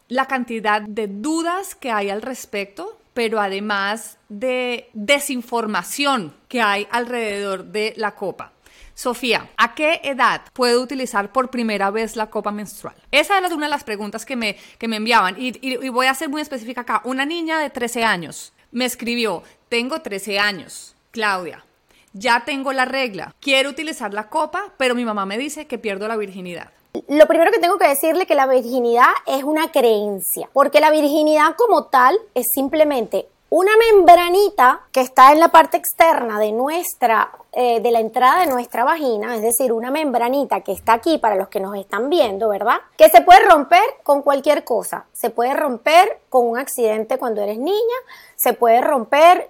la 0.10 0.28
cantidad 0.28 0.84
de 0.84 1.08
dudas 1.08 1.74
que 1.74 1.92
hay 1.92 2.12
al 2.12 2.22
respecto, 2.22 3.00
pero 3.16 3.42
además 3.42 4.20
de 4.30 4.92
desinformación 4.94 6.36
que 6.50 6.62
hay 6.62 6.88
alrededor 6.92 7.66
de 7.66 7.96
la 7.98 8.14
copa. 8.14 8.54
Sofía, 8.98 9.48
¿a 9.58 9.76
qué 9.76 10.02
edad 10.04 10.42
puedo 10.54 10.82
utilizar 10.82 11.32
por 11.32 11.52
primera 11.52 11.92
vez 11.92 12.16
la 12.16 12.32
copa 12.32 12.50
menstrual? 12.50 12.96
Esa 13.12 13.38
era 13.38 13.54
una 13.54 13.68
de 13.68 13.70
las 13.70 13.84
preguntas 13.84 14.26
que 14.26 14.36
me, 14.36 14.58
que 14.80 14.88
me 14.88 14.96
enviaban 14.96 15.36
y, 15.38 15.54
y 15.62 15.90
voy 15.90 16.08
a 16.08 16.16
ser 16.16 16.30
muy 16.30 16.42
específica 16.42 16.82
acá. 16.82 17.04
Una 17.04 17.24
niña 17.24 17.60
de 17.60 17.70
13 17.70 18.04
años 18.04 18.54
me 18.72 18.86
escribió, 18.86 19.44
tengo 19.70 20.02
13 20.02 20.40
años, 20.40 20.96
Claudia, 21.12 21.64
ya 22.14 22.44
tengo 22.44 22.74
la 22.74 22.86
regla, 22.86 23.36
quiero 23.40 23.70
utilizar 23.70 24.16
la 24.16 24.30
copa, 24.30 24.74
pero 24.78 24.96
mi 24.96 25.06
mamá 25.06 25.28
me 25.28 25.38
dice 25.38 25.68
que 25.68 25.78
pierdo 25.78 26.08
la 26.08 26.18
virginidad. 26.18 26.72
Lo 27.08 27.28
primero 27.28 27.52
que 27.52 27.60
tengo 27.60 27.78
que 27.78 27.88
decirle 27.88 28.24
es 28.24 28.28
que 28.28 28.34
la 28.34 28.48
virginidad 28.48 29.12
es 29.28 29.44
una 29.44 29.72
creencia, 29.72 30.50
porque 30.54 30.80
la 30.80 30.90
virginidad 30.90 31.56
como 31.56 31.86
tal 31.86 32.18
es 32.34 32.48
simplemente 32.52 33.28
una 33.50 33.72
membranita 33.78 34.82
que 34.92 35.00
está 35.00 35.32
en 35.32 35.40
la 35.40 35.48
parte 35.48 35.78
externa 35.78 36.38
de 36.38 36.52
nuestra, 36.52 37.32
eh, 37.54 37.80
de 37.80 37.92
la 37.92 38.02
entrada 38.02 38.42
de 38.42 38.48
nuestra 38.48 38.84
vagina, 38.84 39.36
es 39.36 39.42
decir, 39.42 39.72
una 39.72 39.90
membranita 39.90 40.62
que 40.62 40.74
está 40.74 40.94
aquí 40.94 41.18
para 41.18 41.36
los 41.36 41.48
que 41.48 41.62
nos 41.62 41.78
están 41.78 42.10
viendo, 42.10 42.50
¿verdad? 42.50 42.78
Que 42.98 43.10
se 43.10 43.22
puede 43.22 43.48
romper 43.48 43.84
con 44.04 44.22
cualquier 44.22 44.66
cosa. 44.66 45.06
Se 45.14 45.30
puede 45.30 45.54
romper 45.54 46.20
con 46.30 46.46
un 46.46 46.58
accidente 46.58 47.18
cuando 47.18 47.42
eres 47.42 47.58
niña, 47.58 47.96
se 48.36 48.52
puede 48.52 48.82
romper 48.82 49.50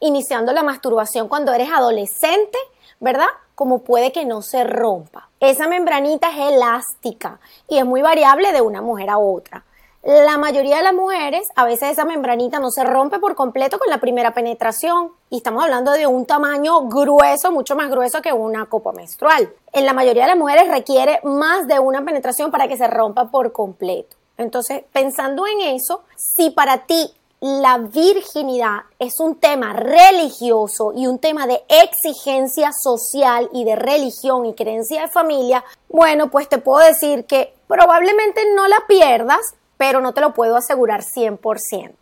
iniciando 0.00 0.52
la 0.52 0.64
masturbación 0.64 1.28
cuando 1.28 1.52
eres 1.52 1.70
adolescente, 1.70 2.58
¿verdad? 2.98 3.28
Como 3.54 3.82
puede 3.82 4.10
que 4.10 4.24
no 4.24 4.42
se 4.42 4.64
rompa. 4.64 5.28
Esa 5.38 5.68
membranita 5.68 6.30
es 6.30 6.54
elástica 6.54 7.38
y 7.68 7.78
es 7.78 7.84
muy 7.84 8.02
variable 8.02 8.52
de 8.52 8.62
una 8.62 8.82
mujer 8.82 9.10
a 9.10 9.18
otra. 9.18 9.64
La 10.04 10.36
mayoría 10.36 10.78
de 10.78 10.82
las 10.82 10.94
mujeres, 10.94 11.46
a 11.54 11.64
veces 11.64 11.92
esa 11.92 12.04
membranita 12.04 12.58
no 12.58 12.72
se 12.72 12.82
rompe 12.82 13.20
por 13.20 13.36
completo 13.36 13.78
con 13.78 13.88
la 13.88 14.00
primera 14.00 14.34
penetración 14.34 15.12
y 15.30 15.36
estamos 15.36 15.62
hablando 15.62 15.92
de 15.92 16.08
un 16.08 16.26
tamaño 16.26 16.88
grueso, 16.88 17.52
mucho 17.52 17.76
más 17.76 17.88
grueso 17.88 18.20
que 18.20 18.32
una 18.32 18.66
copa 18.66 18.90
menstrual. 18.90 19.52
En 19.72 19.86
la 19.86 19.92
mayoría 19.92 20.24
de 20.24 20.30
las 20.30 20.38
mujeres 20.38 20.66
requiere 20.66 21.20
más 21.22 21.68
de 21.68 21.78
una 21.78 22.04
penetración 22.04 22.50
para 22.50 22.66
que 22.66 22.76
se 22.76 22.88
rompa 22.88 23.30
por 23.30 23.52
completo. 23.52 24.16
Entonces, 24.38 24.82
pensando 24.92 25.46
en 25.46 25.60
eso, 25.76 26.02
si 26.16 26.50
para 26.50 26.78
ti 26.78 27.14
la 27.38 27.78
virginidad 27.78 28.80
es 28.98 29.20
un 29.20 29.36
tema 29.36 29.72
religioso 29.72 30.92
y 30.96 31.06
un 31.06 31.20
tema 31.20 31.46
de 31.46 31.62
exigencia 31.68 32.72
social 32.72 33.48
y 33.52 33.62
de 33.62 33.76
religión 33.76 34.46
y 34.46 34.54
creencia 34.54 35.02
de 35.02 35.08
familia, 35.08 35.64
bueno, 35.88 36.28
pues 36.28 36.48
te 36.48 36.58
puedo 36.58 36.84
decir 36.84 37.24
que 37.24 37.54
probablemente 37.68 38.42
no 38.56 38.66
la 38.66 38.82
pierdas, 38.88 39.40
pero 39.82 40.00
no 40.00 40.14
te 40.14 40.20
lo 40.20 40.32
puedo 40.32 40.54
asegurar 40.56 41.02
100%. 41.02 41.92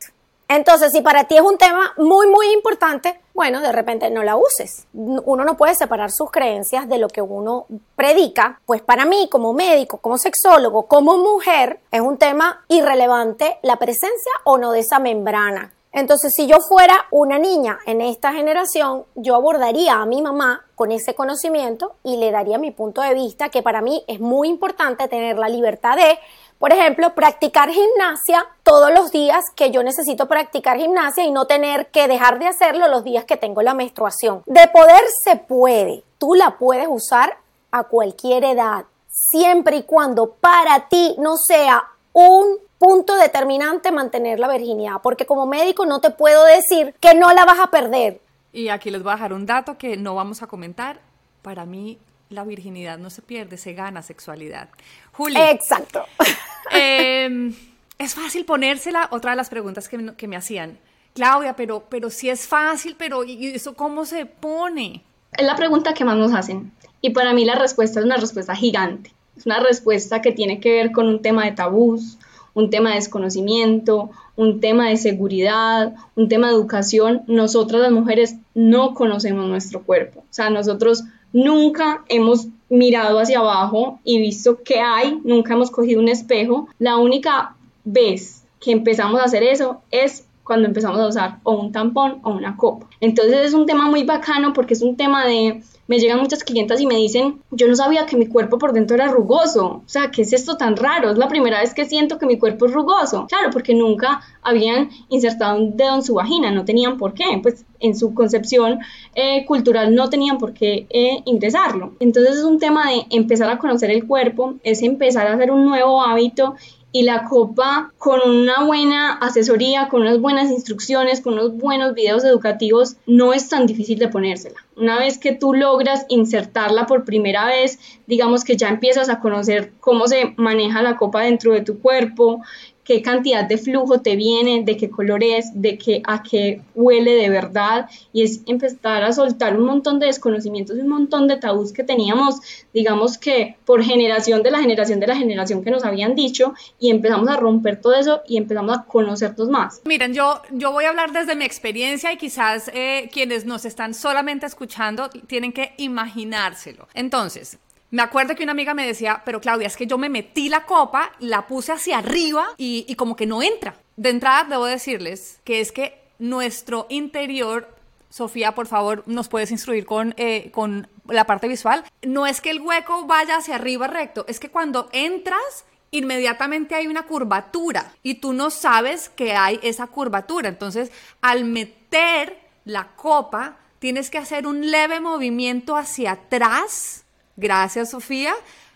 Entonces, 0.49 0.93
si 0.93 1.01
para 1.01 1.24
ti 1.24 1.39
es 1.39 1.41
un 1.41 1.57
tema 1.57 1.95
muy, 1.97 2.26
muy 2.26 2.53
importante, 2.53 3.18
bueno, 3.33 3.62
de 3.62 3.72
repente 3.72 4.11
no 4.11 4.22
la 4.22 4.37
uses. 4.37 4.87
Uno 4.93 5.45
no 5.47 5.57
puede 5.57 5.74
separar 5.74 6.11
sus 6.11 6.31
creencias 6.31 6.91
de 6.91 6.99
lo 6.99 7.09
que 7.09 7.22
uno 7.22 7.64
predica. 7.97 8.61
Pues 8.66 8.83
para 8.83 9.07
mí, 9.07 9.31
como 9.31 9.55
médico, 9.55 9.97
como 9.97 10.18
sexólogo, 10.18 10.89
como 10.89 11.16
mujer, 11.16 11.81
es 11.91 12.03
un 12.03 12.18
tema 12.18 12.66
irrelevante 12.68 13.59
la 13.62 13.76
presencia 13.76 14.33
o 14.45 14.59
no 14.59 14.72
de 14.72 14.81
esa 14.81 14.99
membrana. 14.99 15.72
Entonces, 15.93 16.35
si 16.37 16.47
yo 16.47 16.59
fuera 16.61 17.07
una 17.11 17.39
niña 17.39 17.78
en 17.87 18.03
esta 18.03 18.33
generación, 18.33 19.07
yo 19.14 19.35
abordaría 19.35 19.95
a 19.95 20.07
mi 20.07 20.20
mamá 20.20 20.66
con 20.76 20.93
ese 20.93 21.14
conocimiento 21.14 21.95
y 22.05 22.18
le 22.18 22.31
daría 22.31 22.59
mi 22.59 22.70
punto 22.72 23.01
de 23.01 23.14
vista, 23.14 23.49
que 23.49 23.62
para 23.62 23.81
mí 23.81 24.05
es 24.07 24.20
muy 24.20 24.49
importante 24.49 25.09
tener 25.09 25.37
la 25.37 25.49
libertad 25.49 25.97
de 25.97 26.18
por 26.61 26.75
ejemplo, 26.75 27.15
practicar 27.15 27.71
gimnasia 27.71 28.47
todos 28.65 28.93
los 28.93 29.11
días 29.11 29.43
que 29.57 29.71
yo 29.71 29.83
necesito 29.83 30.29
practicar 30.29 30.77
gimnasia 30.77 31.25
y 31.25 31.31
no 31.31 31.47
tener 31.47 31.87
que 31.87 32.07
dejar 32.07 32.39
de 32.39 32.49
hacerlo 32.49 32.87
los 32.87 33.03
días 33.03 33.25
que 33.25 33.39
tengo 33.39 33.63
la 33.63 33.73
menstruación. 33.73 34.43
De 34.45 34.69
poder 34.69 35.01
se 35.25 35.37
puede. 35.37 36.05
Tú 36.19 36.35
la 36.35 36.59
puedes 36.59 36.87
usar 36.87 37.39
a 37.71 37.85
cualquier 37.85 38.45
edad, 38.45 38.85
siempre 39.09 39.79
y 39.79 39.83
cuando 39.85 40.33
para 40.33 40.87
ti 40.89 41.17
no 41.19 41.39
sea 41.39 41.83
un 42.13 42.59
punto 42.79 43.17
determinante 43.17 43.91
mantener 43.91 44.39
la 44.39 44.49
virginidad, 44.49 44.97
porque 45.03 45.25
como 45.25 45.47
médico 45.47 45.87
no 45.87 46.03
te 46.03 46.11
puedo 46.11 46.45
decir 46.45 46.95
que 47.01 47.15
no 47.15 47.33
la 47.33 47.47
vas 47.47 47.59
a 47.59 47.71
perder. 47.71 48.21
Y 48.53 48.69
aquí 48.69 48.91
les 48.91 49.03
voy 49.03 49.13
a 49.13 49.15
dejar 49.15 49.33
un 49.33 49.47
dato 49.47 49.79
que 49.79 49.97
no 49.97 50.15
vamos 50.15 50.43
a 50.43 50.47
comentar. 50.47 51.01
Para 51.41 51.65
mí 51.65 51.99
la 52.31 52.45
virginidad 52.45 52.99
no 52.99 53.11
se 53.11 53.22
pierde, 53.22 53.57
se 53.57 53.74
gana 53.74 54.03
sexualidad. 54.03 54.68
Juli. 55.12 55.37
Exacto. 55.37 56.05
Em, 56.72 57.53
es 57.99 58.14
fácil 58.14 58.45
ponérsela, 58.45 59.09
otra 59.11 59.33
de 59.33 59.37
las 59.37 59.49
preguntas 59.49 59.89
que, 59.89 60.28
me 60.28 60.37
hacían. 60.37 60.78
Claudia, 61.14 61.57
pero, 61.57 61.85
pero 61.89 62.11
si 62.11 62.31
es 62.31 62.47
fácil, 62.47 62.95
pero 62.97 63.24
¿y 63.24 63.49
eso 63.49 63.74
cómo 63.74 64.05
se 64.05 64.24
pone? 64.24 65.03
Es 65.37 65.45
la 65.45 65.57
pregunta 65.57 65.95
que 65.95 66.05
más 66.05 66.16
nos 66.16 66.33
hacen. 66.33 66.70
Y 67.01 67.11
para 67.11 67.33
mí 67.33 67.45
la 67.45 67.57
respuesta 67.57 67.99
es 67.99 68.07
una 68.07 68.18
respuesta 68.18 68.55
gigante. 68.55 69.12
Es 69.37 69.47
una 69.47 69.59
respuesta 69.59 70.22
que 70.22 70.31
tiene 70.31 70.61
que 70.61 70.70
ver 70.70 70.93
con 70.93 71.09
un 71.09 71.22
tema 71.22 71.45
de 71.45 71.53
tabús, 71.53 72.18
un 72.55 72.70
tema 72.70 72.91
de 72.91 72.97
desconocimiento, 72.97 74.11
un 74.41 74.59
tema 74.59 74.88
de 74.88 74.97
seguridad, 74.97 75.93
un 76.16 76.30
tema 76.30 76.49
de 76.49 76.55
educación. 76.55 77.24
Nosotras 77.26 77.82
las 77.82 77.93
mujeres 77.93 78.36
no 78.55 78.95
conocemos 78.95 79.47
nuestro 79.47 79.82
cuerpo. 79.82 80.20
O 80.20 80.32
sea, 80.32 80.49
nosotros 80.49 81.05
nunca 81.34 82.05
hemos 82.09 82.47
mirado 82.70 83.18
hacia 83.18 83.41
abajo 83.41 84.01
y 84.03 84.18
visto 84.18 84.62
qué 84.64 84.80
hay, 84.80 85.20
nunca 85.24 85.53
hemos 85.53 85.70
cogido 85.70 86.01
un 86.01 86.09
espejo. 86.09 86.68
La 86.78 86.97
única 86.97 87.55
vez 87.84 88.43
que 88.61 88.72
empezamos 88.72 89.20
a 89.20 89.24
hacer 89.24 89.43
eso 89.43 89.82
es 89.91 90.24
cuando 90.51 90.66
empezamos 90.66 90.98
a 90.98 91.07
usar 91.07 91.38
o 91.44 91.53
un 91.53 91.70
tampón 91.70 92.18
o 92.24 92.30
una 92.30 92.57
copa. 92.57 92.88
Entonces 92.98 93.46
es 93.46 93.55
un 93.55 93.66
tema 93.66 93.88
muy 93.88 94.03
bacano 94.03 94.53
porque 94.53 94.74
es 94.74 94.82
un 94.82 94.96
tema 94.96 95.24
de 95.24 95.62
me 95.86 96.01
llegan 96.01 96.18
muchas 96.18 96.42
clientas 96.42 96.80
y 96.80 96.86
me 96.86 96.96
dicen, 96.96 97.40
yo 97.53 97.68
no 97.68 97.76
sabía 97.76 98.07
que 98.07 98.16
mi 98.16 98.26
cuerpo 98.26 98.59
por 98.59 98.72
dentro 98.72 98.96
era 98.96 99.07
rugoso. 99.07 99.66
O 99.66 99.82
sea, 99.86 100.11
¿qué 100.11 100.22
es 100.22 100.32
esto 100.32 100.57
tan 100.57 100.76
raro? 100.76 101.11
Es 101.11 101.18
la 101.18 101.28
primera 101.28 101.61
vez 101.61 101.72
que 101.72 101.84
siento 101.84 102.18
que 102.18 102.26
mi 102.26 102.36
cuerpo 102.36 102.66
es 102.66 102.72
rugoso. 102.72 103.26
Claro, 103.28 103.51
porque 103.53 103.74
nunca 103.74 104.20
habían 104.42 104.90
insertado 105.09 105.57
un 105.57 105.76
dedo 105.76 105.94
en 105.96 106.03
su 106.03 106.14
vagina, 106.14 106.51
no 106.51 106.64
tenían 106.64 106.96
por 106.96 107.14
qué. 107.14 107.24
Pues 107.40 107.64
en 107.78 107.96
su 107.96 108.12
concepción 108.12 108.80
eh, 109.14 109.44
cultural 109.46 109.94
no 109.94 110.09
tenían 110.11 110.38
por 110.38 110.53
qué 110.53 110.86
eh, 110.90 111.22
ingresarlo. 111.26 111.94
Entonces 112.01 112.38
es 112.38 112.44
un 112.44 112.59
tema 112.59 112.90
de 112.90 113.07
empezar 113.11 113.51
a 113.51 113.59
conocer 113.59 113.90
el 113.90 114.07
cuerpo, 114.07 114.55
es 114.64 114.82
empezar 114.82 115.26
a 115.26 115.34
hacer 115.34 115.51
un 115.51 115.64
nuevo 115.64 116.03
hábito 116.03 116.57
y 116.93 117.03
la 117.03 117.24
copa 117.24 117.93
con 117.99 118.20
una 118.28 118.64
buena 118.64 119.12
asesoría, 119.14 119.88
con 119.88 120.03
unas 120.03 120.20
buenas 120.20 120.51
instrucciones, 120.51 121.20
con 121.20 121.34
unos 121.34 121.57
buenos 121.57 121.95
videos 121.95 122.24
educativos, 122.24 122.97
no 123.07 123.32
es 123.32 123.49
tan 123.49 123.66
difícil 123.66 123.99
de 123.99 124.09
ponérsela. 124.09 124.57
Una 124.76 124.99
vez 124.99 125.18
que 125.18 125.32
tú 125.32 125.55
logras 125.55 126.07
insertarla 126.09 126.86
por 126.86 127.05
primera 127.05 127.47
vez, 127.47 127.78
digamos 128.07 128.45
que 128.45 128.57
ya 128.57 128.68
empiezas 128.68 129.09
a 129.09 129.20
conocer 129.20 129.72
cómo 129.80 130.09
se 130.09 130.34
maneja 130.36 130.82
la 130.82 130.97
copa 130.97 131.22
dentro 131.22 131.53
de 131.53 131.62
tu 131.62 131.80
cuerpo, 131.80 132.43
qué 132.91 133.03
cantidad 133.03 133.45
de 133.45 133.57
flujo 133.57 134.01
te 134.01 134.16
viene, 134.16 134.64
de 134.64 134.76
qué 134.76 134.91
color 134.91 135.22
es, 135.22 135.53
de 135.55 135.78
qué, 135.78 136.03
a 136.05 136.24
qué 136.24 136.61
huele 136.74 137.12
de 137.12 137.28
verdad, 137.28 137.88
y 138.12 138.24
es 138.24 138.41
empezar 138.47 139.05
a 139.05 139.12
soltar 139.12 139.57
un 139.57 139.64
montón 139.64 140.01
de 140.01 140.07
desconocimientos 140.07 140.76
y 140.76 140.80
un 140.80 140.88
montón 140.88 141.28
de 141.28 141.36
tabús 141.36 141.72
que 141.72 141.84
teníamos, 141.84 142.41
digamos 142.74 143.16
que 143.16 143.55
por 143.64 143.84
generación 143.84 144.43
de 144.43 144.51
la 144.51 144.59
generación 144.59 144.99
de 144.99 145.07
la 145.07 145.14
generación 145.14 145.62
que 145.62 145.70
nos 145.70 145.84
habían 145.84 146.16
dicho, 146.16 146.53
y 146.80 146.91
empezamos 146.91 147.28
a 147.28 147.36
romper 147.36 147.80
todo 147.80 147.95
eso 147.95 148.22
y 148.26 148.38
empezamos 148.38 148.76
a 148.76 148.82
conocernos 148.82 149.49
más. 149.49 149.82
Miren, 149.84 150.12
yo, 150.12 150.43
yo 150.51 150.72
voy 150.72 150.86
a 150.86 150.88
hablar 150.88 151.12
desde 151.12 151.36
mi 151.36 151.45
experiencia 151.45 152.12
y 152.12 152.16
quizás 152.16 152.72
eh, 152.74 153.09
quienes 153.12 153.45
nos 153.45 153.66
están 153.66 153.95
solamente 153.95 154.47
escuchando 154.47 155.11
tienen 155.28 155.53
que 155.53 155.74
imaginárselo. 155.76 156.88
Entonces, 156.95 157.61
me 157.91 158.03
acuerdo 158.03 158.36
que 158.36 158.43
una 158.43 158.53
amiga 158.53 158.74
me 158.74 158.86
decía, 158.86 159.22
pero 159.24 159.41
Claudia, 159.41 159.66
es 159.66 159.76
que 159.76 159.86
yo 159.86 159.99
me 159.99 160.09
metí 160.09 160.49
la 160.49 160.64
copa, 160.64 161.12
la 161.18 161.47
puse 161.47 161.72
hacia 161.72 161.99
arriba 161.99 162.49
y, 162.57 162.95
como 162.95 163.16
que 163.16 163.26
no 163.26 163.43
entra. 163.43 163.76
De 163.97 164.11
entrada, 164.11 164.45
debo 164.45 164.64
decirles 164.64 165.41
que 165.45 165.61
es 165.61 165.72
que 165.72 166.01
nuestro 166.18 166.86
interior, 166.88 167.74
Sofía, 168.09 168.55
por 168.55 168.66
favor, 168.66 169.03
nos 169.07 169.28
puedes 169.28 169.51
instruir 169.51 169.86
con, 169.86 170.14
eh, 170.16 170.51
con 170.53 170.88
la 171.09 171.24
parte 171.24 171.49
visual. 171.49 171.84
No 172.03 172.26
es 172.26 172.41
que 172.41 172.51
el 172.51 172.61
hueco 172.61 173.07
vaya 173.07 173.36
hacia 173.36 173.57
arriba 173.57 173.88
recto, 173.88 174.24
es 174.28 174.38
que 174.38 174.51
cuando 174.51 174.88
entras, 174.93 175.64
inmediatamente 175.91 176.74
hay 176.74 176.86
una 176.86 177.03
curvatura 177.03 177.93
y 178.03 178.14
tú 178.14 178.32
no 178.32 178.51
sabes 178.51 179.09
que 179.09 179.32
hay 179.32 179.59
esa 179.62 179.88
curvatura. 179.88 180.49
Entonces, 180.49 180.93
al 181.20 181.45
meter 181.45 182.38
la 182.64 182.88
copa, 182.97 183.57
tienes 183.78 184.11
que 184.11 184.18
hacer 184.18 184.47
un 184.47 184.70
leve 184.70 185.01
movimiento 185.01 185.76
hacia 185.76 186.12
atrás. 186.12 187.05
Gracias, 187.41 187.91
Sofía. 187.91 188.34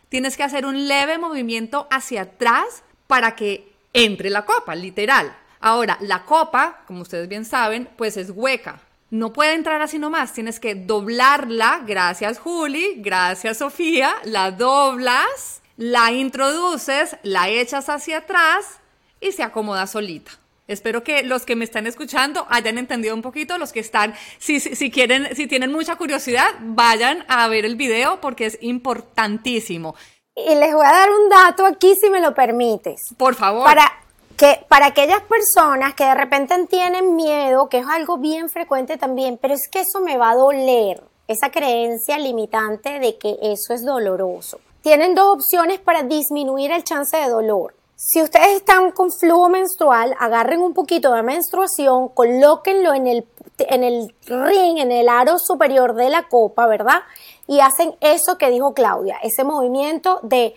Tienes 0.09 0.37
que 0.37 0.43
hacer 0.43 0.65
un 0.65 0.89
leve 0.89 1.19
movimiento 1.19 1.87
hacia 1.91 2.23
atrás 2.23 2.83
para 3.07 3.37
que 3.37 3.73
entre 3.93 4.31
la 4.31 4.47
copa, 4.47 4.75
literal. 4.75 5.37
Ahora, 5.61 5.99
la 6.01 6.25
copa, 6.25 6.81
como 6.87 7.03
ustedes 7.03 7.29
bien 7.29 7.45
saben, 7.45 7.89
pues 7.97 8.17
es 8.17 8.31
hueca. 8.31 8.81
No 9.11 9.33
puede 9.33 9.53
entrar 9.55 9.83
así 9.83 9.99
nomás, 9.99 10.33
tienes 10.33 10.59
que 10.59 10.75
doblarla. 10.75 11.83
Gracias, 11.87 12.39
Juli. 12.39 12.95
Gracias, 12.97 13.59
Sofía. 13.59 14.15
La 14.25 14.51
doblas, 14.51 15.63
la 15.77 16.11
introduces, 16.13 17.17
la 17.23 17.51
echas 17.51 17.89
hacia 17.89 18.19
atrás 18.19 18.81
y 19.21 19.33
se 19.33 19.43
acomoda 19.43 19.87
solita. 19.87 20.33
Espero 20.67 21.05
que 21.05 21.23
los 21.23 21.45
que 21.45 21.57
me 21.57 21.65
están 21.65 21.87
escuchando 21.87 22.47
hayan 22.49 22.79
entendido 22.79 23.15
un 23.15 23.23
poquito, 23.23 23.59
los 23.59 23.73
que 23.73 23.81
están, 23.81 24.15
si, 24.39 24.61
si, 24.61 24.91
quieren, 24.91 25.35
si 25.37 25.47
tienen 25.47 25.71
mucha 25.71 25.97
curiosidad, 25.97 26.47
vayan 26.61 27.25
a 27.29 27.47
ver 27.49 27.67
el 27.67 27.77
video 27.77 28.21
porque 28.21 28.47
es 28.47 28.59
importantísimo. 28.63 29.95
Y 30.35 30.55
les 30.55 30.75
voy 30.75 30.87
a 30.87 30.91
dar 30.91 31.11
un 31.11 31.29
dato 31.29 31.67
aquí 31.67 31.95
si 32.01 32.09
me 32.09 32.21
lo 32.21 32.35
permites. 32.35 33.15
Por 33.19 33.35
favor. 33.35 33.65
Para 33.65 33.93
que 34.37 34.65
para 34.69 34.87
aquellas 34.87 35.21
personas 35.23 35.95
que 35.95 36.05
de 36.05 36.15
repente 36.15 36.55
tienen 36.69 37.15
miedo, 37.15 37.69
que 37.69 37.79
es 37.79 37.87
algo 37.87 38.19
bien 38.19 38.49
frecuente 38.49 38.97
también, 38.97 39.39
pero 39.41 39.55
es 39.55 39.69
que 39.71 39.81
eso 39.81 40.01
me 40.01 40.17
va 40.17 40.31
a 40.31 40.35
doler, 40.35 41.03
esa 41.29 41.51
creencia 41.51 42.19
limitante 42.19 42.99
de 42.99 43.17
que 43.19 43.37
eso 43.43 43.75
es 43.75 43.85
doloroso. 43.85 44.61
Tienen 44.83 45.15
dos 45.15 45.37
opciones 45.37 45.79
para 45.81 46.03
disminuir 46.03 46.71
el 46.71 46.85
chance 46.85 47.17
de 47.17 47.29
dolor. 47.29 47.75
Si 47.97 48.21
ustedes 48.21 48.57
están 48.57 48.91
con 48.91 49.13
flujo 49.13 49.49
menstrual, 49.49 50.17
agarren 50.19 50.61
un 50.61 50.75
poquito 50.75 51.13
de 51.13 51.23
menstruación, 51.23 52.09
colóquenlo 52.09 52.93
en 52.93 53.07
el, 53.07 53.29
en 53.59 53.85
el 53.85 54.13
ring, 54.27 54.79
en 54.79 54.91
el 54.91 55.09
aro 55.09 55.39
superior 55.39 55.95
de 55.95 56.11
la 56.11 56.25
copa, 56.29 56.67
¿verdad? 56.67 57.03
Y 57.47 57.61
hacen 57.61 57.95
eso 58.01 58.37
que 58.37 58.51
dijo 58.51 58.75
Claudia, 58.75 59.19
ese 59.23 59.45
movimiento 59.45 60.19
de, 60.25 60.57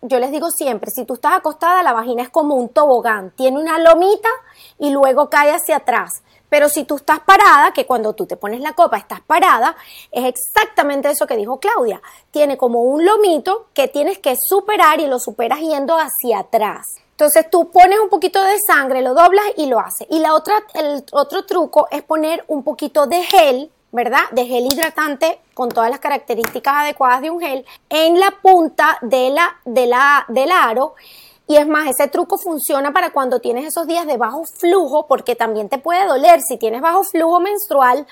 yo 0.00 0.18
les 0.18 0.30
digo 0.30 0.50
siempre, 0.50 0.90
si 0.90 1.04
tú 1.04 1.14
estás 1.14 1.34
acostada, 1.34 1.82
la 1.82 1.92
vagina 1.92 2.22
es 2.22 2.30
como 2.30 2.54
un 2.54 2.70
tobogán, 2.70 3.32
tiene 3.36 3.60
una 3.60 3.78
lomita 3.78 4.30
y 4.78 4.90
luego 4.90 5.28
cae 5.28 5.50
hacia 5.50 5.76
atrás. 5.76 6.21
Pero 6.52 6.68
si 6.68 6.84
tú 6.84 6.96
estás 6.96 7.20
parada, 7.20 7.72
que 7.72 7.86
cuando 7.86 8.12
tú 8.12 8.26
te 8.26 8.36
pones 8.36 8.60
la 8.60 8.74
copa 8.74 8.98
estás 8.98 9.22
parada, 9.22 9.74
es 10.10 10.26
exactamente 10.26 11.08
eso 11.08 11.26
que 11.26 11.34
dijo 11.34 11.58
Claudia. 11.58 12.02
Tiene 12.30 12.58
como 12.58 12.82
un 12.82 13.06
lomito 13.06 13.68
que 13.72 13.88
tienes 13.88 14.18
que 14.18 14.36
superar 14.36 15.00
y 15.00 15.06
lo 15.06 15.18
superas 15.18 15.60
yendo 15.60 15.96
hacia 15.96 16.40
atrás. 16.40 16.88
Entonces 17.12 17.48
tú 17.48 17.70
pones 17.70 17.98
un 18.00 18.10
poquito 18.10 18.44
de 18.44 18.58
sangre, 18.66 19.00
lo 19.00 19.14
doblas 19.14 19.46
y 19.56 19.64
lo 19.64 19.78
haces. 19.78 20.06
Y 20.10 20.18
la 20.18 20.34
otra, 20.34 20.62
el 20.74 21.02
otro 21.12 21.46
truco 21.46 21.88
es 21.90 22.02
poner 22.02 22.44
un 22.48 22.62
poquito 22.62 23.06
de 23.06 23.22
gel, 23.22 23.70
¿verdad? 23.90 24.28
De 24.32 24.44
gel 24.44 24.70
hidratante 24.70 25.40
con 25.54 25.70
todas 25.70 25.88
las 25.88 26.00
características 26.00 26.74
adecuadas 26.80 27.22
de 27.22 27.30
un 27.30 27.40
gel 27.40 27.64
en 27.88 28.20
la 28.20 28.30
punta 28.42 28.98
de 29.00 29.30
la, 29.30 29.56
de 29.64 29.86
la, 29.86 30.26
del 30.28 30.50
aro 30.50 30.96
y 31.46 31.56
es 31.56 31.66
más, 31.66 31.88
ese 31.88 32.08
truco 32.08 32.38
funciona 32.38 32.92
para 32.92 33.12
cuando 33.12 33.40
tienes 33.40 33.66
esos 33.66 33.86
días 33.86 34.06
de 34.06 34.16
bajo 34.16 34.44
flujo, 34.44 35.06
porque 35.06 35.34
también 35.34 35.68
te 35.68 35.78
puede 35.78 36.06
doler. 36.06 36.40
Si 36.40 36.56
tienes 36.56 36.80
bajo 36.80 37.02
flujo 37.04 37.40
menstrual, 37.40 38.06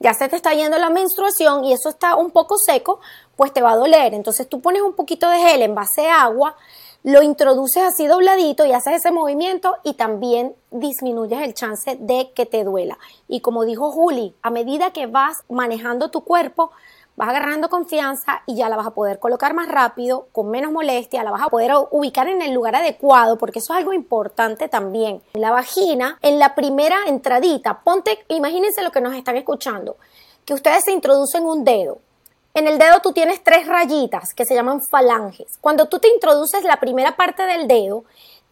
ya 0.00 0.14
se 0.14 0.28
te 0.28 0.36
está 0.36 0.52
yendo 0.52 0.78
la 0.78 0.90
menstruación 0.90 1.64
y 1.64 1.72
eso 1.72 1.88
está 1.88 2.16
un 2.16 2.30
poco 2.32 2.56
seco, 2.58 3.00
pues 3.36 3.52
te 3.52 3.62
va 3.62 3.72
a 3.72 3.76
doler. 3.76 4.14
Entonces 4.14 4.48
tú 4.48 4.60
pones 4.60 4.82
un 4.82 4.94
poquito 4.94 5.28
de 5.28 5.38
gel 5.38 5.62
en 5.62 5.74
base 5.74 6.08
a 6.08 6.22
agua, 6.24 6.56
lo 7.04 7.22
introduces 7.22 7.82
así 7.82 8.06
dobladito 8.06 8.64
y 8.64 8.72
haces 8.72 8.94
ese 8.94 9.10
movimiento 9.10 9.76
y 9.84 9.94
también 9.94 10.54
disminuyes 10.70 11.40
el 11.42 11.54
chance 11.54 11.96
de 12.00 12.32
que 12.34 12.46
te 12.46 12.64
duela. 12.64 12.98
Y 13.28 13.40
como 13.40 13.64
dijo 13.64 13.90
Juli, 13.92 14.34
a 14.42 14.50
medida 14.50 14.92
que 14.92 15.06
vas 15.06 15.44
manejando 15.48 16.10
tu 16.10 16.22
cuerpo, 16.22 16.72
vas 17.16 17.28
agarrando 17.28 17.68
confianza 17.68 18.42
y 18.46 18.56
ya 18.56 18.68
la 18.68 18.76
vas 18.76 18.86
a 18.86 18.94
poder 18.94 19.18
colocar 19.18 19.54
más 19.54 19.68
rápido, 19.68 20.28
con 20.32 20.50
menos 20.50 20.72
molestia, 20.72 21.24
la 21.24 21.30
vas 21.30 21.42
a 21.42 21.48
poder 21.48 21.72
ubicar 21.90 22.28
en 22.28 22.42
el 22.42 22.52
lugar 22.52 22.74
adecuado, 22.74 23.38
porque 23.38 23.58
eso 23.58 23.72
es 23.72 23.78
algo 23.78 23.92
importante 23.92 24.68
también. 24.68 25.22
La 25.34 25.50
vagina, 25.50 26.18
en 26.22 26.38
la 26.38 26.54
primera 26.54 26.96
entradita, 27.06 27.80
ponte, 27.80 28.24
imagínense 28.28 28.82
lo 28.82 28.92
que 28.92 29.00
nos 29.00 29.14
están 29.14 29.36
escuchando, 29.36 29.96
que 30.44 30.54
ustedes 30.54 30.84
se 30.84 30.92
introducen 30.92 31.44
un 31.44 31.64
dedo. 31.64 31.98
En 32.54 32.66
el 32.66 32.78
dedo 32.78 33.00
tú 33.00 33.12
tienes 33.12 33.42
tres 33.42 33.66
rayitas 33.66 34.34
que 34.34 34.44
se 34.44 34.54
llaman 34.54 34.80
falanges. 34.90 35.56
Cuando 35.60 35.86
tú 35.86 35.98
te 35.98 36.08
introduces 36.08 36.64
la 36.64 36.80
primera 36.80 37.16
parte 37.16 37.44
del 37.44 37.66
dedo, 37.66 38.04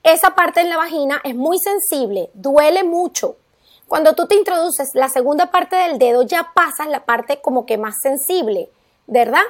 esa 0.03 0.35
parte 0.35 0.61
en 0.61 0.71
la 0.71 0.79
vagina 0.79 1.21
es 1.25 1.35
muy 1.35 1.59
sensible, 1.59 2.31
duele 2.33 2.83
mucho, 2.85 3.37
cuando 3.91 4.15
tú 4.15 4.29
te 4.29 4.37
introduces 4.37 4.91
la 4.95 5.09
segunda 5.09 5.51
parte 5.51 5.75
del 5.75 5.99
dedo, 5.99 6.23
ya 6.23 6.53
pasas 6.55 6.87
la 6.87 7.05
parte 7.05 7.41
como 7.41 7.67
que 7.67 7.77
más 7.77 7.97
sensible, 8.01 8.71
¿verdad? 9.09 9.43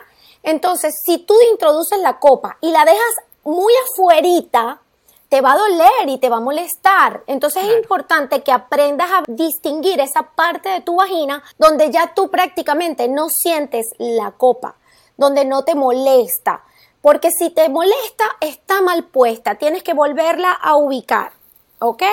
Entonces, 0.42 0.94
si 1.04 1.18
tú 1.18 1.34
introduces 1.52 1.98
la 1.98 2.18
copa 2.18 2.56
y 2.62 2.70
la 2.70 2.86
dejas 2.86 3.14
muy 3.44 3.70
afuerita, 3.84 4.80
te 5.28 5.42
va 5.42 5.52
a 5.52 5.58
doler 5.58 6.08
y 6.08 6.16
te 6.16 6.30
va 6.30 6.38
a 6.38 6.40
molestar. 6.40 7.22
Entonces 7.26 7.64
es 7.64 7.76
importante 7.76 8.42
que 8.42 8.50
aprendas 8.50 9.10
a 9.10 9.22
distinguir 9.28 10.00
esa 10.00 10.22
parte 10.22 10.70
de 10.70 10.80
tu 10.80 10.96
vagina 10.96 11.42
donde 11.58 11.90
ya 11.90 12.14
tú 12.14 12.30
prácticamente 12.30 13.08
no 13.08 13.28
sientes 13.28 13.90
la 13.98 14.30
copa, 14.30 14.76
donde 15.18 15.44
no 15.44 15.64
te 15.64 15.74
molesta. 15.74 16.64
Porque 17.02 17.28
si 17.30 17.50
te 17.50 17.68
molesta, 17.68 18.24
está 18.40 18.80
mal 18.80 19.04
puesta. 19.04 19.56
Tienes 19.56 19.82
que 19.82 19.92
volverla 19.92 20.52
a 20.52 20.76
ubicar. 20.76 21.32
¿Ok? 21.78 22.04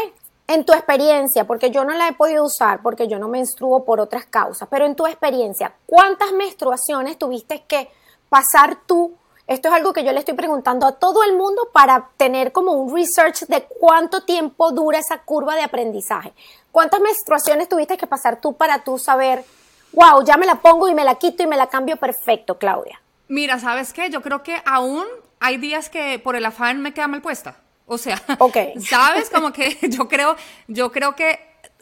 En 0.47 0.65
tu 0.65 0.73
experiencia, 0.73 1.45
porque 1.45 1.71
yo 1.71 1.83
no 1.83 1.93
la 1.93 2.07
he 2.07 2.13
podido 2.13 2.45
usar, 2.45 2.81
porque 2.81 3.07
yo 3.07 3.19
no 3.19 3.27
menstruo 3.27 3.83
por 3.83 3.99
otras 3.99 4.25
causas, 4.25 4.67
pero 4.71 4.85
en 4.85 4.95
tu 4.95 5.05
experiencia, 5.05 5.73
¿cuántas 5.85 6.31
menstruaciones 6.31 7.17
tuviste 7.17 7.63
que 7.67 7.89
pasar 8.29 8.77
tú? 8.85 9.15
Esto 9.45 9.69
es 9.69 9.73
algo 9.73 9.93
que 9.93 10.03
yo 10.03 10.11
le 10.11 10.19
estoy 10.19 10.35
preguntando 10.35 10.85
a 10.85 10.93
todo 10.93 11.23
el 11.23 11.35
mundo 11.35 11.69
para 11.71 12.09
tener 12.17 12.51
como 12.51 12.73
un 12.73 12.93
research 12.93 13.45
de 13.47 13.63
cuánto 13.63 14.23
tiempo 14.23 14.71
dura 14.71 14.99
esa 14.99 15.19
curva 15.19 15.55
de 15.55 15.63
aprendizaje. 15.63 16.33
¿Cuántas 16.71 16.99
menstruaciones 16.99 17.69
tuviste 17.69 17.97
que 17.97 18.07
pasar 18.07 18.41
tú 18.41 18.53
para 18.53 18.83
tú 18.83 18.97
saber, 18.97 19.45
wow, 19.93 20.23
ya 20.23 20.35
me 20.35 20.45
la 20.45 20.55
pongo 20.55 20.89
y 20.89 20.95
me 20.95 21.05
la 21.05 21.15
quito 21.15 21.43
y 21.43 21.47
me 21.47 21.55
la 21.55 21.67
cambio 21.67 21.95
perfecto, 21.95 22.57
Claudia? 22.57 23.01
Mira, 23.29 23.59
¿sabes 23.59 23.93
qué? 23.93 24.09
Yo 24.09 24.21
creo 24.21 24.43
que 24.43 24.61
aún 24.65 25.05
hay 25.39 25.57
días 25.57 25.89
que 25.89 26.19
por 26.19 26.35
el 26.35 26.45
afán 26.45 26.81
me 26.81 26.93
queda 26.93 27.07
mal 27.07 27.21
puesta. 27.21 27.55
O 27.87 27.97
sea, 27.97 28.21
¿sabes? 28.79 29.29
Como 29.31 29.51
que 29.51 29.77
yo 29.89 30.07
creo, 30.07 30.35
yo 30.67 30.91
creo 30.91 31.15
que 31.15 31.39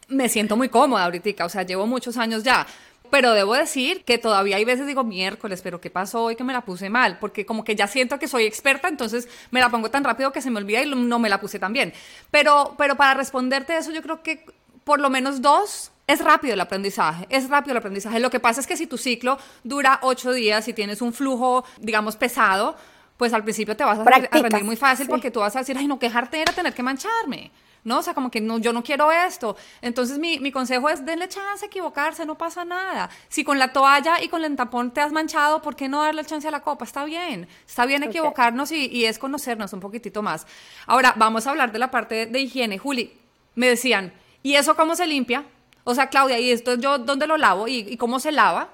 me 0.07 0.29
siento 0.29 0.55
muy 0.55 0.69
cómoda 0.69 1.03
ahorita, 1.03 1.45
o 1.45 1.49
sea, 1.49 1.63
llevo 1.63 1.85
muchos 1.85 2.15
años 2.17 2.43
ya. 2.43 2.65
Pero 3.11 3.33
debo 3.33 3.53
decir 3.53 4.03
que 4.03 4.17
todavía 4.17 4.57
hay 4.57 4.65
veces 4.65 4.87
digo 4.87 5.03
miércoles, 5.03 5.61
pero 5.61 5.79
¿qué 5.79 5.91
pasó 5.91 6.23
hoy 6.23 6.35
que 6.35 6.43
me 6.43 6.53
la 6.53 6.61
puse 6.61 6.89
mal? 6.89 7.19
Porque 7.19 7.45
como 7.45 7.63
que 7.63 7.75
ya 7.75 7.85
siento 7.85 8.17
que 8.17 8.27
soy 8.27 8.45
experta, 8.45 8.87
entonces 8.87 9.27
me 9.51 9.59
la 9.59 9.69
pongo 9.69 9.91
tan 9.91 10.03
rápido 10.03 10.31
que 10.31 10.41
se 10.41 10.49
me 10.49 10.57
olvida 10.57 10.81
y 10.81 10.89
no 10.89 11.19
me 11.19 11.29
la 11.29 11.39
puse 11.39 11.59
tan 11.59 11.71
bien. 11.71 11.93
Pero, 12.31 12.73
pero 12.79 12.95
para 12.95 13.13
responderte 13.13 13.77
eso, 13.77 13.91
yo 13.91 14.01
creo 14.01 14.23
que 14.23 14.43
por 14.83 14.99
lo 14.99 15.11
menos 15.11 15.41
dos 15.41 15.91
es 16.07 16.19
rápido 16.19 16.55
el 16.55 16.61
aprendizaje, 16.61 17.27
es 17.29 17.47
rápido 17.47 17.73
el 17.73 17.77
aprendizaje. 17.77 18.19
Lo 18.19 18.31
que 18.31 18.39
pasa 18.39 18.59
es 18.59 18.67
que 18.67 18.75
si 18.75 18.87
tu 18.87 18.97
ciclo 18.97 19.37
dura 19.63 19.99
ocho 20.01 20.31
días 20.33 20.67
y 20.67 20.73
tienes 20.73 21.01
un 21.01 21.13
flujo, 21.13 21.63
digamos, 21.79 22.15
pesado, 22.15 22.75
pues 23.17 23.33
al 23.33 23.43
principio 23.43 23.75
te 23.75 23.83
vas 23.83 23.99
a, 23.99 24.01
aprender 24.01 24.63
muy 24.63 24.75
fácil 24.75 25.07
porque 25.07 25.31
tú 25.31 25.39
vas 25.39 25.55
a 25.55 25.59
decir, 25.59 25.77
ay, 25.77 25.87
no, 25.87 25.99
quejarte 25.99 26.41
era 26.41 26.53
tener 26.53 26.73
que 26.73 26.83
mancharme. 26.83 27.51
¿no? 27.85 27.99
O 27.99 28.01
sea, 28.01 28.13
como 28.13 28.29
que 28.29 28.41
no, 28.41 28.57
yo 28.57 28.73
no 28.73 28.83
quiero 28.83 29.11
esto. 29.11 29.55
Entonces, 29.81 30.17
mi, 30.17 30.39
mi, 30.39 30.51
consejo 30.51 30.89
es, 30.89 31.05
denle 31.05 31.29
chance 31.29 31.63
a 31.63 31.67
equivocarse, 31.67 32.25
no 32.25 32.35
pasa 32.35 32.65
nada. 32.65 33.09
Si 33.29 33.43
con 33.43 33.59
la 33.59 33.71
toalla 33.71 34.21
y 34.21 34.27
con 34.27 34.43
el 34.43 34.55
tapón 34.55 34.91
te 34.91 35.01
has 35.01 35.11
manchado, 35.11 35.61
¿por 35.61 35.75
qué 35.75 35.87
no 35.87 36.01
darle 36.01 36.25
chance 36.25 36.47
a 36.47 36.51
la 36.51 36.61
copa? 36.61 36.83
Está 36.83 37.05
bien, 37.05 37.47
está 37.65 37.85
bien 37.85 38.03
equivocarnos 38.03 38.71
y, 38.71 38.87
y, 38.87 39.05
es 39.05 39.19
conocernos 39.19 39.71
un 39.71 39.79
poquitito 39.79 40.23
más. 40.23 40.47
Ahora, 40.87 41.13
vamos 41.15 41.45
a 41.45 41.51
hablar 41.51 41.71
de 41.71 41.79
la 41.79 41.91
parte 41.91 42.25
de 42.25 42.39
higiene. 42.39 42.79
Juli, 42.79 43.13
me 43.53 43.67
decían, 43.67 44.13
¿y 44.41 44.55
eso 44.55 44.75
cómo 44.75 44.95
se 44.95 45.05
limpia? 45.05 45.45
O 45.83 45.93
sea, 45.93 46.07
Claudia, 46.07 46.39
¿y 46.39 46.49
esto 46.49 46.75
yo 46.75 46.97
dónde 46.97 47.27
lo 47.27 47.37
lavo 47.37 47.67
y, 47.67 47.85
y 47.87 47.97
cómo 47.97 48.19
se 48.19 48.31
lava? 48.31 48.69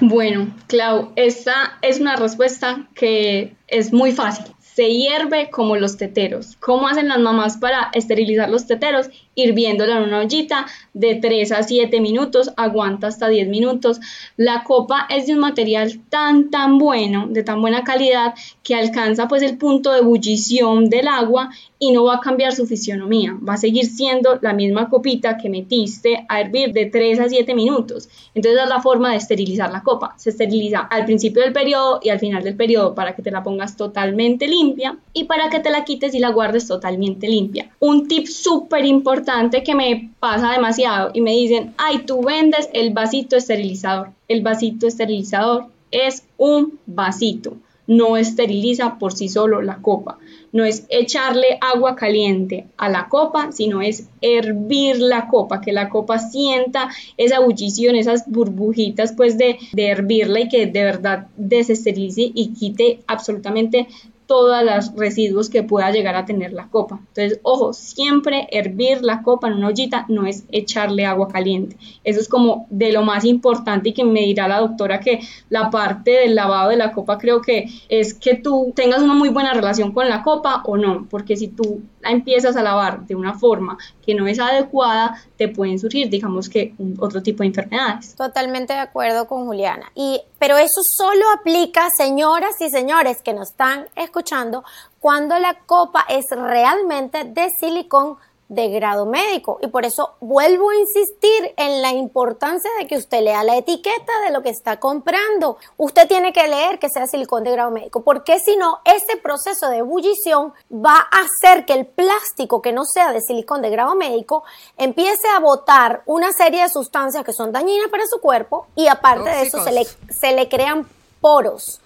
Bueno, 0.00 0.54
Clau, 0.66 1.12
esta 1.16 1.78
es 1.82 2.00
una 2.00 2.16
respuesta 2.16 2.88
que 2.94 3.54
es 3.66 3.92
muy 3.92 4.12
fácil. 4.12 4.46
se 4.60 4.90
hierve 4.94 5.50
como 5.50 5.74
los 5.74 5.96
teteros. 5.96 6.54
¿Cómo 6.60 6.86
hacen 6.86 7.08
las 7.08 7.18
mamás 7.18 7.56
para 7.56 7.90
esterilizar 7.94 8.48
los 8.48 8.68
teteros? 8.68 9.10
Hirviéndola 9.38 9.98
en 9.98 10.02
una 10.02 10.18
ollita 10.18 10.66
de 10.94 11.14
3 11.14 11.52
a 11.52 11.62
7 11.62 12.00
minutos, 12.00 12.50
aguanta 12.56 13.06
hasta 13.06 13.28
10 13.28 13.46
minutos. 13.46 14.00
La 14.36 14.64
copa 14.64 15.06
es 15.08 15.28
de 15.28 15.34
un 15.34 15.38
material 15.38 16.00
tan 16.10 16.50
tan 16.50 16.78
bueno, 16.78 17.28
de 17.28 17.44
tan 17.44 17.60
buena 17.60 17.84
calidad, 17.84 18.34
que 18.64 18.74
alcanza 18.74 19.28
pues 19.28 19.42
el 19.42 19.56
punto 19.56 19.92
de 19.92 20.00
ebullición 20.00 20.90
del 20.90 21.06
agua 21.06 21.50
y 21.78 21.92
no 21.92 22.02
va 22.02 22.16
a 22.16 22.20
cambiar 22.20 22.52
su 22.52 22.66
fisionomía, 22.66 23.38
va 23.48 23.54
a 23.54 23.58
seguir 23.58 23.86
siendo 23.86 24.40
la 24.42 24.52
misma 24.52 24.90
copita 24.90 25.36
que 25.36 25.48
metiste 25.48 26.26
a 26.28 26.40
hervir 26.40 26.72
de 26.72 26.86
3 26.86 27.20
a 27.20 27.28
7 27.28 27.54
minutos. 27.54 28.08
Entonces 28.34 28.60
es 28.60 28.68
la 28.68 28.82
forma 28.82 29.12
de 29.12 29.18
esterilizar 29.18 29.70
la 29.70 29.84
copa. 29.84 30.14
Se 30.16 30.30
esteriliza 30.30 30.80
al 30.80 31.04
principio 31.04 31.44
del 31.44 31.52
periodo 31.52 32.00
y 32.02 32.08
al 32.08 32.18
final 32.18 32.42
del 32.42 32.56
periodo 32.56 32.92
para 32.96 33.14
que 33.14 33.22
te 33.22 33.30
la 33.30 33.44
pongas 33.44 33.76
totalmente 33.76 34.48
limpia 34.48 34.98
y 35.12 35.24
para 35.24 35.48
que 35.48 35.60
te 35.60 35.70
la 35.70 35.84
quites 35.84 36.12
y 36.14 36.18
la 36.18 36.30
guardes 36.30 36.66
totalmente 36.66 37.28
limpia. 37.28 37.70
Un 37.78 38.08
tip 38.08 38.26
súper 38.26 38.84
importante 38.84 39.27
que 39.64 39.74
me 39.74 40.10
pasa 40.20 40.52
demasiado 40.52 41.10
y 41.12 41.20
me 41.20 41.32
dicen, 41.32 41.74
ay, 41.76 41.98
tú 42.06 42.22
vendes 42.22 42.68
el 42.72 42.92
vasito 42.92 43.36
esterilizador. 43.36 44.10
El 44.26 44.42
vasito 44.42 44.86
esterilizador 44.86 45.66
es 45.90 46.24
un 46.38 46.78
vasito 46.86 47.56
no 47.88 48.18
esteriliza 48.18 48.98
por 48.98 49.14
sí 49.14 49.28
solo 49.28 49.62
la 49.62 49.78
copa. 49.78 50.18
No 50.52 50.64
es 50.64 50.84
echarle 50.90 51.58
agua 51.60 51.96
caliente 51.96 52.66
a 52.76 52.88
la 52.88 53.08
copa, 53.08 53.50
sino 53.50 53.80
es 53.80 54.06
hervir 54.20 55.00
la 55.00 55.26
copa, 55.26 55.60
que 55.60 55.72
la 55.72 55.88
copa 55.88 56.18
sienta 56.18 56.90
esa 57.16 57.36
ebullición, 57.36 57.96
esas 57.96 58.30
burbujitas 58.30 59.12
pues 59.12 59.38
de, 59.38 59.58
de 59.72 59.88
hervirla 59.88 60.40
y 60.40 60.48
que 60.48 60.66
de 60.66 60.84
verdad 60.84 61.28
desesterilice 61.36 62.30
y 62.34 62.52
quite 62.52 63.00
absolutamente 63.06 63.88
todos 64.28 64.62
los 64.62 64.94
residuos 64.94 65.48
que 65.48 65.62
pueda 65.62 65.90
llegar 65.90 66.14
a 66.14 66.26
tener 66.26 66.52
la 66.52 66.68
copa. 66.68 67.00
Entonces, 67.00 67.40
ojo, 67.42 67.72
siempre 67.72 68.46
hervir 68.52 69.02
la 69.02 69.22
copa 69.22 69.48
en 69.48 69.54
una 69.54 69.68
ollita 69.68 70.04
no 70.08 70.26
es 70.26 70.44
echarle 70.52 71.06
agua 71.06 71.28
caliente. 71.28 71.78
Eso 72.04 72.20
es 72.20 72.28
como 72.28 72.66
de 72.68 72.92
lo 72.92 73.02
más 73.02 73.24
importante 73.24 73.88
y 73.88 73.94
que 73.94 74.04
me 74.04 74.20
dirá 74.20 74.46
la 74.46 74.60
doctora 74.60 75.00
que 75.00 75.20
la 75.48 75.70
parte 75.70 76.10
del 76.10 76.34
lavado 76.34 76.68
de 76.68 76.76
la 76.76 76.92
copa 76.92 77.16
creo 77.16 77.40
que 77.40 77.70
es 77.88 78.12
que 78.12 78.34
tú 78.34 78.72
tengas 78.76 79.00
una 79.00 79.14
muy 79.14 79.30
buena 79.30 79.54
relación 79.54 79.92
con 79.92 80.10
la 80.10 80.22
copa 80.22 80.62
o 80.66 80.76
no, 80.76 81.06
porque 81.08 81.34
si 81.38 81.48
tú 81.48 81.80
empiezas 82.10 82.56
a 82.56 82.62
lavar 82.62 83.06
de 83.06 83.14
una 83.14 83.34
forma 83.34 83.76
que 84.04 84.14
no 84.14 84.26
es 84.26 84.38
adecuada, 84.38 85.22
te 85.36 85.48
pueden 85.48 85.78
surgir, 85.78 86.08
digamos 86.08 86.48
que, 86.48 86.74
otro 86.98 87.22
tipo 87.22 87.42
de 87.42 87.48
enfermedades. 87.48 88.14
Totalmente 88.14 88.72
de 88.72 88.80
acuerdo 88.80 89.26
con 89.26 89.46
Juliana. 89.46 89.90
Y, 89.94 90.20
pero 90.38 90.56
eso 90.56 90.80
solo 90.82 91.24
aplica, 91.38 91.88
señoras 91.96 92.60
y 92.60 92.70
señores 92.70 93.22
que 93.22 93.32
nos 93.32 93.50
están 93.50 93.86
escuchando, 93.96 94.64
cuando 95.00 95.38
la 95.38 95.54
copa 95.66 96.04
es 96.08 96.24
realmente 96.30 97.24
de 97.24 97.48
silicón 97.60 98.16
de 98.48 98.68
grado 98.70 99.04
médico. 99.06 99.58
Y 99.62 99.66
por 99.68 99.84
eso 99.84 100.14
vuelvo 100.20 100.70
a 100.70 100.76
insistir 100.76 101.54
en 101.56 101.82
la 101.82 101.92
importancia 101.92 102.70
de 102.78 102.86
que 102.86 102.96
usted 102.96 103.22
lea 103.22 103.44
la 103.44 103.56
etiqueta 103.56 104.12
de 104.24 104.30
lo 104.32 104.42
que 104.42 104.48
está 104.48 104.80
comprando. 104.80 105.58
Usted 105.76 106.08
tiene 106.08 106.32
que 106.32 106.48
leer 106.48 106.78
que 106.78 106.88
sea 106.88 107.06
silicón 107.06 107.44
de 107.44 107.52
grado 107.52 107.70
médico, 107.70 108.02
porque 108.02 108.38
si 108.40 108.56
no, 108.56 108.80
ese 108.84 109.16
proceso 109.18 109.68
de 109.68 109.78
ebullición 109.78 110.54
va 110.72 110.96
a 110.96 111.20
hacer 111.20 111.66
que 111.66 111.74
el 111.74 111.86
plástico 111.86 112.62
que 112.62 112.72
no 112.72 112.84
sea 112.84 113.12
de 113.12 113.20
silicón 113.20 113.60
de 113.60 113.70
grado 113.70 113.94
médico 113.94 114.44
empiece 114.76 115.28
a 115.28 115.40
botar 115.40 116.02
una 116.06 116.32
serie 116.32 116.62
de 116.62 116.68
sustancias 116.68 117.24
que 117.24 117.32
son 117.32 117.52
dañinas 117.52 117.88
para 117.90 118.06
su 118.06 118.20
cuerpo 118.20 118.66
y 118.74 118.88
aparte 118.88 119.28
de 119.28 119.42
eso 119.42 119.62
se 119.62 119.72
le, 119.72 119.84
se 119.84 120.32
le 120.32 120.48
crean 120.48 120.88
poros. 121.20 121.80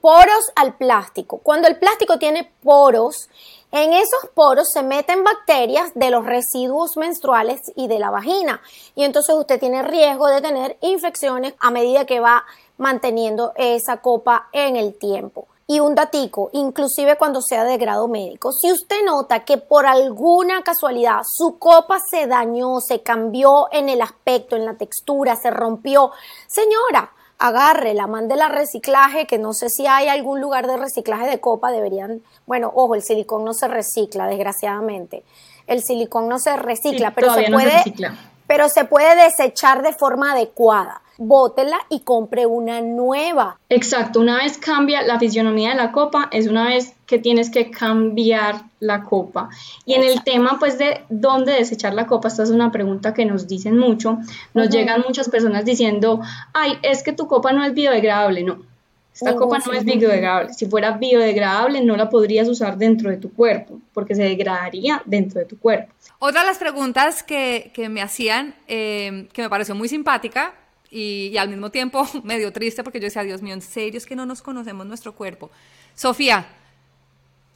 Poros 0.00 0.50
al 0.56 0.74
plástico. 0.74 1.38
Cuando 1.38 1.68
el 1.68 1.78
plástico 1.78 2.18
tiene 2.18 2.52
poros, 2.64 3.28
en 3.72 3.94
esos 3.94 4.28
poros 4.34 4.68
se 4.70 4.82
meten 4.82 5.24
bacterias 5.24 5.92
de 5.94 6.10
los 6.10 6.26
residuos 6.26 6.96
menstruales 6.98 7.60
y 7.74 7.88
de 7.88 7.98
la 7.98 8.10
vagina. 8.10 8.60
Y 8.94 9.04
entonces 9.04 9.34
usted 9.34 9.58
tiene 9.58 9.82
riesgo 9.82 10.28
de 10.28 10.42
tener 10.42 10.76
infecciones 10.82 11.54
a 11.58 11.70
medida 11.70 12.04
que 12.04 12.20
va 12.20 12.44
manteniendo 12.76 13.52
esa 13.56 13.96
copa 13.96 14.48
en 14.52 14.76
el 14.76 14.98
tiempo. 14.98 15.48
Y 15.66 15.80
un 15.80 15.94
datico, 15.94 16.50
inclusive 16.52 17.16
cuando 17.16 17.40
sea 17.40 17.64
de 17.64 17.78
grado 17.78 18.08
médico, 18.08 18.52
si 18.52 18.70
usted 18.70 19.04
nota 19.06 19.44
que 19.44 19.56
por 19.56 19.86
alguna 19.86 20.62
casualidad 20.62 21.22
su 21.24 21.58
copa 21.58 21.98
se 21.98 22.26
dañó, 22.26 22.80
se 22.80 23.00
cambió 23.02 23.68
en 23.72 23.88
el 23.88 24.02
aspecto, 24.02 24.54
en 24.54 24.66
la 24.66 24.74
textura, 24.74 25.34
se 25.36 25.50
rompió, 25.50 26.10
señora, 26.46 27.10
agárrela, 27.42 28.06
la 28.36 28.48
reciclaje, 28.48 29.26
que 29.26 29.36
no 29.36 29.52
sé 29.52 29.68
si 29.68 29.86
hay 29.86 30.06
algún 30.06 30.40
lugar 30.40 30.68
de 30.68 30.76
reciclaje 30.76 31.26
de 31.26 31.40
copa, 31.40 31.72
deberían, 31.72 32.22
bueno, 32.46 32.70
ojo, 32.72 32.94
el 32.94 33.02
silicón 33.02 33.44
no 33.44 33.52
se 33.52 33.66
recicla, 33.66 34.28
desgraciadamente. 34.28 35.24
El 35.66 35.82
silicón 35.82 36.28
no 36.28 36.38
se 36.38 36.56
recicla, 36.56 37.12
pero 37.14 37.34
se 37.34 37.50
puede, 37.50 37.82
pero 38.52 38.68
se 38.68 38.84
puede 38.84 39.16
desechar 39.16 39.80
de 39.80 39.94
forma 39.94 40.32
adecuada 40.32 41.00
bótela 41.16 41.78
y 41.88 42.00
compre 42.00 42.46
una 42.46 42.80
nueva. 42.80 43.58
Exacto, 43.68 44.20
una 44.20 44.38
vez 44.38 44.58
cambia 44.58 45.02
la 45.02 45.18
fisionomía 45.18 45.70
de 45.70 45.76
la 45.76 45.92
copa, 45.92 46.28
es 46.32 46.48
una 46.48 46.66
vez 46.66 46.94
que 47.06 47.18
tienes 47.18 47.50
que 47.50 47.70
cambiar 47.70 48.62
la 48.80 49.04
copa. 49.04 49.48
Y 49.86 49.94
en 49.94 50.02
el 50.02 50.22
tema 50.22 50.56
pues 50.58 50.78
de 50.78 51.02
dónde 51.08 51.52
desechar 51.52 51.94
la 51.94 52.06
copa, 52.06 52.28
esta 52.28 52.42
es 52.42 52.50
una 52.50 52.72
pregunta 52.72 53.14
que 53.14 53.24
nos 53.24 53.46
dicen 53.46 53.78
mucho, 53.78 54.18
nos 54.52 54.68
llegan 54.68 55.02
muchas 55.06 55.30
personas 55.30 55.64
diciendo, 55.64 56.20
ay, 56.52 56.78
es 56.82 57.02
que 57.02 57.12
tu 57.12 57.28
copa 57.28 57.52
no 57.52 57.64
es 57.64 57.72
biodegradable, 57.72 58.42
no. 58.42 58.58
Esta 59.14 59.36
copa 59.36 59.58
no 59.58 59.72
es 59.72 59.84
biodegradable. 59.84 60.54
Si 60.54 60.66
fuera 60.66 60.92
biodegradable, 60.92 61.82
no 61.82 61.96
la 61.96 62.08
podrías 62.08 62.48
usar 62.48 62.78
dentro 62.78 63.10
de 63.10 63.18
tu 63.18 63.32
cuerpo, 63.32 63.80
porque 63.92 64.14
se 64.14 64.22
degradaría 64.22 65.02
dentro 65.04 65.38
de 65.38 65.46
tu 65.46 65.58
cuerpo. 65.58 65.92
Otra 66.18 66.40
de 66.40 66.46
las 66.46 66.58
preguntas 66.58 67.22
que, 67.22 67.72
me 67.90 68.00
hacían, 68.00 68.54
eh, 68.68 69.28
que 69.32 69.42
me 69.42 69.50
pareció 69.50 69.74
muy 69.74 69.88
simpática, 69.88 70.54
y, 70.92 71.36
al 71.38 71.48
mismo 71.48 71.70
tiempo 71.70 72.06
medio 72.22 72.52
triste 72.52 72.84
porque 72.84 73.00
yo 73.00 73.04
decía, 73.04 73.22
Dios 73.22 73.42
mío, 73.42 73.54
en 73.54 73.62
serio 73.62 73.98
es 73.98 74.06
que 74.06 74.14
no 74.14 74.26
nos 74.26 74.42
conocemos 74.42 74.86
nuestro 74.86 75.14
cuerpo. 75.14 75.50
Sofía, 75.94 76.46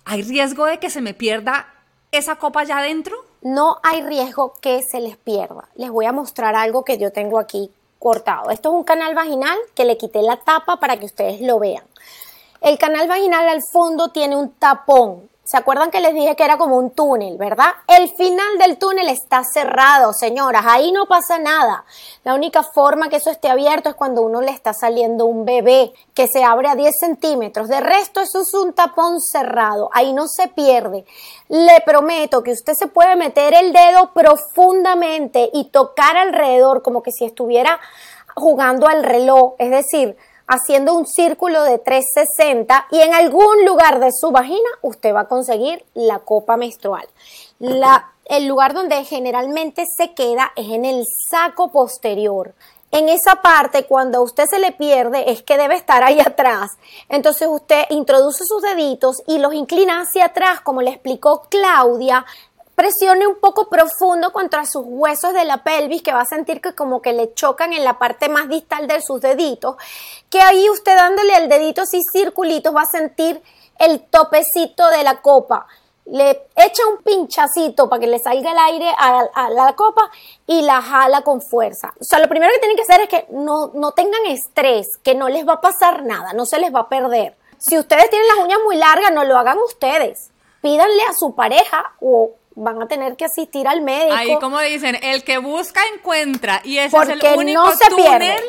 ¿hay 0.04 0.22
riesgo 0.22 0.66
de 0.66 0.78
que 0.78 0.90
se 0.90 1.00
me 1.00 1.14
pierda 1.14 1.68
esa 2.12 2.36
copa 2.36 2.60
allá 2.60 2.78
adentro? 2.78 3.14
No 3.42 3.76
hay 3.82 4.02
riesgo 4.02 4.54
que 4.60 4.80
se 4.82 5.00
les 5.00 5.16
pierda. 5.16 5.68
Les 5.76 5.90
voy 5.90 6.06
a 6.06 6.12
mostrar 6.12 6.56
algo 6.56 6.84
que 6.84 6.98
yo 6.98 7.12
tengo 7.12 7.38
aquí 7.38 7.70
cortado. 7.98 8.50
Esto 8.50 8.70
es 8.70 8.74
un 8.74 8.84
canal 8.84 9.14
vaginal 9.14 9.56
que 9.74 9.84
le 9.84 9.96
quité 9.96 10.22
la 10.22 10.36
tapa 10.36 10.76
para 10.76 10.96
que 10.96 11.06
ustedes 11.06 11.40
lo 11.40 11.58
vean. 11.58 11.84
El 12.60 12.78
canal 12.78 13.08
vaginal 13.08 13.48
al 13.48 13.60
fondo 13.72 14.08
tiene 14.08 14.36
un 14.36 14.52
tapón 14.52 15.28
¿Se 15.46 15.56
acuerdan 15.56 15.92
que 15.92 16.00
les 16.00 16.12
dije 16.12 16.34
que 16.34 16.44
era 16.44 16.58
como 16.58 16.76
un 16.76 16.90
túnel, 16.90 17.38
verdad? 17.38 17.68
El 17.86 18.08
final 18.08 18.58
del 18.58 18.78
túnel 18.78 19.08
está 19.08 19.44
cerrado, 19.44 20.12
señoras. 20.12 20.64
Ahí 20.66 20.90
no 20.90 21.06
pasa 21.06 21.38
nada. 21.38 21.84
La 22.24 22.34
única 22.34 22.64
forma 22.64 23.08
que 23.08 23.16
eso 23.16 23.30
esté 23.30 23.48
abierto 23.48 23.88
es 23.88 23.94
cuando 23.94 24.22
uno 24.22 24.40
le 24.40 24.50
está 24.50 24.72
saliendo 24.72 25.24
un 25.24 25.44
bebé 25.44 25.92
que 26.14 26.26
se 26.26 26.42
abre 26.42 26.66
a 26.68 26.74
10 26.74 26.92
centímetros. 26.98 27.68
De 27.68 27.78
resto, 27.78 28.20
eso 28.20 28.40
es 28.40 28.52
un 28.54 28.72
tapón 28.72 29.20
cerrado. 29.20 29.88
Ahí 29.92 30.12
no 30.12 30.26
se 30.26 30.48
pierde. 30.48 31.04
Le 31.48 31.80
prometo 31.86 32.42
que 32.42 32.50
usted 32.50 32.72
se 32.74 32.88
puede 32.88 33.14
meter 33.14 33.54
el 33.54 33.72
dedo 33.72 34.12
profundamente 34.12 35.48
y 35.52 35.70
tocar 35.70 36.16
alrededor 36.16 36.82
como 36.82 37.04
que 37.04 37.12
si 37.12 37.24
estuviera 37.24 37.78
jugando 38.34 38.88
al 38.88 39.04
reloj. 39.04 39.54
Es 39.60 39.70
decir, 39.70 40.16
haciendo 40.46 40.94
un 40.94 41.06
círculo 41.06 41.62
de 41.64 41.78
360 41.78 42.86
y 42.90 43.00
en 43.00 43.14
algún 43.14 43.64
lugar 43.64 44.00
de 44.00 44.10
su 44.12 44.30
vagina 44.30 44.68
usted 44.82 45.14
va 45.14 45.20
a 45.20 45.28
conseguir 45.28 45.84
la 45.94 46.20
copa 46.20 46.56
menstrual. 46.56 47.06
El 48.28 48.48
lugar 48.48 48.74
donde 48.74 49.04
generalmente 49.04 49.84
se 49.96 50.12
queda 50.14 50.52
es 50.56 50.68
en 50.68 50.84
el 50.84 51.04
saco 51.30 51.70
posterior. 51.70 52.54
En 52.90 53.08
esa 53.08 53.42
parte, 53.42 53.84
cuando 53.84 54.18
a 54.18 54.22
usted 54.22 54.46
se 54.46 54.58
le 54.58 54.72
pierde, 54.72 55.30
es 55.30 55.42
que 55.42 55.58
debe 55.58 55.74
estar 55.74 56.02
ahí 56.02 56.18
atrás. 56.24 56.72
Entonces 57.08 57.48
usted 57.48 57.84
introduce 57.90 58.44
sus 58.44 58.62
deditos 58.62 59.22
y 59.26 59.38
los 59.38 59.54
inclina 59.54 60.00
hacia 60.00 60.26
atrás, 60.26 60.60
como 60.60 60.82
le 60.82 60.90
explicó 60.90 61.42
Claudia, 61.50 62.24
presione 62.76 63.26
un 63.26 63.36
poco 63.36 63.68
profundo 63.68 64.32
contra 64.32 64.66
sus 64.66 64.84
huesos 64.86 65.32
de 65.32 65.44
la 65.44 65.64
pelvis, 65.64 66.02
que 66.02 66.12
va 66.12 66.20
a 66.20 66.26
sentir 66.26 66.60
que 66.60 66.74
como 66.74 67.02
que 67.02 67.14
le 67.14 67.32
chocan 67.34 67.72
en 67.72 67.82
la 67.82 67.98
parte 67.98 68.28
más 68.28 68.48
distal 68.48 68.86
de 68.86 69.00
sus 69.00 69.20
deditos, 69.20 69.76
que 70.30 70.40
ahí 70.40 70.68
usted 70.70 70.94
dándole 70.94 71.36
el 71.38 71.48
dedito 71.48 71.82
así 71.82 72.00
circulitos 72.12 72.76
va 72.76 72.82
a 72.82 72.86
sentir 72.86 73.42
el 73.78 74.02
topecito 74.02 74.88
de 74.90 75.02
la 75.02 75.22
copa. 75.22 75.66
Le 76.04 76.48
echa 76.54 76.86
un 76.86 77.02
pinchacito 77.02 77.88
para 77.88 77.98
que 77.98 78.06
le 78.06 78.18
salga 78.20 78.52
el 78.52 78.58
aire 78.58 78.94
a, 78.96 79.48
la 79.50 79.72
copa 79.72 80.08
y 80.46 80.62
la 80.62 80.80
jala 80.80 81.22
con 81.22 81.40
fuerza. 81.40 81.94
O 81.98 82.04
sea, 82.04 82.20
lo 82.20 82.28
primero 82.28 82.52
que 82.52 82.60
tienen 82.60 82.76
que 82.76 82.82
hacer 82.82 83.00
es 83.00 83.08
que 83.08 83.26
no, 83.30 83.72
no 83.74 83.90
tengan 83.92 84.24
estrés, 84.26 84.98
que 85.02 85.16
no 85.16 85.28
les 85.28 85.48
va 85.48 85.54
a 85.54 85.60
pasar 85.60 86.04
nada, 86.04 86.32
no 86.34 86.46
se 86.46 86.60
les 86.60 86.72
va 86.72 86.80
a 86.80 86.88
perder. 86.88 87.36
Si 87.58 87.76
ustedes 87.78 88.10
tienen 88.10 88.28
las 88.28 88.36
uñas 88.36 88.58
muy 88.64 88.76
largas, 88.76 89.10
no 89.12 89.24
lo 89.24 89.36
hagan 89.36 89.58
ustedes. 89.58 90.30
Pídanle 90.60 91.02
a 91.04 91.14
su 91.14 91.34
pareja 91.34 91.94
o 92.00 92.34
van 92.56 92.82
a 92.82 92.88
tener 92.88 93.16
que 93.16 93.26
asistir 93.26 93.68
al 93.68 93.82
médico. 93.82 94.14
Ahí 94.14 94.34
como 94.40 94.58
dicen, 94.60 94.98
el 95.02 95.22
que 95.22 95.38
busca 95.38 95.80
encuentra 95.94 96.60
y 96.64 96.78
ese 96.78 96.96
es 96.96 97.08
el 97.08 97.20
único 97.36 97.70
túnel 97.90 98.42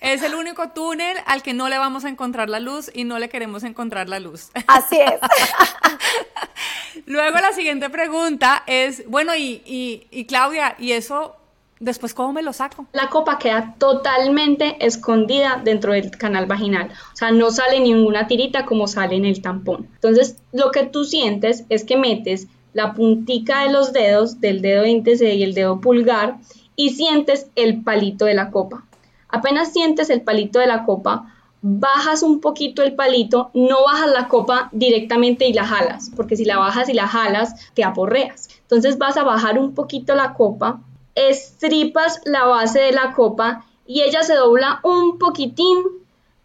Es 0.00 0.22
el 0.22 0.34
único 0.34 0.70
túnel 0.70 1.16
al 1.26 1.42
que 1.42 1.52
no 1.52 1.68
le 1.68 1.76
vamos 1.76 2.04
a 2.04 2.08
encontrar 2.08 2.48
la 2.48 2.60
luz 2.60 2.90
y 2.94 3.04
no 3.04 3.18
le 3.18 3.28
queremos 3.28 3.64
encontrar 3.64 4.08
la 4.08 4.20
luz. 4.20 4.50
Así 4.68 4.98
es. 5.00 5.20
Luego 7.06 7.38
la 7.38 7.52
siguiente 7.52 7.90
pregunta 7.90 8.62
es, 8.66 9.08
bueno, 9.08 9.34
y, 9.36 9.62
y 10.10 10.24
Claudia, 10.26 10.76
¿y 10.78 10.92
eso 10.92 11.34
Después, 11.80 12.12
¿cómo 12.12 12.32
me 12.32 12.42
lo 12.42 12.52
saco? 12.52 12.86
La 12.92 13.08
copa 13.08 13.38
queda 13.38 13.76
totalmente 13.78 14.84
escondida 14.84 15.60
dentro 15.62 15.92
del 15.92 16.10
canal 16.10 16.46
vaginal. 16.46 16.90
O 17.12 17.16
sea, 17.16 17.30
no 17.30 17.50
sale 17.50 17.78
ninguna 17.78 18.26
tirita 18.26 18.64
como 18.64 18.88
sale 18.88 19.14
en 19.14 19.24
el 19.24 19.40
tampón. 19.40 19.88
Entonces, 19.94 20.36
lo 20.52 20.72
que 20.72 20.84
tú 20.84 21.04
sientes 21.04 21.64
es 21.68 21.84
que 21.84 21.96
metes 21.96 22.48
la 22.72 22.94
puntica 22.94 23.62
de 23.62 23.72
los 23.72 23.92
dedos, 23.92 24.40
del 24.40 24.62
dedo 24.62 24.84
índice 24.84 25.34
y 25.34 25.42
el 25.42 25.54
dedo 25.54 25.80
pulgar, 25.80 26.38
y 26.76 26.90
sientes 26.90 27.48
el 27.56 27.82
palito 27.82 28.24
de 28.24 28.34
la 28.34 28.50
copa. 28.50 28.84
Apenas 29.28 29.72
sientes 29.72 30.10
el 30.10 30.22
palito 30.22 30.58
de 30.58 30.66
la 30.66 30.84
copa, 30.84 31.34
bajas 31.60 32.22
un 32.22 32.40
poquito 32.40 32.82
el 32.82 32.94
palito, 32.94 33.50
no 33.54 33.84
bajas 33.84 34.10
la 34.12 34.28
copa 34.28 34.68
directamente 34.72 35.46
y 35.46 35.52
la 35.52 35.64
jalas, 35.64 36.10
porque 36.14 36.36
si 36.36 36.44
la 36.44 36.58
bajas 36.58 36.88
y 36.88 36.94
la 36.94 37.08
jalas, 37.08 37.54
te 37.74 37.84
aporreas. 37.84 38.48
Entonces 38.62 38.98
vas 38.98 39.16
a 39.16 39.24
bajar 39.24 39.58
un 39.58 39.74
poquito 39.74 40.14
la 40.14 40.34
copa, 40.34 40.80
estripas 41.14 42.20
la 42.24 42.44
base 42.44 42.80
de 42.80 42.92
la 42.92 43.12
copa 43.12 43.64
y 43.86 44.02
ella 44.02 44.22
se 44.22 44.34
dobla 44.34 44.80
un 44.84 45.18
poquitín 45.18 45.78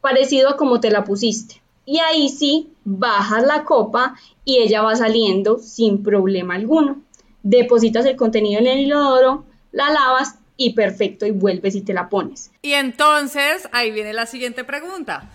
parecido 0.02 0.50
a 0.50 0.58
como 0.58 0.80
te 0.80 0.90
la 0.90 1.04
pusiste. 1.04 1.63
Y 1.86 2.00
ahí 2.00 2.30
sí, 2.30 2.72
bajas 2.86 3.44
la 3.44 3.64
copa 3.64 4.16
y 4.46 4.58
ella 4.58 4.82
va 4.82 4.96
saliendo 4.96 5.60
sin 5.60 6.04
problema 6.04 6.56
alguno. 6.56 7.02
Depositas 7.44 8.06
el 8.06 8.16
contenido 8.16 8.62
en 8.62 8.68
el 8.68 8.80
inodoro, 8.80 9.46
la 9.72 9.90
lavas 9.90 10.36
y 10.56 10.74
perfecto 10.74 11.26
y 11.26 11.32
vuelves 11.32 11.76
y 11.76 11.82
te 11.82 11.94
la 11.94 12.10
pones. 12.10 12.52
Y 12.62 12.74
entonces, 12.74 13.68
ahí 13.72 13.92
viene 13.92 14.14
la 14.14 14.26
siguiente 14.26 14.64
pregunta. 14.64 15.30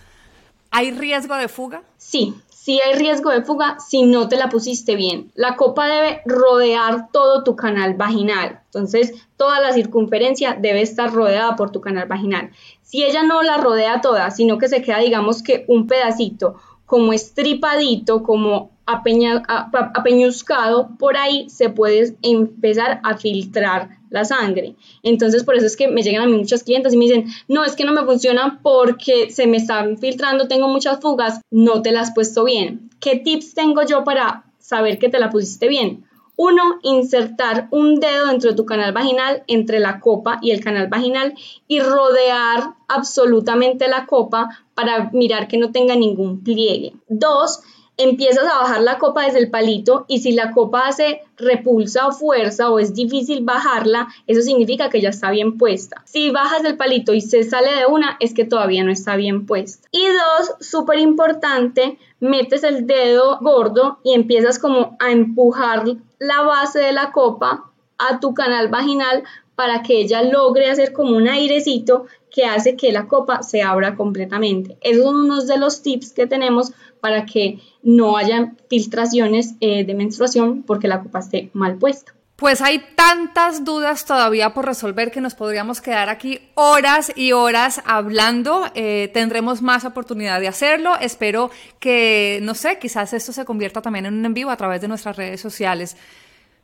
¿Hay 0.71 0.91
riesgo 0.91 1.35
de 1.35 1.47
fuga? 1.47 1.83
Sí, 1.97 2.35
sí 2.69 2.79
hay 2.85 2.93
riesgo 2.93 3.31
de 3.31 3.41
fuga 3.41 3.77
si 3.79 4.03
no 4.03 4.29
te 4.29 4.37
la 4.37 4.47
pusiste 4.47 4.95
bien. 4.95 5.31
La 5.33 5.55
copa 5.55 5.87
debe 5.87 6.21
rodear 6.27 7.11
todo 7.11 7.43
tu 7.43 7.55
canal 7.55 7.95
vaginal. 7.95 8.61
Entonces, 8.65 9.11
toda 9.37 9.59
la 9.59 9.73
circunferencia 9.73 10.53
debe 10.53 10.83
estar 10.83 11.11
rodeada 11.11 11.55
por 11.55 11.71
tu 11.71 11.81
canal 11.81 12.07
vaginal. 12.07 12.51
Si 12.83 13.03
ella 13.03 13.23
no 13.23 13.41
la 13.41 13.57
rodea 13.57 14.01
toda, 14.01 14.29
sino 14.29 14.59
que 14.59 14.67
se 14.67 14.83
queda, 14.83 14.99
digamos 14.99 15.41
que 15.41 15.65
un 15.67 15.87
pedacito 15.87 16.57
como 16.89 17.13
estripadito, 17.13 18.23
como 18.23 18.71
apeñuzcado, 18.87 20.89
por 20.97 21.17
ahí 21.17 21.47
se 21.47 21.69
puede 21.69 22.17
empezar 22.23 22.99
a 23.03 23.15
filtrar 23.15 23.89
la 24.09 24.25
sangre. 24.25 24.73
Entonces, 25.03 25.43
por 25.43 25.55
eso 25.55 25.67
es 25.67 25.77
que 25.77 25.87
me 25.87 26.01
llegan 26.01 26.23
a 26.23 26.25
mí 26.25 26.35
muchas 26.35 26.63
clientes 26.63 26.95
y 26.95 26.97
me 26.97 27.05
dicen, 27.05 27.25
no, 27.47 27.63
es 27.63 27.75
que 27.75 27.85
no 27.85 27.93
me 27.93 28.05
funciona 28.05 28.59
porque 28.63 29.29
se 29.29 29.45
me 29.45 29.57
están 29.57 29.99
filtrando, 29.99 30.47
tengo 30.47 30.67
muchas 30.67 30.99
fugas, 30.99 31.41
no 31.51 31.83
te 31.83 31.91
las 31.91 32.09
has 32.09 32.15
puesto 32.15 32.43
bien. 32.43 32.89
¿Qué 32.99 33.17
tips 33.17 33.53
tengo 33.53 33.85
yo 33.85 34.03
para 34.03 34.45
saber 34.57 34.97
que 34.97 35.09
te 35.09 35.19
la 35.19 35.29
pusiste 35.29 35.67
bien? 35.67 36.08
Uno, 36.41 36.79
insertar 36.83 37.67
un 37.69 37.99
dedo 37.99 38.27
dentro 38.27 38.51
de 38.51 38.55
tu 38.55 38.65
canal 38.65 38.93
vaginal, 38.93 39.43
entre 39.47 39.81
la 39.81 39.99
copa 39.99 40.39
y 40.41 40.51
el 40.51 40.63
canal 40.63 40.87
vaginal, 40.87 41.33
y 41.67 41.81
rodear 41.81 42.75
absolutamente 42.87 43.89
la 43.89 44.05
copa 44.05 44.47
para 44.73 45.09
mirar 45.11 45.49
que 45.49 45.57
no 45.57 45.73
tenga 45.73 45.97
ningún 45.97 46.41
pliegue. 46.41 46.93
Dos, 47.09 47.59
empiezas 47.97 48.45
a 48.45 48.61
bajar 48.61 48.81
la 48.81 48.97
copa 48.97 49.25
desde 49.25 49.39
el 49.39 49.49
palito 49.49 50.05
y 50.07 50.19
si 50.19 50.31
la 50.31 50.51
copa 50.51 50.87
hace 50.87 51.23
repulsa 51.35 52.07
o 52.07 52.13
fuerza 52.13 52.71
o 52.71 52.79
es 52.79 52.93
difícil 52.93 53.43
bajarla, 53.43 54.07
eso 54.25 54.41
significa 54.41 54.89
que 54.89 55.01
ya 55.01 55.09
está 55.09 55.31
bien 55.31 55.57
puesta. 55.57 56.01
Si 56.05 56.29
bajas 56.29 56.63
el 56.63 56.77
palito 56.77 57.13
y 57.13 57.19
se 57.19 57.43
sale 57.43 57.73
de 57.73 57.85
una, 57.85 58.15
es 58.21 58.33
que 58.33 58.45
todavía 58.45 58.85
no 58.85 58.91
está 58.91 59.17
bien 59.17 59.45
puesta. 59.45 59.89
Y 59.91 60.07
dos, 60.07 60.53
súper 60.65 60.99
importante, 60.99 61.99
metes 62.19 62.63
el 62.63 62.87
dedo 62.87 63.39
gordo 63.41 63.99
y 64.03 64.13
empiezas 64.13 64.59
como 64.59 64.97
a 64.99 65.11
empujar 65.11 65.83
la 66.19 66.41
base 66.41 66.79
de 66.79 66.91
la 66.91 67.11
copa 67.11 67.71
a 67.97 68.19
tu 68.19 68.33
canal 68.33 68.69
vaginal 68.69 69.23
para 69.55 69.83
que 69.83 69.99
ella 69.99 70.21
logre 70.23 70.69
hacer 70.69 70.93
como 70.93 71.17
un 71.17 71.27
airecito 71.27 72.05
que 72.31 72.45
hace 72.45 72.77
que 72.77 72.91
la 72.91 73.07
copa 73.07 73.43
se 73.43 73.61
abra 73.61 73.95
completamente. 73.95 74.77
Esos 74.81 75.03
son 75.03 75.15
unos 75.15 75.47
de 75.47 75.57
los 75.57 75.81
tips 75.81 76.13
que 76.13 76.27
tenemos 76.27 76.71
para 77.01 77.25
que 77.25 77.59
no 77.83 78.17
haya 78.17 78.53
filtraciones 78.69 79.55
eh, 79.59 79.83
de 79.83 79.93
menstruación 79.95 80.63
porque 80.63 80.87
la 80.87 81.01
copa 81.03 81.19
esté 81.19 81.49
mal 81.53 81.77
puesta. 81.77 82.13
Pues 82.39 82.61
hay 82.61 82.79
tantas 82.95 83.65
dudas 83.65 84.05
todavía 84.05 84.53
por 84.53 84.65
resolver 84.65 85.11
que 85.11 85.19
nos 85.19 85.35
podríamos 85.35 85.81
quedar 85.81 86.07
aquí 86.07 86.39
horas 86.55 87.11
y 87.13 87.33
horas 87.33 87.81
hablando. 87.85 88.63
Eh, 88.75 89.11
tendremos 89.13 89.61
más 89.61 89.83
oportunidad 89.83 90.39
de 90.39 90.47
hacerlo. 90.47 90.95
Espero 91.01 91.51
que, 91.79 92.39
no 92.41 92.55
sé, 92.55 92.79
quizás 92.79 93.11
esto 93.11 93.33
se 93.33 93.43
convierta 93.43 93.81
también 93.81 94.05
en 94.05 94.13
un 94.13 94.25
en 94.25 94.33
vivo 94.33 94.51
a 94.51 94.55
través 94.55 94.79
de 94.79 94.87
nuestras 94.87 95.17
redes 95.17 95.41
sociales. 95.41 95.97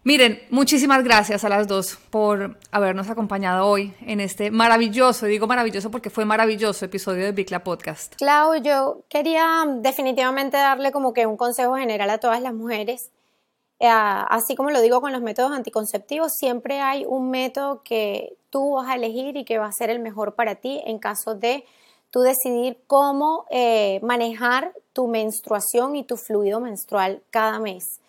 Miren, 0.06 0.40
muchísimas 0.50 1.04
gracias 1.04 1.44
a 1.44 1.50
las 1.50 1.68
dos 1.68 1.98
por 2.10 2.58
habernos 2.72 3.10
acompañado 3.10 3.68
hoy 3.68 3.92
en 4.06 4.22
este 4.22 4.52
maravilloso, 4.52 5.26
digo 5.26 5.46
maravilloso 5.46 5.92
porque 5.92 6.10
fue 6.10 6.24
maravilloso 6.24 6.86
episodio 6.86 7.26
de 7.26 7.32
Bicla 7.34 7.66
Podcast. 7.66 8.16
Clau, 8.16 8.56
yo 8.62 9.02
quería 9.10 9.66
definitivamente 9.80 10.56
darle 10.56 10.94
como 10.94 11.12
que 11.12 11.26
un 11.26 11.36
consejo 11.36 11.76
general 11.76 12.12
a 12.12 12.20
todas 12.20 12.40
las 12.40 12.54
mujeres. 12.54 13.12
Eh, 13.80 13.88
así 13.90 14.56
como 14.56 14.72
lo 14.72 14.82
digo 14.82 15.02
con 15.02 15.12
los 15.12 15.22
métodos 15.22 15.52
anticonceptivos, 15.52 16.32
siempre 16.34 16.80
hay 16.80 17.06
un 17.06 17.30
método 17.30 17.82
que 17.84 18.38
tú 18.50 18.76
vas 18.76 18.88
a 18.90 18.96
elegir 18.96 19.36
y 19.36 19.46
que 19.46 19.58
va 19.58 19.68
a 19.68 19.72
ser 19.72 19.90
el 19.90 20.00
mejor 20.00 20.36
para 20.36 20.56
ti 20.56 20.82
en 20.86 21.00
caso 21.00 21.36
de 21.36 21.66
tú 22.10 22.22
decidir 22.22 22.80
cómo 22.88 23.46
eh, 23.50 24.00
manejar 24.02 24.74
tu 24.94 25.08
menstruación 25.08 25.96
y 25.98 26.04
tu 26.04 26.16
fluido 26.16 26.62
menstrual 26.62 27.22
cada 27.30 27.60
mes. 27.60 28.00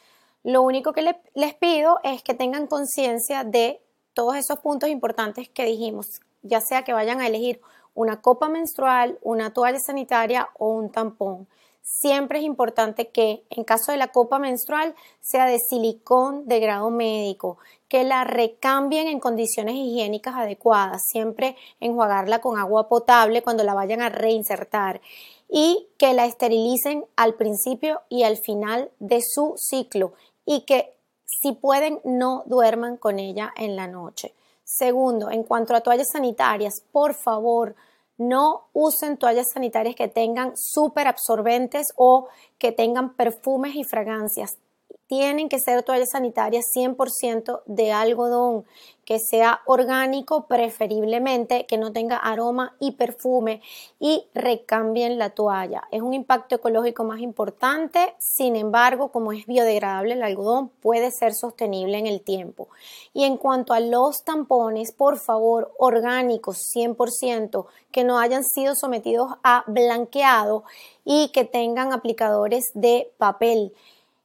Lo 0.45 0.63
único 0.63 0.93
que 0.93 1.17
les 1.35 1.55
pido 1.55 1.99
es 2.05 2.23
que 2.23 2.35
tengan 2.35 2.69
conciencia 2.69 3.43
de 3.43 3.81
todos 4.15 4.37
esos 4.37 4.61
puntos 4.61 4.89
importantes 4.89 5.49
que 5.49 5.65
dijimos, 5.65 6.21
ya 6.43 6.61
sea 6.61 6.85
que 6.85 6.93
vayan 6.93 7.21
a 7.21 7.27
elegir 7.27 7.61
una 7.95 8.21
copa 8.21 8.49
menstrual, 8.49 9.19
una 9.23 9.53
toalla 9.53 9.81
sanitaria 9.81 10.49
o 10.59 10.69
un 10.69 10.93
tampón. 10.93 11.49
Siempre 11.89 12.41
es 12.41 12.45
importante 12.45 13.11
que 13.11 13.45
en 13.49 13.63
caso 13.63 13.93
de 13.93 13.97
la 13.97 14.09
copa 14.09 14.41
menstrual 14.41 14.97
sea 15.21 15.47
de 15.47 15.61
silicón 15.61 16.49
de 16.49 16.59
grado 16.59 16.91
médico, 16.91 17.59
que 17.89 18.03
la 18.03 18.25
recambien 18.25 19.07
en 19.07 19.21
condiciones 19.21 19.77
higiénicas 19.77 20.35
adecuadas, 20.35 21.03
siempre 21.07 21.57
enjuagarla 21.79 22.41
con 22.41 22.59
agua 22.59 22.89
potable 22.89 23.41
cuando 23.41 23.63
la 23.63 23.75
vayan 23.75 24.03
a 24.03 24.09
reinsertar 24.09 25.01
y 25.49 25.87
que 25.97 26.13
la 26.13 26.27
esterilicen 26.27 27.05
al 27.15 27.35
principio 27.35 28.03
y 28.09 28.25
al 28.25 28.39
final 28.39 28.91
de 28.99 29.21
su 29.23 29.55
ciclo 29.57 30.13
y 30.45 30.63
que 30.63 30.93
si 31.25 31.53
pueden 31.53 32.01
no 32.03 32.43
duerman 32.47 32.97
con 32.97 33.21
ella 33.21 33.53
en 33.57 33.77
la 33.77 33.87
noche. 33.87 34.35
Segundo, 34.65 35.31
en 35.31 35.45
cuanto 35.45 35.73
a 35.77 35.83
toallas 35.83 36.09
sanitarias, 36.13 36.83
por 36.91 37.15
favor, 37.15 37.77
no 38.19 38.69
usen 38.73 39.17
toallas 39.17 39.47
sanitarias 39.53 39.95
que 39.95 40.09
tengan 40.09 40.53
súper 40.57 41.07
absorbentes 41.07 41.87
o 41.97 42.29
que 42.59 42.73
tengan 42.73 43.15
perfumes 43.15 43.75
y 43.75 43.85
fragancias 43.85 44.59
tienen 45.07 45.49
que 45.49 45.61
ser 45.61 45.83
toallas 45.83 46.11
sanitarias 46.13 46.65
100% 46.75 47.63
de 47.67 47.93
algodón, 47.93 48.65
que 49.05 49.19
sea 49.21 49.61
orgánico 49.67 50.47
preferiblemente, 50.49 51.65
que 51.67 51.79
no 51.79 51.93
tenga 51.93 52.17
aroma 52.17 52.75
y 52.81 52.93
perfume 52.93 53.63
y 54.01 54.27
recambien 54.35 55.17
la 55.17 55.31
toalla. 55.31 55.85
Es 55.93 56.03
un 56.03 56.13
impacto 56.13 56.57
ecológico 56.57 57.05
más 57.05 57.21
importante, 57.21 58.17
sin 58.19 58.57
embargo, 58.57 59.13
como 59.13 59.33
es 59.33 59.47
biodegradable 59.47 60.15
el 60.15 60.25
algodón, 60.25 60.71
puede 60.81 61.13
ser 61.13 61.35
sostenible 61.35 61.99
en 61.99 62.09
el 62.09 62.21
tiempo. 62.21 62.69
Y 63.15 63.25
en 63.25 63.37
cuanto 63.37 63.75
a 63.75 63.81
los 63.81 64.25
tampones, 64.25 64.93
por 64.93 65.19
favor, 65.19 65.73
orgánicos 65.79 66.59
100%, 66.75 67.67
que 67.93 68.03
no 68.03 68.19
hayan 68.19 68.43
sido 68.43 68.75
sometidos 68.75 69.31
a 69.45 69.63
blanqueado 69.69 70.65
y 71.05 71.29
que 71.29 71.45
tengan 71.45 71.93
aplicadores 71.93 72.65
de 72.75 73.13
papel 73.19 73.73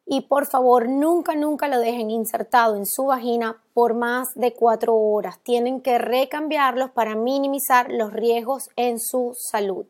y 0.06 0.22
por 0.22 0.46
favor 0.46 0.90
nunca, 0.90 1.36
nunca 1.36 1.68
lo 1.68 1.80
dejen 1.80 2.10
insertado 2.10 2.76
en 2.76 2.86
su 2.86 3.06
vagina 3.06 3.62
por 3.74 3.94
más 3.94 4.34
de 4.36 4.54
cuatro 4.54 4.96
horas. 4.96 5.40
Tienen 5.44 5.82
que 5.82 5.98
recambiarlos 5.98 6.92
para 6.92 7.16
minimizar 7.16 7.92
los 7.92 8.12
riesgos 8.12 8.70
en 8.76 9.00
su 9.00 9.36
salud. 9.38 9.86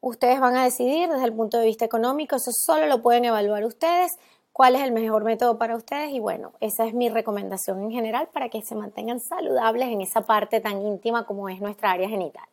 Ustedes 0.00 0.38
van 0.38 0.56
a 0.56 0.64
decidir 0.64 1.08
desde 1.08 1.24
el 1.24 1.34
punto 1.34 1.58
de 1.58 1.66
vista 1.66 1.84
económico, 1.84 2.36
eso 2.36 2.52
solo 2.52 2.86
lo 2.86 3.02
pueden 3.02 3.24
evaluar 3.24 3.64
ustedes, 3.64 4.18
cuál 4.52 4.74
es 4.74 4.82
el 4.82 4.92
mejor 4.92 5.24
método 5.24 5.58
para 5.58 5.76
ustedes 5.76 6.12
y 6.12 6.20
bueno, 6.20 6.52
esa 6.60 6.86
es 6.86 6.94
mi 6.94 7.08
recomendación 7.08 7.82
en 7.82 7.90
general 7.90 8.28
para 8.32 8.48
que 8.48 8.62
se 8.62 8.74
mantengan 8.74 9.20
saludables 9.20 9.88
en 9.88 10.00
esa 10.00 10.22
parte 10.22 10.60
tan 10.60 10.80
íntima 10.80 11.26
como 11.26 11.48
es 11.48 11.60
nuestra 11.60 11.90
área 11.90 12.08
genital. 12.08 12.46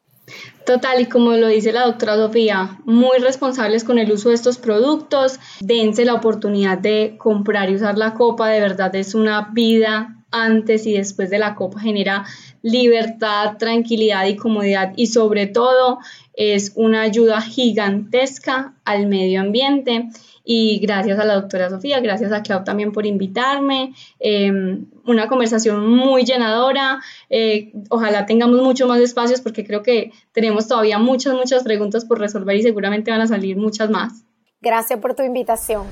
Total, 0.65 1.01
y 1.01 1.07
como 1.07 1.34
lo 1.34 1.47
dice 1.47 1.74
la 1.74 1.86
doctora 1.86 2.15
Sofía, 2.15 2.80
muy 2.86 3.17
responsables 3.19 3.84
con 3.84 3.99
el 3.99 4.11
uso 4.11 4.30
de 4.30 4.36
estos 4.36 4.57
productos, 4.57 5.39
dense 5.59 6.05
la 6.05 6.13
oportunidad 6.13 6.78
de 6.78 7.15
comprar 7.17 7.69
y 7.69 7.76
usar 7.76 7.97
la 7.97 8.13
copa, 8.13 8.47
de 8.47 8.61
verdad 8.61 8.95
es 8.95 9.13
una 9.13 9.49
vida 9.51 10.22
antes 10.34 10.86
y 10.86 10.93
después 10.93 11.29
de 11.29 11.39
la 11.39 11.55
copa 11.55 11.79
genera 11.79 12.25
libertad, 12.61 13.57
tranquilidad 13.57 14.25
y 14.25 14.36
comodidad 14.36 14.93
y 14.95 15.07
sobre 15.07 15.47
todo 15.47 15.99
es 16.34 16.73
una 16.75 17.01
ayuda 17.01 17.41
gigantesca 17.41 18.73
al 18.84 19.07
medio 19.07 19.41
ambiente 19.41 20.09
y 20.43 20.79
gracias 20.79 21.19
a 21.19 21.25
la 21.25 21.36
doctora 21.36 21.69
Sofía, 21.69 21.99
gracias 22.01 22.31
a 22.31 22.41
Clau 22.41 22.63
también 22.63 22.91
por 22.91 23.05
invitarme, 23.05 23.93
em, 24.19 24.88
una 25.05 25.27
conversación 25.27 25.88
muy 25.88 26.25
llenadora, 26.25 26.99
eh, 27.29 27.71
ojalá 27.89 28.25
tengamos 28.25 28.61
mucho 28.61 28.88
más 28.88 28.99
espacios 28.99 29.41
porque 29.41 29.65
creo 29.65 29.84
que 29.84 30.11
tenemos 30.34 30.67
todavía 30.67 30.97
muchas, 30.99 31.34
muchas 31.34 31.63
preguntas 31.63 32.03
por 32.05 32.19
resolver 32.19 32.55
y 32.57 32.63
seguramente 32.63 33.11
van 33.11 33.21
a 33.21 33.27
salir 33.27 33.55
muchas 33.55 33.89
más. 33.89 34.25
Gracias 34.61 34.99
por 34.99 35.13
tu 35.13 35.23
invitación. 35.23 35.84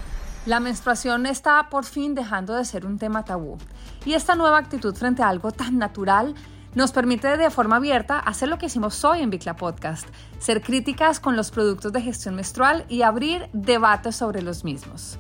La 0.48 0.60
menstruación 0.60 1.28
está 1.28 1.70
por 1.70 1.86
fin 1.86 2.16
dejando 2.16 2.56
de 2.56 2.66
ser 2.66 2.88
un 2.88 2.98
tema 2.98 3.24
tabú 3.24 3.60
y 4.06 4.14
esta 4.14 4.34
nueva 4.34 4.58
actitud 4.58 4.96
frente 4.96 5.22
a 5.22 5.30
algo 5.30 5.52
tan 5.52 5.78
natural 5.78 6.34
nos 6.74 6.92
permite 6.92 7.38
de 7.38 7.52
forma 7.52 7.76
abierta 7.76 8.18
hacer 8.18 8.50
lo 8.50 8.58
que 8.58 8.66
hicimos 8.66 9.06
hoy 9.06 9.22
en 9.22 9.30
Bicla 9.30 9.56
Podcast, 9.56 10.08
ser 10.40 10.64
críticas 10.64 11.20
con 11.20 11.36
los 11.36 11.52
productos 11.52 11.94
de 11.94 12.02
gestión 12.02 12.34
menstrual 12.34 12.86
y 12.90 13.04
abrir 13.04 13.50
debates 13.54 14.16
sobre 14.16 14.42
los 14.42 14.64
mismos. 14.64 15.20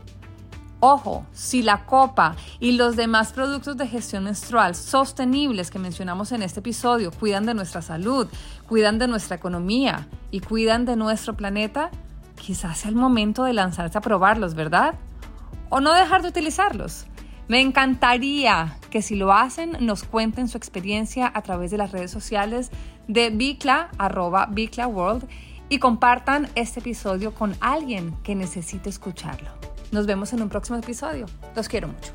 Ojo, 0.79 1.27
si 1.33 1.61
la 1.61 1.85
copa 1.85 2.35
y 2.59 2.71
los 2.71 2.95
demás 2.95 3.31
productos 3.31 3.77
de 3.77 3.87
gestión 3.87 4.23
menstrual 4.23 4.73
sostenibles 4.73 5.69
que 5.69 5.77
mencionamos 5.77 6.31
en 6.31 6.41
este 6.41 6.61
episodio 6.61 7.11
cuidan 7.11 7.45
de 7.45 7.53
nuestra 7.53 7.83
salud, 7.83 8.27
cuidan 8.67 8.97
de 8.97 9.07
nuestra 9.07 9.35
economía 9.35 10.07
y 10.31 10.39
cuidan 10.39 10.85
de 10.85 10.95
nuestro 10.95 11.35
planeta, 11.35 11.91
quizás 12.37 12.79
sea 12.79 12.89
el 12.89 12.95
momento 12.95 13.43
de 13.43 13.53
lanzarse 13.53 13.99
a 13.99 14.01
probarlos, 14.01 14.55
¿verdad? 14.55 14.95
o 15.71 15.81
no 15.81 15.93
dejar 15.93 16.21
de 16.21 16.27
utilizarlos. 16.27 17.07
Me 17.47 17.59
encantaría 17.59 18.77
que 18.91 19.01
si 19.01 19.15
lo 19.15 19.33
hacen 19.33 19.75
nos 19.79 20.03
cuenten 20.03 20.47
su 20.47 20.57
experiencia 20.57 21.31
a 21.33 21.41
través 21.41 21.71
de 21.71 21.77
las 21.77 21.91
redes 21.91 22.11
sociales 22.11 22.69
de 23.07 23.31
Bicla, 23.31 23.89
arroba 23.97 24.47
Bicla 24.51 24.87
World, 24.87 25.27
y 25.67 25.79
compartan 25.79 26.49
este 26.55 26.81
episodio 26.81 27.33
con 27.33 27.55
alguien 27.61 28.15
que 28.23 28.35
necesite 28.35 28.89
escucharlo. 28.89 29.49
Nos 29.91 30.05
vemos 30.05 30.31
en 30.33 30.41
un 30.41 30.49
próximo 30.49 30.77
episodio. 30.77 31.25
Los 31.55 31.67
quiero 31.67 31.87
mucho. 31.87 32.11